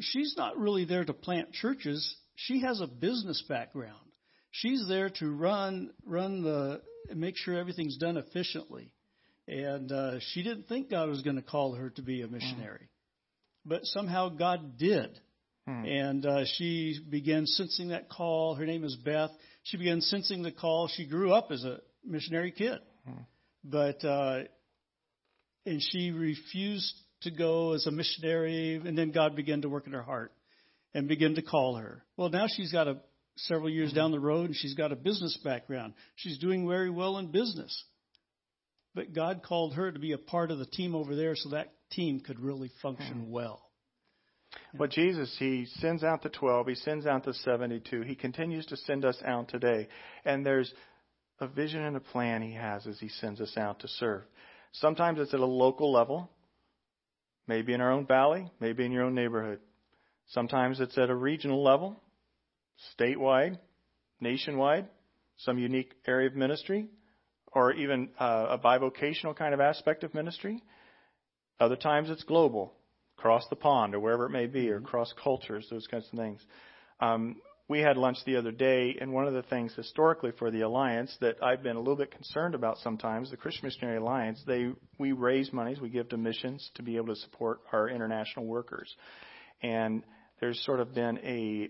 She's 0.00 0.34
not 0.36 0.58
really 0.58 0.84
there 0.84 1.04
to 1.04 1.12
plant 1.12 1.52
churches. 1.52 2.16
She 2.36 2.60
has 2.60 2.80
a 2.80 2.86
business 2.86 3.42
background. 3.48 3.98
She's 4.50 4.86
there 4.88 5.10
to 5.10 5.30
run 5.30 5.90
run 6.06 6.42
the 6.42 6.80
make 7.14 7.36
sure 7.36 7.58
everything's 7.58 7.98
done 7.98 8.16
efficiently. 8.16 8.92
And 9.46 9.90
uh, 9.90 10.20
she 10.20 10.42
didn't 10.42 10.68
think 10.68 10.90
God 10.90 11.08
was 11.08 11.22
going 11.22 11.36
to 11.36 11.42
call 11.42 11.74
her 11.74 11.90
to 11.90 12.02
be 12.02 12.22
a 12.22 12.28
missionary, 12.28 12.84
mm. 12.84 13.66
but 13.66 13.80
somehow 13.84 14.28
God 14.28 14.78
did. 14.78 15.18
Mm. 15.68 15.86
And 15.86 16.26
uh, 16.26 16.44
she 16.56 16.98
began 17.08 17.46
sensing 17.46 17.88
that 17.88 18.08
call. 18.08 18.54
Her 18.54 18.66
name 18.66 18.84
is 18.84 18.96
Beth. 18.96 19.30
She 19.68 19.76
began 19.76 20.00
sensing 20.00 20.42
the 20.42 20.50
call. 20.50 20.88
She 20.88 21.06
grew 21.06 21.32
up 21.32 21.50
as 21.50 21.62
a 21.62 21.80
missionary 22.02 22.52
kid, 22.52 22.78
mm. 23.06 23.26
but 23.62 24.02
uh, 24.02 24.44
and 25.66 25.82
she 25.82 26.10
refused 26.10 26.94
to 27.22 27.30
go 27.30 27.74
as 27.74 27.86
a 27.86 27.90
missionary. 27.90 28.76
And 28.76 28.96
then 28.96 29.10
God 29.10 29.36
began 29.36 29.60
to 29.62 29.68
work 29.68 29.86
in 29.86 29.92
her 29.92 30.02
heart 30.02 30.32
and 30.94 31.06
began 31.06 31.34
to 31.34 31.42
call 31.42 31.76
her. 31.76 32.02
Well, 32.16 32.30
now 32.30 32.46
she's 32.48 32.72
got 32.72 32.88
a 32.88 32.96
several 33.36 33.68
years 33.68 33.92
down 33.92 34.10
the 34.10 34.18
road, 34.18 34.46
and 34.46 34.56
she's 34.56 34.74
got 34.74 34.90
a 34.90 34.96
business 34.96 35.38
background. 35.44 35.92
She's 36.16 36.38
doing 36.38 36.66
very 36.66 36.90
well 36.90 37.18
in 37.18 37.30
business. 37.30 37.84
But 38.94 39.12
God 39.12 39.42
called 39.46 39.74
her 39.74 39.92
to 39.92 39.98
be 39.98 40.12
a 40.12 40.18
part 40.18 40.50
of 40.50 40.58
the 40.58 40.66
team 40.66 40.94
over 40.94 41.14
there 41.14 41.36
so 41.36 41.50
that 41.50 41.74
team 41.90 42.20
could 42.20 42.40
really 42.40 42.70
function 42.80 43.26
hmm. 43.26 43.30
well. 43.30 43.67
Well, 44.78 44.88
Jesus, 44.88 45.34
He 45.38 45.66
sends 45.80 46.04
out 46.04 46.22
the 46.22 46.28
12, 46.28 46.68
He 46.68 46.74
sends 46.74 47.06
out 47.06 47.24
the 47.24 47.34
72. 47.34 48.02
He 48.02 48.14
continues 48.14 48.66
to 48.66 48.76
send 48.76 49.04
us 49.04 49.18
out 49.24 49.48
today. 49.48 49.88
And 50.24 50.44
there's 50.44 50.72
a 51.40 51.46
vision 51.46 51.82
and 51.82 51.96
a 51.96 52.00
plan 52.00 52.42
He 52.42 52.54
has 52.54 52.86
as 52.86 52.98
He 52.98 53.08
sends 53.08 53.40
us 53.40 53.56
out 53.56 53.80
to 53.80 53.88
serve. 53.88 54.22
Sometimes 54.72 55.18
it's 55.20 55.34
at 55.34 55.40
a 55.40 55.46
local 55.46 55.92
level, 55.92 56.30
maybe 57.46 57.72
in 57.72 57.80
our 57.80 57.92
own 57.92 58.06
valley, 58.06 58.50
maybe 58.60 58.84
in 58.84 58.92
your 58.92 59.04
own 59.04 59.14
neighborhood. 59.14 59.60
Sometimes 60.28 60.80
it's 60.80 60.98
at 60.98 61.08
a 61.08 61.14
regional 61.14 61.62
level, 61.62 62.00
statewide, 62.98 63.58
nationwide, 64.20 64.88
some 65.38 65.58
unique 65.58 65.94
area 66.06 66.28
of 66.28 66.36
ministry, 66.36 66.88
or 67.52 67.72
even 67.72 68.10
uh, 68.20 68.48
a 68.50 68.58
bivocational 68.58 69.34
kind 69.34 69.54
of 69.54 69.60
aspect 69.60 70.04
of 70.04 70.12
ministry. 70.14 70.62
Other 71.58 71.76
times 71.76 72.10
it's 72.10 72.24
global, 72.24 72.74
across 73.18 73.44
the 73.50 73.56
pond, 73.56 73.94
or 73.94 74.00
wherever 74.00 74.26
it 74.26 74.30
may 74.30 74.46
be, 74.46 74.70
or 74.70 74.76
mm-hmm. 74.76 74.86
across 74.86 75.12
cultures, 75.22 75.66
those 75.70 75.86
kinds 75.86 76.06
of 76.12 76.18
things. 76.18 76.40
Um, 77.00 77.36
we 77.68 77.80
had 77.80 77.98
lunch 77.98 78.16
the 78.24 78.36
other 78.36 78.50
day, 78.50 78.96
and 78.98 79.12
one 79.12 79.26
of 79.26 79.34
the 79.34 79.42
things 79.42 79.74
historically 79.74 80.32
for 80.38 80.50
the 80.50 80.62
alliance 80.62 81.14
that 81.20 81.36
I've 81.42 81.62
been 81.62 81.76
a 81.76 81.80
little 81.80 81.96
bit 81.96 82.10
concerned 82.10 82.54
about 82.54 82.78
sometimes, 82.78 83.30
the 83.30 83.36
Christian 83.36 83.66
Missionary 83.66 83.98
Alliance, 83.98 84.42
they 84.46 84.70
we 84.98 85.12
raise 85.12 85.52
monies, 85.52 85.78
we 85.78 85.90
give 85.90 86.08
to 86.08 86.16
missions 86.16 86.70
to 86.76 86.82
be 86.82 86.96
able 86.96 87.08
to 87.08 87.16
support 87.16 87.60
our 87.72 87.88
international 87.88 88.46
workers, 88.46 88.94
and 89.62 90.02
there's 90.40 90.58
sort 90.64 90.80
of 90.80 90.94
been 90.94 91.18
a 91.18 91.68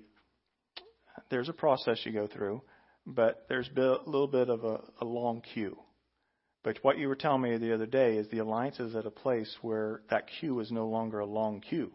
there's 1.31 1.49
a 1.49 1.53
process 1.53 1.99
you 2.05 2.13
go 2.13 2.29
through, 2.29 2.63
but 3.05 3.45
there's 3.49 3.69
a 3.77 3.97
little 4.07 4.29
bit 4.29 4.49
of 4.49 4.63
a, 4.63 4.79
a 5.01 5.05
long 5.05 5.43
queue. 5.53 5.77
But 6.69 6.85
what 6.85 6.99
you 6.99 7.09
were 7.09 7.16
telling 7.16 7.41
me 7.41 7.57
the 7.57 7.73
other 7.73 7.87
day 7.87 8.19
is 8.19 8.29
the 8.29 8.41
alliance 8.41 8.79
is 8.79 8.95
at 8.95 9.07
a 9.07 9.11
place 9.11 9.57
where 9.62 10.03
that 10.11 10.27
queue 10.39 10.61
is 10.61 10.71
no 10.71 10.87
longer 10.87 11.21
a 11.21 11.25
long 11.25 11.62
queue, 11.62 11.91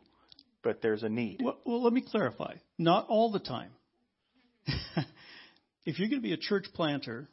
but 0.64 0.82
there's 0.82 1.04
a 1.04 1.10
need. 1.10 1.42
Well, 1.44 1.60
well 1.64 1.84
let 1.84 1.94
me 1.94 2.02
clarify. 2.02 2.56
Not 2.80 3.06
all 3.08 3.32
the 3.32 3.38
time. 3.38 3.70
if 5.86 6.00
you're 6.00 6.10
going 6.10 6.24
to 6.24 6.28
be 6.28 6.34
a 6.34 6.38
church 6.38 6.66
planter, 6.74 7.30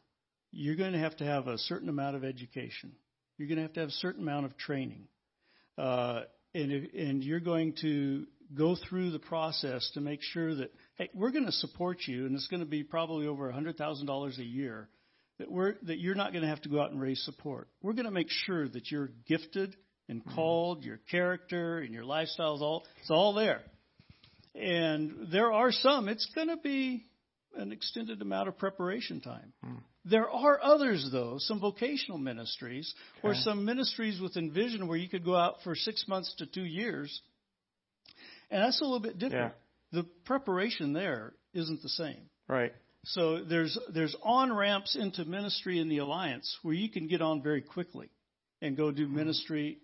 you're 0.53 0.77
going 0.77 0.93
to 0.93 0.99
have 0.99 1.17
to 1.17 1.25
have 1.25 1.47
a 1.47 1.57
certain 1.57 1.89
amount 1.89 2.15
of 2.15 2.25
education. 2.25 2.93
You're 3.39 3.49
going 3.49 3.57
to 3.57 3.63
have 3.63 3.73
to 3.73 3.81
have 3.81 3.89
a 3.89 3.93
certain 3.93 4.21
amount 4.21 4.45
of 4.45 4.59
training. 4.59 5.09
Uh, 5.79 6.25
and, 6.55 6.71
if, 6.71 6.93
and 6.93 7.25
you're 7.25 7.41
going 7.41 7.73
to 7.81 8.27
go 8.55 8.77
through 8.77 9.13
the 9.13 9.19
process 9.19 9.91
to 9.95 10.03
make 10.03 10.21
sure 10.21 10.57
that 10.57 10.75
hey, 10.97 11.09
we're 11.15 11.31
going 11.31 11.47
to 11.47 11.53
support 11.53 12.01
you, 12.07 12.27
and 12.27 12.35
it's 12.35 12.49
going 12.49 12.61
to 12.61 12.69
be 12.69 12.83
probably 12.83 13.27
over 13.27 13.51
$100,000 13.51 14.39
a 14.39 14.45
year. 14.45 14.91
That 15.41 15.51
we're 15.51 15.75
that 15.83 15.99
you're 15.99 16.15
not 16.15 16.33
going 16.33 16.43
to 16.43 16.49
have 16.49 16.63
to 16.63 16.69
go 16.69 16.81
out 16.81 16.93
and 16.93 17.01
raise 17.01 17.23
support. 17.25 17.69
We're 17.83 17.95
going 17.95 18.05
to 18.05 18.13
make 18.13 18.31
sure 18.31 18.69
that 18.69 18.91
you're 18.91 19.11
gifted 19.27 19.75
and 20.09 20.21
mm-hmm. 20.21 20.35
called, 20.35 20.85
your 20.85 21.01
character 21.11 21.79
and 21.79 21.93
your 21.93 22.05
lifestyle 22.05 22.55
is 22.55 22.63
all 22.63 22.85
it's 23.01 23.11
all 23.11 23.35
there. 23.35 23.63
And 24.55 25.29
there 25.33 25.53
are 25.53 25.73
some. 25.73 26.09
It's 26.09 26.27
going 26.35 26.49
to 26.49 26.57
be 26.57 27.07
an 27.57 27.73
extended 27.73 28.23
amount 28.23 28.49
of 28.49 28.59
preparation 28.59 29.21
time. 29.21 29.53
Mm. 29.65 29.79
There 30.05 30.31
are 30.31 30.61
others, 30.63 31.09
though, 31.13 31.37
some 31.39 31.61
vocational 31.61 32.19
ministries 32.19 32.95
okay. 33.19 33.29
or 33.29 33.35
some 33.35 33.65
ministries 33.65 34.21
with 34.21 34.37
Envision 34.37 34.89
where 34.89 34.97
you 34.97 35.09
could 35.09 35.25
go 35.25 35.37
out 35.37 35.57
for 35.63 35.75
six 35.75 36.07
months 36.09 36.35
to 36.39 36.47
two 36.47 36.65
years. 36.65 37.21
And 38.51 38.63
that's 38.63 38.81
a 38.81 38.85
little 38.85 39.01
bit 39.01 39.19
different. 39.19 39.53
Yeah 39.53 39.67
the 39.93 40.05
preparation 40.25 40.93
there 40.93 41.33
isn't 41.55 41.83
the 41.83 41.89
same. 41.89 42.29
Right. 42.49 42.73
So 43.05 43.43
there's 43.45 43.79
there's 43.93 44.15
on 44.23 44.53
ramps 44.53 44.95
into 44.95 45.25
ministry 45.25 45.79
in 45.79 45.89
the 45.89 45.99
alliance 45.99 46.59
where 46.63 46.75
you 46.75 46.91
can 46.91 47.09
get 47.09 47.23
on 47.23 47.43
very 47.43 47.63
quickly 47.63 48.11
and 48.61 48.77
go 48.77 48.91
do 48.91 49.07
mm-hmm. 49.07 49.17
ministry 49.17 49.79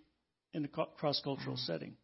in 0.53 0.65
a 0.65 0.67
cross 0.67 1.19
cultural 1.23 1.57
setting. 1.57 1.95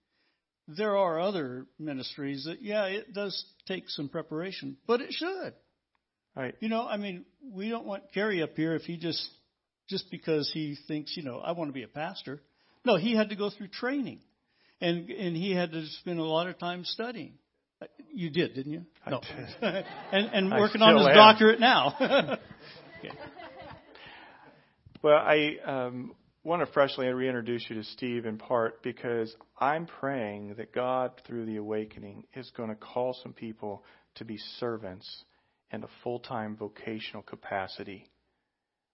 There 0.67 0.97
are 0.97 1.19
other 1.19 1.65
ministries 1.77 2.45
that 2.45 2.61
yeah 2.61 2.85
it 2.85 3.13
does 3.13 3.45
take 3.67 3.89
some 3.89 4.09
preparation, 4.09 4.77
but 4.87 5.01
it 5.01 5.11
should. 5.11 5.53
Right. 6.35 6.55
You 6.59 6.69
know, 6.69 6.81
I 6.87 6.97
mean, 6.97 7.25
we 7.51 7.69
don't 7.69 7.85
want 7.85 8.11
Kerry 8.11 8.41
up 8.41 8.55
here 8.55 8.73
if 8.73 8.83
he 8.83 8.97
just 8.97 9.23
just 9.89 10.09
because 10.09 10.49
he 10.51 10.77
thinks, 10.87 11.15
you 11.15 11.21
know, 11.21 11.37
I 11.37 11.51
want 11.51 11.69
to 11.69 11.73
be 11.73 11.83
a 11.83 11.87
pastor. 11.87 12.41
No, 12.85 12.97
he 12.97 13.15
had 13.15 13.29
to 13.29 13.35
go 13.35 13.51
through 13.51 13.67
training. 13.67 14.19
And 14.81 15.09
and 15.09 15.37
he 15.37 15.51
had 15.53 15.71
to 15.73 15.85
spend 16.01 16.19
a 16.19 16.23
lot 16.23 16.47
of 16.47 16.57
time 16.57 16.85
studying. 16.85 17.33
You 18.13 18.29
did, 18.29 18.53
didn't 18.53 18.71
you? 18.71 18.85
I 19.05 19.09
no. 19.11 19.21
did. 19.21 19.85
and 20.11 20.29
and 20.33 20.51
working 20.51 20.81
on 20.81 20.97
his 20.97 21.07
am. 21.07 21.13
doctorate 21.13 21.59
now. 21.59 21.95
okay. 22.99 23.15
Well, 25.01 25.17
I 25.17 25.57
um, 25.65 26.13
want 26.43 26.65
to 26.65 26.71
freshly 26.71 27.07
reintroduce 27.07 27.65
you 27.69 27.75
to 27.75 27.83
Steve 27.83 28.25
in 28.25 28.37
part 28.37 28.81
because 28.83 29.35
I'm 29.59 29.85
praying 29.85 30.55
that 30.57 30.73
God, 30.73 31.11
through 31.27 31.45
the 31.45 31.57
awakening, 31.57 32.25
is 32.35 32.49
going 32.55 32.69
to 32.69 32.75
call 32.75 33.17
some 33.21 33.33
people 33.33 33.83
to 34.15 34.25
be 34.25 34.37
servants 34.59 35.23
in 35.71 35.83
a 35.83 35.87
full 36.03 36.19
time 36.19 36.55
vocational 36.55 37.23
capacity 37.23 38.09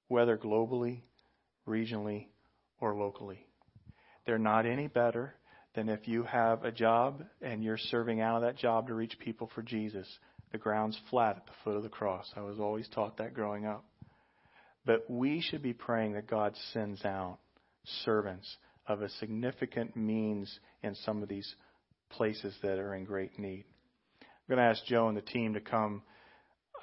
whether 0.10 0.38
globally, 0.38 1.02
regionally, 1.66 2.28
or 2.82 2.96
locally. 2.96 3.46
They're 4.26 4.38
not 4.38 4.66
any 4.66 4.88
better 4.88 5.36
than 5.76 5.90
if 5.90 6.08
you 6.08 6.24
have 6.24 6.64
a 6.64 6.72
job 6.72 7.24
and 7.42 7.64
you're 7.64 7.78
serving 7.78 8.22
out 8.22 8.38
of 8.38 8.42
that 8.42 8.58
job 8.58 8.88
to 8.88 8.94
reach 8.94 9.18
people 9.20 9.50
for 9.54 9.62
Jesus. 9.62 10.08
The 10.52 10.58
ground's 10.58 11.00
flat 11.10 11.38
at 11.38 11.46
the 11.46 11.52
foot 11.64 11.76
of 11.76 11.84
the 11.84 11.90
cross. 11.90 12.32
I 12.36 12.42
was 12.42 12.60
always 12.60 12.88
taught 12.90 13.18
that 13.18 13.34
growing 13.34 13.66
up. 13.66 13.86
But 14.86 15.10
we 15.10 15.42
should 15.42 15.62
be 15.62 15.74
praying 15.74 16.14
that 16.14 16.28
God 16.28 16.56
sends 16.74 17.06
out 17.06 17.38
servants 18.04 18.58
of 18.88 19.02
a 19.02 19.10
significant 19.10 19.96
means 19.96 20.60
in 20.82 20.96
some 20.96 21.22
of 21.22 21.30
these 21.30 21.54
places 22.10 22.56
that 22.64 22.80
are 22.80 22.96
in 22.96 23.04
great 23.04 23.38
need. 23.38 23.66
I'm 24.22 24.56
going 24.56 24.58
to 24.58 24.72
ask 24.72 24.84
Joe 24.86 25.08
and 25.08 25.18
the 25.18 25.22
team 25.22 25.54
to 25.54 25.62
come. 25.62 26.02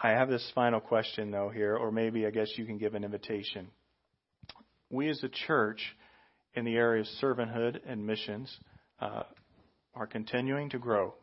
I 0.01 0.11
have 0.11 0.28
this 0.28 0.49
final 0.55 0.78
question, 0.78 1.32
though, 1.32 1.49
here, 1.49 1.74
or 1.76 1.91
maybe 1.91 2.26
I 2.26 2.30
guess 2.30 2.49
you 2.57 2.64
can 2.64 2.78
give 2.78 2.95
an 2.95 3.03
invitation. 3.03 3.68
We 4.89 5.09
as 5.09 5.20
a 5.24 5.28
church, 5.28 5.80
in 6.57 6.64
the 6.64 6.76
area 6.76 7.03
of 7.03 7.07
servanthood 7.22 7.80
and 7.87 8.07
missions, 8.07 8.55
uh, 9.01 9.22
are 9.94 10.07
continuing 10.07 10.70
to 10.70 10.78
grow 10.78 11.14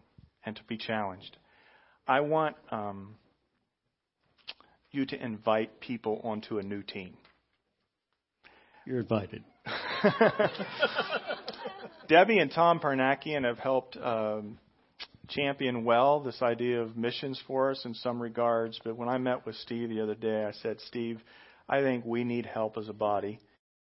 and 0.45 0.55
to 0.55 0.63
be 0.63 0.78
challenged. 0.78 1.38
I 2.07 2.21
want 2.21 2.55
um, 2.71 3.15
you 4.91 5.05
to 5.05 5.24
invite 5.24 5.80
people 5.80 6.21
onto 6.24 6.57
a 6.57 6.63
new 6.63 6.84
team. 6.84 7.15
You're 8.86 8.99
invited. 8.99 9.43
Debbie 12.09 12.39
and 12.39 12.51
Tom 12.51 12.80
Parnakian 12.80 13.45
have 13.45 13.59
helped 13.59 13.95
um, 13.95 14.59
champion 15.30 15.86
well 15.86 16.19
this 16.19 16.41
idea 16.41 16.82
of 16.82 16.97
missions 16.97 17.41
for 17.47 17.71
us 17.71 17.86
in 17.86 17.93
some 17.93 18.21
regards. 18.21 18.80
But 18.84 18.97
when 18.97 19.07
I 19.07 19.17
met 19.17 19.45
with 19.45 19.55
Steve 19.55 19.89
the 19.89 20.01
other 20.01 20.15
day, 20.15 20.43
I 20.43 20.51
said, 20.51 20.82
Steve, 20.88 21.21
I 21.69 21.80
think 21.82 22.05
we 22.05 22.26
need 22.26 22.45
help 22.45 22.78
as 22.78 22.89
a 22.89 22.93
body 22.93 23.39